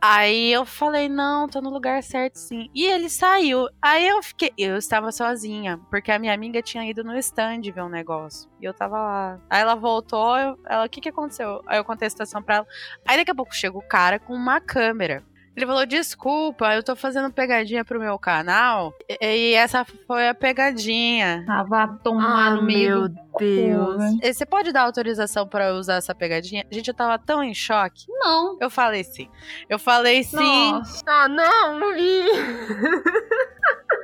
Aí 0.06 0.52
eu 0.52 0.66
falei, 0.66 1.08
não, 1.08 1.48
tô 1.48 1.62
no 1.62 1.70
lugar 1.70 2.04
certo 2.04 2.36
sim. 2.36 2.70
E 2.76 2.84
ele 2.86 3.10
saiu. 3.10 3.70
Aí 3.82 4.06
eu 4.06 4.22
fiquei. 4.22 4.52
Eu 4.58 4.76
estava 4.76 5.14
sozinha, 5.14 5.80
porque 5.90 6.12
a 6.12 6.20
minha 6.20 6.34
amiga 6.34 6.62
tinha 6.62 6.84
ido 6.86 7.06
no 7.06 7.18
stand 7.18 7.62
ver 7.74 7.82
um 7.84 7.88
negócio. 7.88 8.50
E 8.60 8.66
eu 8.66 8.74
tava 8.74 8.98
lá. 8.98 9.40
Aí 9.50 9.62
ela 9.62 9.76
voltou, 9.76 10.38
eu- 10.38 10.60
ela, 10.66 10.86
o 10.86 10.90
que 10.90 11.00
que 11.00 11.08
aconteceu? 11.08 11.62
Aí 11.66 11.78
eu 11.78 11.86
contei 11.86 12.06
a 12.08 12.10
situação 12.10 12.44
pra 12.44 12.56
ela. 12.58 12.68
Aí 13.08 13.16
daqui 13.16 13.32
a 13.32 13.36
pouco 13.36 13.56
chega 13.56 13.78
o 13.78 13.82
cara 13.88 14.20
com 14.20 14.34
uma 14.34 14.60
câmera. 14.60 15.24
Ele 15.56 15.66
falou: 15.68 15.86
desculpa, 15.86 16.74
eu 16.74 16.82
tô 16.84 16.96
fazendo 16.96 17.32
pegadinha 17.32 17.86
pro 17.86 18.00
meu 18.00 18.18
canal. 18.18 18.94
E, 19.08 19.18
e 19.52 19.54
essa 19.54 19.86
foi 20.08 20.28
a 20.28 20.34
pegadinha. 20.34 21.44
Tava 21.46 22.00
tomar 22.04 22.48
Ah, 22.48 22.56
no 22.56 22.64
meio 22.64 23.02
meu 23.02 23.10
Deus. 23.38 24.04
E 24.24 24.34
Você 24.34 24.46
pode 24.46 24.72
dar 24.72 24.82
autorização 24.82 25.48
pra 25.48 25.68
eu 25.70 25.76
usar 25.76 25.96
essa 25.96 26.14
pegadinha? 26.16 26.66
Gente, 26.72 26.88
eu 26.88 26.94
tava 26.94 27.18
tão 27.20 27.44
em 27.44 27.54
choque. 27.54 28.06
Não. 28.10 28.58
Eu 28.60 28.70
falei 28.70 29.04
sim. 29.04 29.30
Eu 29.70 29.78
falei 29.78 30.24
sim, 30.24 30.72
Nossa. 30.72 31.04
Ah, 31.06 31.28
não, 31.28 31.80
não 31.80 31.94
vi. 31.94 32.24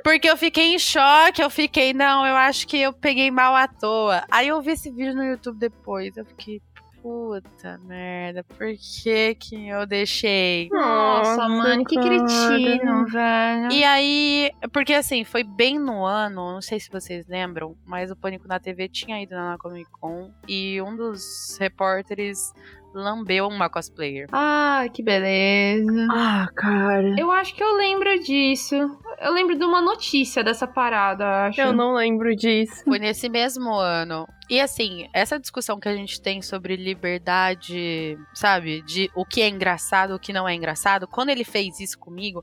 porque 0.04 0.28
eu 0.30 0.36
fiquei 0.36 0.74
em 0.74 0.78
choque. 0.78 1.42
Eu 1.42 1.50
fiquei, 1.50 1.92
não, 1.92 2.26
eu 2.26 2.34
acho 2.36 2.66
que 2.66 2.78
eu 2.80 2.92
peguei 2.92 3.30
mal 3.30 3.54
à 3.54 3.66
toa. 3.68 4.24
Aí 4.30 4.48
eu 4.48 4.60
vi 4.62 4.72
esse 4.72 4.90
vídeo 4.90 5.14
no 5.14 5.24
YouTube 5.24 5.58
depois. 5.58 6.16
Eu 6.16 6.24
fiquei, 6.24 6.60
puta 7.02 7.78
merda, 7.84 8.44
por 8.44 8.68
que 8.76 9.34
que 9.34 9.68
eu 9.68 9.86
deixei? 9.86 10.68
Nossa, 10.70 11.36
Nossa, 11.36 11.48
mano, 11.48 11.84
que 11.84 11.96
cretino, 11.96 13.06
velho. 13.06 13.72
E 13.72 13.84
aí, 13.84 14.50
porque 14.72 14.94
assim, 14.94 15.24
foi 15.24 15.42
bem 15.42 15.78
no 15.78 16.04
ano, 16.04 16.52
não 16.52 16.62
sei 16.62 16.78
se 16.78 16.90
vocês 16.90 17.26
lembram, 17.26 17.76
mas 17.84 18.10
o 18.10 18.16
Pânico 18.16 18.46
na 18.46 18.58
TV 18.58 18.88
tinha 18.88 19.22
ido 19.22 19.34
na 19.34 19.56
Comic 19.58 19.90
Con 19.92 20.30
e 20.46 20.80
um 20.82 20.94
dos 20.94 21.56
repórteres 21.58 22.52
lambeu 22.94 23.46
uma 23.46 23.68
cosplayer. 23.68 24.26
Ah, 24.32 24.84
que 24.92 25.02
beleza. 25.02 26.08
Ah, 26.10 26.48
cara. 26.54 27.14
Eu 27.18 27.30
acho 27.30 27.54
que 27.54 27.62
eu 27.62 27.76
lembro 27.76 28.18
disso. 28.20 28.74
eu 29.20 29.32
lembro 29.32 29.56
de 29.56 29.64
uma 29.64 29.80
notícia 29.80 30.42
dessa 30.42 30.66
parada, 30.66 31.46
acho. 31.46 31.60
Eu 31.60 31.72
não 31.72 31.94
lembro 31.94 32.34
disso. 32.34 32.84
Foi 32.84 32.98
nesse 32.98 33.28
mesmo 33.28 33.72
ano. 33.74 34.26
E 34.48 34.60
assim, 34.60 35.08
essa 35.14 35.38
discussão 35.38 35.78
que 35.78 35.88
a 35.88 35.94
gente 35.94 36.20
tem 36.20 36.42
sobre 36.42 36.74
liberdade, 36.74 38.18
sabe? 38.34 38.82
De 38.82 39.08
o 39.14 39.24
que 39.24 39.40
é 39.40 39.48
engraçado, 39.48 40.14
o 40.14 40.18
que 40.18 40.32
não 40.32 40.48
é 40.48 40.54
engraçado. 40.54 41.06
Quando 41.06 41.28
ele 41.28 41.44
fez 41.44 41.78
isso 41.78 41.98
comigo, 41.98 42.42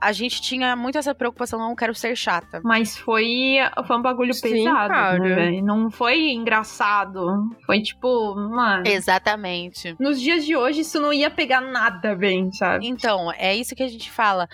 a 0.00 0.12
gente 0.12 0.40
tinha 0.40 0.76
muito 0.76 0.98
essa 0.98 1.14
preocupação, 1.14 1.58
não 1.58 1.74
quero 1.74 1.94
ser 1.94 2.16
chata. 2.16 2.60
Mas 2.64 2.96
foi, 2.96 3.56
foi 3.86 3.96
um 3.96 4.02
bagulho 4.02 4.32
Sim, 4.32 4.52
pesado, 4.52 4.88
cara. 4.88 5.18
né? 5.18 5.60
Não 5.60 5.90
foi 5.90 6.30
engraçado. 6.30 7.26
Foi 7.66 7.80
tipo, 7.80 8.34
mano. 8.34 8.84
Exatamente. 8.86 9.96
Nos 9.98 10.20
dias 10.20 10.44
de 10.44 10.56
hoje, 10.56 10.80
isso 10.80 11.00
não 11.00 11.12
ia 11.12 11.30
pegar 11.30 11.60
nada 11.60 12.14
bem, 12.14 12.52
sabe? 12.52 12.86
Então, 12.86 13.32
é 13.32 13.54
isso 13.54 13.74
que 13.74 13.82
a 13.82 13.88
gente 13.88 14.10
fala. 14.10 14.48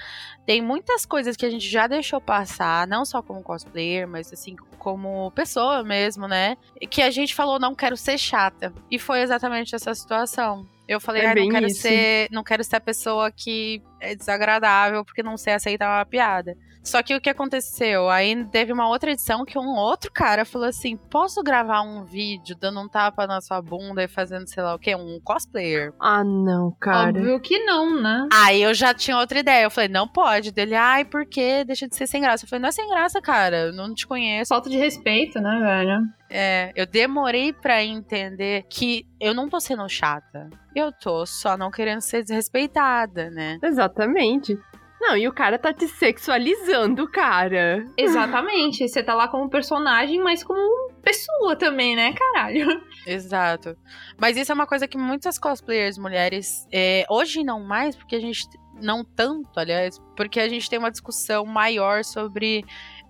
Tem 0.46 0.60
muitas 0.60 1.06
coisas 1.06 1.36
que 1.36 1.46
a 1.46 1.50
gente 1.50 1.68
já 1.68 1.86
deixou 1.86 2.20
passar, 2.20 2.86
não 2.86 3.04
só 3.04 3.22
como 3.22 3.42
cosplayer, 3.42 4.06
mas 4.06 4.32
assim, 4.32 4.56
como 4.78 5.30
pessoa 5.32 5.82
mesmo, 5.82 6.28
né? 6.28 6.56
Que 6.90 7.00
a 7.02 7.10
gente 7.10 7.34
falou, 7.34 7.58
não 7.58 7.74
quero 7.74 7.96
ser 7.96 8.18
chata. 8.18 8.72
E 8.90 8.98
foi 8.98 9.20
exatamente 9.20 9.74
essa 9.74 9.94
situação. 9.94 10.66
Eu 10.86 11.00
falei, 11.00 11.22
É 11.22 11.26
ah, 11.30 11.34
não 11.34 11.48
quero 11.48 11.66
isso. 11.66 11.80
ser, 11.80 12.28
não 12.30 12.44
quero 12.44 12.62
ser 12.62 12.76
a 12.76 12.80
pessoa 12.80 13.30
que 13.32 13.82
é 14.00 14.14
desagradável 14.14 15.04
porque 15.04 15.22
não 15.22 15.36
sei 15.36 15.54
aceitar 15.54 15.88
uma 15.88 16.04
piada. 16.04 16.56
Só 16.84 17.02
que 17.02 17.14
o 17.14 17.20
que 17.20 17.30
aconteceu? 17.30 18.10
Aí 18.10 18.44
teve 18.46 18.72
uma 18.72 18.86
outra 18.88 19.10
edição 19.10 19.44
que 19.44 19.58
um 19.58 19.74
outro 19.74 20.12
cara 20.12 20.44
falou 20.44 20.68
assim: 20.68 20.96
posso 20.96 21.42
gravar 21.42 21.80
um 21.80 22.04
vídeo 22.04 22.54
dando 22.54 22.80
um 22.80 22.88
tapa 22.88 23.26
na 23.26 23.40
sua 23.40 23.62
bunda 23.62 24.04
e 24.04 24.08
fazendo 24.08 24.46
sei 24.46 24.62
lá 24.62 24.74
o 24.74 24.78
quê? 24.78 24.94
Um 24.94 25.18
cosplayer. 25.24 25.94
Ah, 25.98 26.22
não, 26.22 26.70
cara. 26.78 27.08
Óbvio 27.08 27.40
que 27.40 27.58
não, 27.64 28.00
né? 28.00 28.28
Aí 28.32 28.62
eu 28.62 28.74
já 28.74 28.92
tinha 28.92 29.16
outra 29.16 29.38
ideia. 29.38 29.64
Eu 29.64 29.70
falei, 29.70 29.88
não 29.88 30.06
pode. 30.06 30.52
Dele, 30.52 30.74
ai, 30.74 31.04
por 31.04 31.24
quê? 31.24 31.64
Deixa 31.64 31.88
de 31.88 31.96
ser 31.96 32.06
sem 32.06 32.20
graça. 32.20 32.44
Eu 32.44 32.48
falei, 32.48 32.60
não 32.60 32.68
é 32.68 32.72
sem 32.72 32.88
graça, 32.88 33.20
cara. 33.20 33.56
Eu 33.66 33.72
não 33.72 33.94
te 33.94 34.06
conheço. 34.06 34.50
Falta 34.50 34.68
de 34.68 34.76
respeito, 34.76 35.40
né, 35.40 35.58
velho? 35.58 36.02
É, 36.30 36.72
eu 36.74 36.84
demorei 36.84 37.52
pra 37.52 37.82
entender 37.82 38.64
que 38.68 39.06
eu 39.20 39.32
não 39.32 39.48
tô 39.48 39.60
sendo 39.60 39.88
chata. 39.88 40.50
Eu 40.74 40.90
tô 40.92 41.24
só 41.24 41.56
não 41.56 41.70
querendo 41.70 42.00
ser 42.00 42.22
desrespeitada, 42.22 43.30
né? 43.30 43.58
Exatamente. 43.62 44.58
Não, 45.06 45.18
e 45.18 45.28
o 45.28 45.32
cara 45.34 45.58
tá 45.58 45.70
te 45.70 45.86
sexualizando, 45.86 47.06
cara. 47.06 47.84
Exatamente. 47.94 48.88
Você 48.88 49.02
tá 49.02 49.14
lá 49.14 49.28
como 49.28 49.50
personagem, 49.50 50.18
mas 50.18 50.42
como 50.42 50.90
pessoa 51.02 51.54
também, 51.56 51.94
né, 51.94 52.14
caralho? 52.14 52.82
Exato. 53.06 53.76
Mas 54.18 54.38
isso 54.38 54.50
é 54.50 54.54
uma 54.54 54.66
coisa 54.66 54.88
que 54.88 54.96
muitas 54.96 55.38
cosplayers 55.38 55.98
mulheres, 55.98 56.66
é, 56.72 57.04
hoje 57.10 57.44
não 57.44 57.62
mais, 57.62 57.94
porque 57.94 58.16
a 58.16 58.20
gente. 58.20 58.48
Não 58.82 59.04
tanto, 59.04 59.56
aliás, 59.56 60.00
porque 60.16 60.40
a 60.40 60.48
gente 60.48 60.68
tem 60.68 60.80
uma 60.80 60.90
discussão 60.90 61.46
maior 61.46 62.02
sobre 62.02 62.64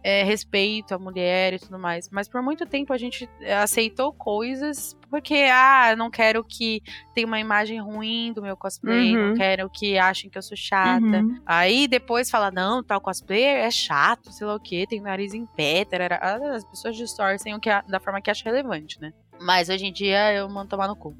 é, 0.07 0.23
respeito 0.23 0.95
à 0.95 0.99
mulher 0.99 1.55
e 1.55 1.59
tudo 1.59 1.79
mais. 1.79 2.11
Mas 2.11 2.29
por 2.29 2.43
muito 2.43 2.67
tempo 2.67 2.93
a 2.93 2.99
gente 2.99 3.27
é, 3.41 3.55
aceitou 3.57 4.13
coisas 4.13 4.95
porque, 5.09 5.47
ah, 5.51 5.95
não 5.97 6.11
quero 6.11 6.45
que 6.45 6.83
tenha 7.15 7.27
uma 7.27 7.41
imagem 7.41 7.81
ruim 7.81 8.31
do 8.35 8.43
meu 8.43 8.55
cosplay, 8.57 9.17
Uhum. 9.17 9.29
não 9.29 9.35
quero 9.35 9.71
que 9.71 9.97
achem 9.97 10.29
que 10.29 10.37
eu 10.37 10.43
sou 10.43 10.57
chata. 10.57 11.01
Uhum. 11.05 11.41
Aí 11.47 11.89
depois 11.89 12.29
fala, 12.31 12.51
não, 12.51 12.83
tal 12.83 13.01
cosplayer 13.01 13.65
é 13.65 13.71
chato, 13.71 14.31
sei 14.31 14.47
lá 14.47 14.55
o 14.57 14.61
que, 14.61 14.87
tem 14.87 15.01
nariz 15.01 15.33
em 15.33 15.47
pé, 15.47 15.85
tarará. 15.87 16.19
Ah, 16.21 16.55
as 16.55 16.65
pessoas 16.65 16.97
distorcem 16.97 17.55
o 17.55 17.61
que 17.61 17.71
a- 17.71 17.83
da 17.89 17.99
forma 17.99 18.21
que 18.21 18.31
acham 18.31 18.53
relevante, 18.53 19.01
né? 19.01 19.13
Mas 19.41 19.69
hoje 19.71 19.87
em 19.87 19.93
dia 19.93 20.33
eu 20.35 20.49
mando 20.51 20.69
tomar 20.69 20.87
no 20.89 20.95
cu. 20.97 21.15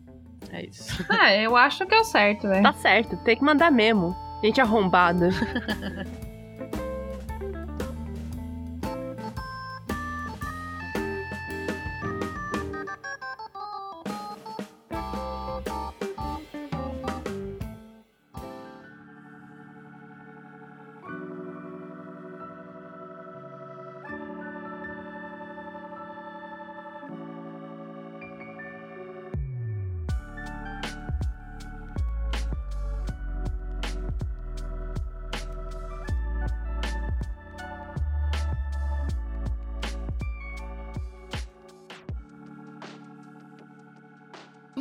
É 0.53 0.67
isso. 0.67 1.03
É, 1.23 1.43
eu 1.43 1.57
acho 1.57 1.87
que 1.87 1.95
é 1.95 2.01
o 2.01 2.05
certo, 2.05 2.47
velho. 2.49 2.63
Tá 2.63 2.73
certo, 2.75 3.17
tem 3.25 3.35
que 3.37 3.43
mandar 3.43 3.71
mesmo. 3.73 4.15
Gente 4.43 4.61
arrombada. 4.61 5.31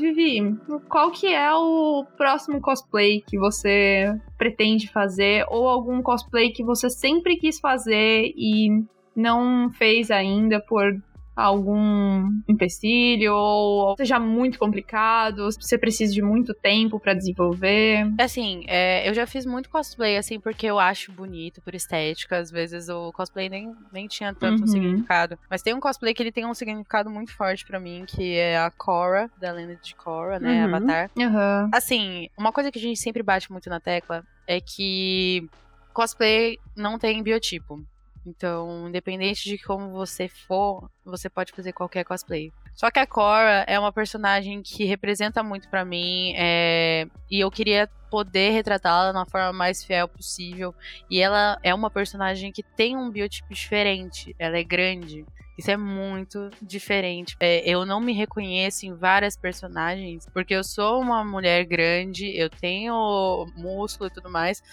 Vivi, 0.04 0.58
qual 0.90 1.12
que 1.12 1.34
é 1.34 1.54
o 1.54 2.06
próximo 2.18 2.60
cosplay 2.60 3.22
que 3.22 3.38
você 3.38 4.14
pretende 4.38 4.92
fazer? 4.92 5.46
Ou 5.48 5.70
algum 5.70 6.02
cosplay 6.02 6.52
que 6.52 6.62
você 6.62 6.90
sempre 6.90 7.38
quis 7.38 7.58
fazer 7.58 8.34
e 8.36 8.84
não 9.16 9.72
fez 9.72 10.12
ainda 10.12 10.60
por 10.60 10.94
algum 11.36 12.28
empecilho? 12.48 13.34
Ou 13.34 13.96
seja 13.98 14.20
muito 14.20 14.58
complicado, 14.60 15.46
você 15.52 15.78
precisa 15.78 16.14
de 16.14 16.22
muito 16.22 16.54
tempo 16.54 17.00
pra 17.00 17.14
desenvolver? 17.14 18.06
Assim, 18.20 18.64
é, 18.68 19.08
eu 19.08 19.14
já 19.14 19.26
fiz 19.26 19.46
muito 19.46 19.70
cosplay, 19.70 20.18
assim, 20.18 20.40
porque 20.40 20.66
eu 20.66 20.80
acho 20.80 21.12
bonito, 21.12 21.62
por 21.62 21.74
estética. 21.76 22.38
Às 22.38 22.52
vezes 22.52 22.90
o 22.90 23.12
cosplay 23.12 23.50
nem, 23.50 23.74
nem 23.92 24.08
tinha 24.08 24.34
tanto 24.34 24.60
Uhum. 24.60 24.64
um 24.64 24.68
significado. 24.68 25.38
Mas 25.50 25.62
tem 25.62 25.74
um 25.74 25.80
cosplay 25.80 26.14
que 26.14 26.22
ele 26.24 26.32
tem 26.32 26.46
um 26.46 26.54
significado 26.54 27.10
muito 27.10 27.34
forte 27.36 27.66
pra 27.66 27.80
mim, 27.80 28.06
que 28.08 28.36
é 28.38 28.58
a 28.58 28.72
Korra, 28.72 29.30
da 29.38 29.52
lenda 29.52 29.76
de 29.76 29.96
Korra, 29.96 30.40
né? 30.40 30.66
Uhum. 30.66 30.76
Avatar. 30.76 31.10
Aham. 31.20 31.70
Assim, 31.74 32.28
uma 32.38 32.52
coisa 32.52 32.72
que 32.72 32.80
a 32.80 32.82
gente 32.82 33.00
sempre 33.00 33.24
bate 33.24 33.52
muito 33.52 33.70
na 33.70 33.80
tecla 33.80 34.24
é 34.48 34.60
que 34.62 35.48
cosplay 35.94 36.58
não 36.76 36.98
tem 37.00 37.22
biotipo. 37.24 37.80
Então, 38.26 38.88
independente 38.88 39.44
de 39.44 39.58
como 39.58 39.92
você 39.92 40.28
for, 40.28 40.90
você 41.04 41.30
pode 41.30 41.52
fazer 41.52 41.74
qualquer 41.74 42.04
cosplay. 42.06 42.52
Só 42.74 42.90
que 42.90 43.00
a 43.00 43.06
Korra 43.06 43.66
é 43.68 43.78
uma 43.78 43.92
personagem 43.92 44.62
que 44.62 44.86
representa 44.86 45.44
muito 45.44 45.70
pra 45.70 45.86
mim, 45.86 46.34
é, 46.36 47.06
e 47.30 47.40
eu 47.40 47.52
queria 47.52 47.88
poder 48.10 48.52
retratá-la 48.52 49.12
na 49.12 49.26
forma 49.26 49.52
mais 49.52 49.84
fiel 49.84 50.08
possível. 50.08 50.74
E 51.10 51.20
ela 51.20 51.58
é 51.64 51.74
uma 51.74 51.90
personagem 51.90 52.52
que 52.52 52.64
tem 52.64 52.96
um 52.98 53.12
biotipo 53.12 53.54
diferente, 53.54 54.36
ela 54.40 54.58
é 54.58 54.64
grande. 54.64 55.26
Isso 55.58 55.70
é 55.70 55.78
muito 55.78 56.50
diferente. 56.62 57.36
É, 57.40 57.68
eu 57.70 57.86
não 57.86 58.00
me 58.00 58.12
reconheço 58.12 58.86
em 58.86 58.96
várias 58.96 59.38
personagens, 59.38 60.28
porque 60.34 60.54
eu 60.54 60.64
sou 60.64 61.00
uma 61.00 61.24
mulher 61.24 61.64
grande, 61.66 62.36
eu 62.36 62.50
tenho 62.50 63.46
músculo 63.56 64.10
e 64.10 64.14
tudo 64.14 64.32
mais. 64.32 64.64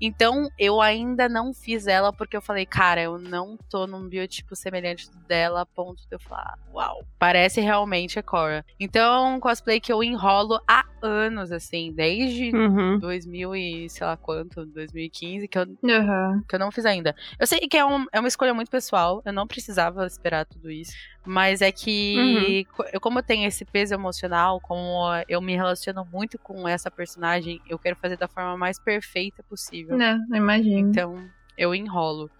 Então, 0.00 0.48
eu 0.58 0.80
ainda 0.80 1.28
não 1.28 1.52
fiz 1.54 1.86
ela 1.86 2.12
porque 2.12 2.36
eu 2.36 2.42
falei, 2.42 2.66
cara, 2.66 3.02
eu 3.02 3.18
não 3.18 3.56
tô 3.68 3.86
num 3.86 4.08
biotipo 4.08 4.54
semelhante 4.54 5.08
dela 5.26 5.62
a 5.62 5.66
ponto 5.66 5.98
de 6.08 6.14
eu 6.14 6.20
falar, 6.20 6.54
uau, 6.68 7.06
parece 7.18 7.60
realmente 7.60 8.18
a 8.18 8.22
Cora. 8.22 8.64
Então, 8.78 9.26
é 9.26 9.34
um 9.36 9.40
cosplay 9.40 9.80
que 9.80 9.92
eu 9.92 10.02
enrolo 10.02 10.58
há 10.68 10.82
anos, 11.02 11.50
assim, 11.52 11.92
desde 11.94 12.50
Uhum. 12.54 12.98
2000 12.98 13.54
e 13.54 13.88
sei 13.88 14.06
lá 14.06 14.16
quanto, 14.16 14.66
2015, 14.66 15.48
que 15.48 15.58
eu 15.58 15.66
Aham. 15.84 16.42
que 16.48 16.54
eu 16.54 16.58
não 16.58 16.70
fiz 16.72 16.84
ainda. 16.84 17.14
Eu 17.38 17.46
sei 17.46 17.60
que 17.60 17.76
é, 17.76 17.84
um- 17.84 18.06
é 18.12 18.18
uma 18.18 18.28
escolha 18.28 18.52
muito 18.54 18.70
pessoal, 18.70 19.22
eu 19.24 19.32
não 19.32 19.46
precisava 19.46 20.06
esperar 20.06 20.44
tudo 20.46 20.70
isso. 20.70 20.92
Mas 21.24 21.60
é 21.60 21.72
que, 21.72 22.64
co- 22.72 22.84
eu, 22.92 23.00
como 23.00 23.18
eu 23.18 23.22
tenho 23.22 23.46
esse 23.46 23.64
peso 23.64 23.94
emocional, 23.94 24.60
como 24.60 25.04
eu 25.28 25.40
me 25.40 25.54
relaciono 25.56 26.04
muito 26.10 26.38
com 26.38 26.66
essa 26.68 26.90
personagem, 26.90 27.60
eu 27.66 27.78
quero 27.78 27.96
fazer 27.96 28.16
da 28.16 28.28
forma 28.28 28.56
mais 28.56 28.78
perfeita 28.78 29.42
possível. 29.48 29.85
Né, 29.94 30.18
imagino. 30.32 30.90
Então, 30.90 31.28
eu 31.56 31.74
enrolo. 31.74 32.30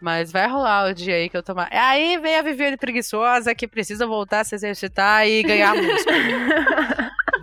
Mas 0.00 0.30
vai 0.30 0.48
rolar 0.48 0.88
o 0.90 0.94
dia 0.94 1.16
aí 1.16 1.28
que 1.28 1.36
eu 1.36 1.42
tomar. 1.42 1.68
Aí 1.72 2.16
vem 2.18 2.36
a 2.36 2.42
Viviane 2.42 2.76
preguiçosa 2.76 3.54
que 3.54 3.66
precisa 3.66 4.06
voltar 4.06 4.40
a 4.40 4.44
se 4.44 4.54
exercitar 4.54 5.26
e 5.26 5.42
ganhar 5.42 5.74
músculo. 5.76 6.16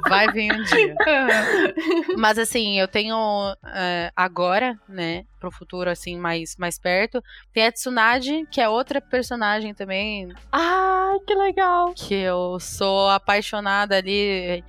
Vai 0.08 0.32
vir 0.32 0.54
um 0.54 0.64
dia. 0.64 0.96
Mas 2.18 2.38
assim, 2.38 2.80
eu 2.80 2.88
tenho 2.88 3.18
é, 3.66 4.12
agora, 4.16 4.80
né, 4.88 5.26
pro 5.40 5.52
futuro, 5.52 5.90
assim, 5.90 6.18
mais, 6.18 6.56
mais 6.58 6.80
perto, 6.80 7.22
tem 7.52 7.66
a 7.66 7.72
Tsunade, 7.72 8.46
que 8.52 8.62
é 8.62 8.70
outra 8.70 9.02
personagem 9.02 9.74
também, 9.74 10.30
Ai, 10.52 11.18
que 11.28 11.36
legal. 11.36 11.94
que 11.94 12.14
eu 12.14 12.58
sou 12.60 13.10
apaixonada 13.10 13.98
ali. 13.98 14.64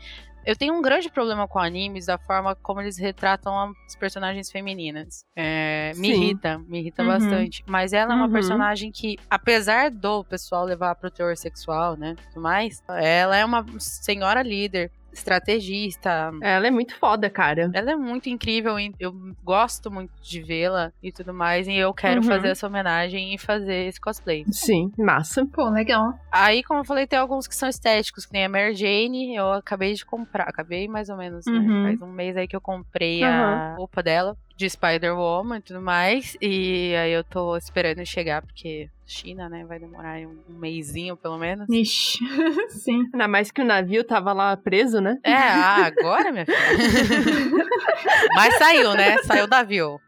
Eu 0.47 0.55
tenho 0.55 0.75
um 0.75 0.81
grande 0.81 1.11
problema 1.11 1.49
com 1.49 1.59
animes 1.59 2.07
da 2.07 2.17
forma 2.17 2.55
como 2.63 2.81
eles 2.81 2.97
retratam 2.97 3.75
as 3.85 3.97
personagens 3.97 4.49
femininas. 4.49 5.25
É, 5.35 5.93
me 5.97 6.09
irrita, 6.11 6.59
me 6.69 6.79
irrita 6.79 7.03
Uhum. 7.03 7.09
bastante. 7.09 7.65
Mas 7.67 7.93
ela 7.93 8.13
é 8.13 8.17
uma 8.17 8.27
Uhum. 8.27 8.33
personagem 8.33 8.93
que, 8.93 9.17
apesar 9.29 9.91
do 9.91 10.25
pessoal 10.25 10.65
levar 10.65 10.95
pro 10.95 11.11
teor 11.11 11.37
sexual, 11.37 11.97
né, 11.97 12.15
tudo 12.33 12.41
mais, 12.41 12.81
ela 12.89 13.37
é 13.37 13.45
uma 13.45 13.67
senhora 13.81 14.41
líder. 14.41 14.89
Estrategista. 15.19 16.31
Ela 16.43 16.67
é 16.67 16.71
muito 16.71 16.95
foda, 16.97 17.29
cara. 17.31 17.71
Ela 17.75 17.93
é 17.93 17.97
muito 17.97 18.29
incrível, 18.29 18.79
e 18.79 18.93
eu 18.99 19.13
gosto 19.43 19.91
muito 19.91 20.13
de 20.23 20.43
vê-la 20.43 20.93
e 21.03 21.13
tudo 21.13 21.33
mais, 21.33 21.67
e 21.69 21.75
eu 21.75 21.93
quero 21.95 22.21
Uhum. 22.23 22.27
fazer 22.29 22.49
essa 22.49 22.67
homenagem 22.67 23.35
e 23.35 23.39
fazer 23.39 23.87
esse 23.89 24.01
cosplay. 24.01 24.45
Sim, 24.51 24.91
massa. 24.99 25.47
Pô, 25.53 25.69
legal. 25.71 26.15
Aí, 26.31 26.63
como 26.63 26.81
eu 26.81 26.85
falei, 26.85 27.07
tem 27.07 27.19
alguns 27.19 27.47
que 27.47 27.55
são 27.55 27.69
estéticos, 27.69 28.27
que 28.27 28.33
nem 28.33 28.45
a 28.45 28.49
Mary 28.49 28.75
Jane, 28.75 29.35
eu 29.35 29.53
acabei 29.53 29.95
de 29.95 30.05
comprar, 30.05 30.45
acabei 30.45 30.87
mais 30.89 31.09
ou 31.09 31.17
menos, 31.17 31.45
né? 31.47 31.53
Uhum. 31.59 31.83
Faz 31.85 32.01
um 32.03 32.13
mês 32.13 32.37
aí 32.37 32.47
que 32.47 32.57
eu 32.57 32.61
comprei 32.61 33.23
a 33.23 33.75
roupa 33.77 34.03
dela, 34.03 34.37
de 34.57 34.69
Spider-Woman 34.71 35.59
e 35.59 35.61
tudo 35.63 35.83
mais, 35.83 36.37
e 36.41 36.95
aí 36.97 37.13
eu 37.13 37.23
tô 37.23 37.57
esperando 37.57 38.05
chegar, 38.07 38.41
porque 38.43 38.89
China, 39.05 39.49
né, 39.49 39.65
vai 39.65 39.79
demorar 39.79 40.13
aí 40.13 40.27
um, 40.27 40.39
um 40.49 40.55
mêsinho, 40.59 41.17
pelo 41.17 41.37
menos. 41.39 41.69
Ixi. 41.69 42.19
Sim. 42.71 43.03
Ainda 43.13 43.29
mais 43.29 43.51
que 43.51 43.61
o 43.61 43.65
navio 43.65 44.03
tava 44.03 44.33
lá 44.33 44.57
preso, 44.57 45.01
né? 45.01 45.19
É, 45.23 45.35
ah, 45.35 45.85
agora, 45.87 46.33
minha 46.33 46.47
filha. 46.47 46.57
Mas 48.35 48.57
saiu, 48.57 48.95
né? 48.95 49.19
Saiu 49.25 49.45
o 49.45 49.49
navio. 49.49 50.01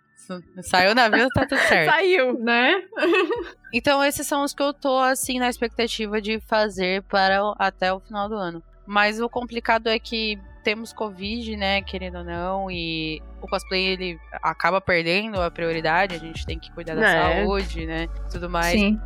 Saiu 0.63 0.93
o 0.93 0.95
navio, 0.95 1.29
tá 1.31 1.47
tudo 1.47 1.59
certo. 1.61 1.91
Saiu! 1.91 2.39
Né? 2.39 2.83
Então, 3.71 4.03
esses 4.03 4.27
são 4.27 4.45
os 4.45 4.55
que 4.55 4.63
eu 4.63 4.73
tô, 4.73 4.99
assim, 4.99 5.39
na 5.39 5.47
expectativa 5.51 6.23
de 6.23 6.41
fazer 6.41 7.03
para 7.03 7.45
o- 7.45 7.55
até 7.59 7.93
o 7.93 8.01
final 8.01 8.27
do 8.27 8.35
ano. 8.35 8.63
Mas 8.87 9.21
o 9.21 9.29
complicado 9.29 9.89
é 9.89 9.99
que 9.99 10.39
temos 10.69 10.93
Covid, 10.93 11.57
né, 11.57 11.81
querendo 11.81 12.19
ou 12.19 12.25
não, 12.25 12.71
e 12.71 13.23
o 13.41 13.49
cosplay, 13.49 13.87
ele 13.87 14.19
acaba 14.43 14.83
perdendo 14.83 15.41
a 15.41 15.51
prioridade, 15.51 16.15
a 16.15 16.19
gente 16.19 16.45
tem 16.45 16.59
que 16.59 16.71
cuidar 16.73 16.95
da 16.95 17.09
É. 17.09 17.41
saúde, 17.41 17.87
né, 17.87 18.07
tudo 18.31 18.51
mais. 18.51 18.79
Sim. 18.79 19.01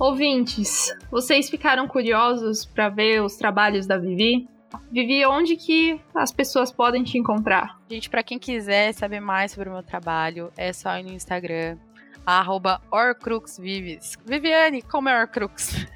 Ouvintes, 0.00 0.96
vocês 1.10 1.50
ficaram 1.50 1.86
curiosos 1.86 2.64
pra 2.64 2.88
ver 2.88 3.22
os 3.22 3.36
trabalhos 3.36 3.86
da 3.86 3.98
Vivi? 3.98 4.48
Vivi, 4.90 5.26
onde 5.26 5.56
que 5.56 6.00
as 6.14 6.32
pessoas 6.32 6.72
podem 6.72 7.04
te 7.04 7.18
encontrar? 7.18 7.78
Gente, 7.90 8.08
pra 8.08 8.22
quem 8.22 8.38
quiser 8.38 8.94
saber 8.94 9.20
mais 9.20 9.52
sobre 9.52 9.68
o 9.68 9.72
meu 9.72 9.82
trabalho, 9.82 10.50
é 10.56 10.72
só 10.72 10.98
ir 10.98 11.02
no 11.02 11.12
Instagram, 11.12 11.76
arroba 12.24 12.80
Horcruxvives. 12.90 14.16
Viviane, 14.24 14.80
como 14.80 15.10
é 15.10 15.20
Horcrux? 15.20 15.86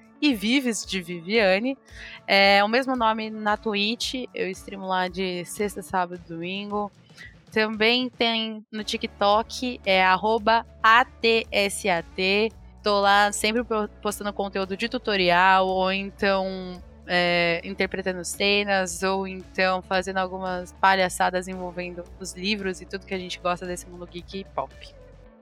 e 0.21 0.35
Vives 0.35 0.85
de 0.85 1.01
Viviane. 1.01 1.79
É 2.27 2.63
o 2.63 2.69
mesmo 2.69 2.95
nome 2.97 3.31
na 3.31 3.57
Twitch, 3.57 4.27
eu 4.35 4.51
streamo 4.51 4.87
lá 4.87 5.09
de 5.09 5.43
sexta, 5.47 5.81
sábado 5.81 6.21
e 6.23 6.29
domingo. 6.29 6.93
Também 7.55 8.11
tem 8.11 8.67
no 8.73 8.83
TikTok, 8.83 9.81
é 9.87 10.05
ATSAT. 10.83 12.51
Tô 12.83 13.01
lá 13.01 13.31
sempre 13.31 13.63
po- 13.63 13.89
postando 14.03 14.33
conteúdo 14.33 14.77
de 14.77 14.89
tutorial, 14.89 15.69
ou 15.69 15.93
então 15.93 16.83
é, 17.07 17.61
interpretando 17.63 18.25
cenas, 18.25 19.05
ou 19.05 19.25
então 19.29 19.81
fazendo 19.83 20.17
algumas 20.17 20.73
palhaçadas 20.73 21.47
envolvendo 21.47 22.03
os 22.19 22.33
livros 22.33 22.81
e 22.81 22.87
tudo 22.87 23.07
que 23.07 23.15
a 23.15 23.19
gente 23.19 23.39
gosta 23.39 23.65
desse 23.65 23.87
mundo 23.89 24.05
geek 24.05 24.41
e 24.41 24.45
pop. 24.45 24.75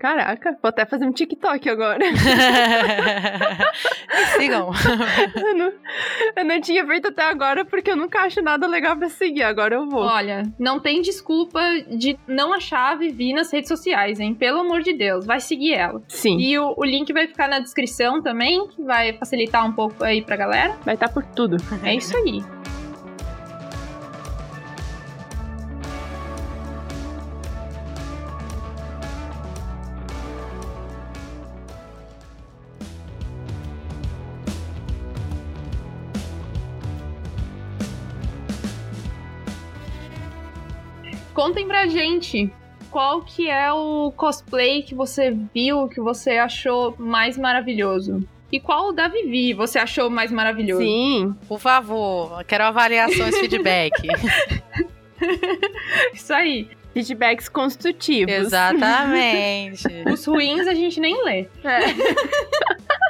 Caraca, 0.03 0.59
vou 0.61 0.69
até 0.69 0.85
fazer 0.85 1.05
um 1.05 1.13
TikTok 1.13 1.71
agora. 1.71 2.01
Sigam. 4.37 4.73
eu, 5.37 5.57
não, 5.57 5.73
eu 6.35 6.45
não 6.45 6.61
tinha 6.61 6.85
feito 6.85 7.07
até 7.07 7.23
agora 7.23 7.65
porque 7.65 7.93
eu 7.93 7.95
nunca 7.95 8.19
acho 8.23 8.43
nada 8.43 8.67
legal 8.67 8.97
pra 8.97 9.09
seguir. 9.09 9.45
Agora 9.45 9.77
eu 9.77 9.89
vou. 9.89 10.03
Olha, 10.03 10.43
não 10.59 10.81
tem 10.81 11.01
desculpa 11.01 11.61
de 11.89 12.19
não 12.27 12.53
achar 12.53 12.91
a 12.91 12.97
Vivi 12.97 13.33
nas 13.33 13.53
redes 13.53 13.69
sociais, 13.69 14.19
hein? 14.19 14.35
Pelo 14.35 14.63
amor 14.63 14.83
de 14.83 14.93
Deus, 14.93 15.25
vai 15.25 15.39
seguir 15.39 15.75
ela. 15.75 16.03
Sim, 16.09 16.37
E 16.37 16.59
o, 16.59 16.75
o 16.77 16.85
link 16.85 17.13
vai 17.13 17.29
ficar 17.29 17.49
na 17.49 17.61
descrição 17.61 18.21
também, 18.21 18.67
que 18.67 18.83
vai 18.83 19.13
facilitar 19.13 19.65
um 19.65 19.73
pouco 19.73 20.03
aí 20.03 20.21
pra 20.21 20.35
galera. 20.35 20.77
vai 20.85 20.95
estar 20.95 21.11
por 21.11 21.23
tudo. 21.27 21.59
É 21.85 21.95
isso 21.95 22.17
aí. 22.17 22.43
Contem 41.43 41.67
pra 41.67 41.89
gente 41.89 42.49
qual 42.89 43.21
que 43.21 43.51
é 43.51 43.73
o 43.73 44.13
cosplay 44.13 44.81
que 44.85 44.95
você 44.95 45.37
viu, 45.53 45.89
que 45.89 46.01
você 46.01 46.39
achou 46.39 46.95
mais 46.97 47.37
maravilhoso. 47.37 48.23
E 48.53 48.61
qual 48.61 48.91
o 48.91 48.93
da 48.93 49.09
Vivi 49.09 49.53
você 49.53 49.81
achou 49.81 50.09
mais 50.09 50.31
maravilhoso? 50.31 50.83
Sim, 50.85 51.35
Por 51.49 51.59
favor, 51.59 52.45
quero 52.45 52.63
avaliações, 52.63 53.35
feedback. 53.41 53.93
Isso 56.15 56.33
aí. 56.33 56.69
feedbacks 56.95 57.49
construtivos. 57.49 58.33
Exatamente. 58.33 59.83
Os 60.13 60.25
ruins 60.25 60.69
a 60.69 60.75
gente 60.75 61.01
nem 61.01 61.25
lê. 61.25 61.49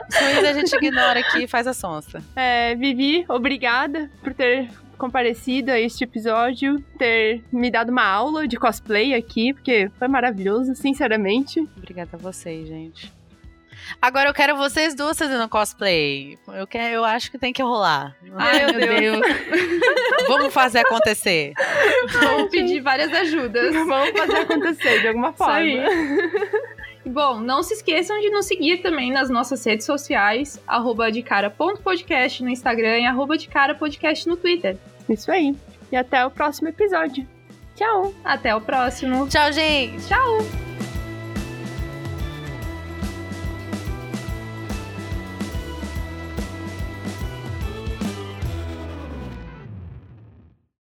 Os 0.09 0.17
ruins 0.17 0.45
a 0.49 0.53
gente 0.55 0.75
ignora 0.75 1.21
aqui 1.21 1.45
e 1.45 1.47
faz 1.47 1.67
a 1.67 1.75
sonsa. 1.75 2.23
É, 2.35 2.75
Vivi, 2.77 3.27
obrigada 3.29 4.11
por 4.23 4.33
ter 4.33 4.71
comparecido 5.03 5.73
a 5.73 5.81
este 5.81 6.05
episódio, 6.05 6.81
ter 6.97 7.43
me 7.51 7.73
dado 7.73 7.91
uma 7.91 8.05
aula 8.05 8.47
de 8.47 8.57
cosplay 8.57 9.15
aqui, 9.15 9.53
porque 9.53 9.91
foi 9.99 10.07
maravilhoso, 10.07 10.77
sinceramente. 10.77 11.59
Obrigada 11.77 12.11
a 12.13 12.17
vocês, 12.17 12.69
gente. 12.69 13.13
Agora 14.01 14.29
eu 14.31 14.33
quero 14.33 14.57
vocês 14.57 14.95
duas 14.95 15.19
fazendo 15.19 15.49
cosplay. 15.49 16.39
Eu, 16.55 16.69
quero, 16.69 16.95
eu 16.95 17.05
acho 17.05 17.33
que 17.33 17.39
tem 17.39 17.53
que 17.53 17.61
rolar. 17.61 18.17
Ai, 18.37 18.65
meu 18.65 18.75
Deus. 18.75 19.27
Vamos 20.29 20.55
fazer 20.55 20.79
acontecer. 20.79 21.53
Vamos 22.13 22.49
pedir 22.49 22.79
várias 22.81 23.13
ajudas. 23.13 23.75
Vamos 23.75 24.17
fazer 24.17 24.37
acontecer 24.37 25.01
de 25.01 25.09
alguma 25.09 25.31
Isso 25.31 25.39
forma. 25.39 25.55
aí. 25.57 25.81
Bom, 27.05 27.41
não 27.41 27.65
se 27.65 27.75
esqueçam 27.75 28.21
de 28.21 28.31
nos 28.31 28.47
seguir 28.47 28.79
também 28.79 29.11
nas 29.11 29.29
nossas 29.29 29.65
redes 29.67 29.85
sociais, 29.85 30.63
arroba 30.65 31.11
de 31.11 31.21
cara.podcast 31.21 32.41
no 32.45 32.49
Instagram 32.49 33.01
e 33.01 33.07
arroba 33.07 33.37
de 33.37 33.49
cara 33.49 33.75
podcast 33.75 34.29
no 34.29 34.37
Twitter. 34.37 34.77
Isso 35.13 35.31
aí. 35.31 35.55
E 35.91 35.97
até 35.97 36.25
o 36.25 36.31
próximo 36.31 36.69
episódio. 36.69 37.27
Tchau! 37.75 38.15
Até 38.25 38.55
o 38.55 38.61
próximo. 38.61 39.29
Tchau, 39.29 39.53
gente. 39.53 40.07
Tchau! 40.07 40.72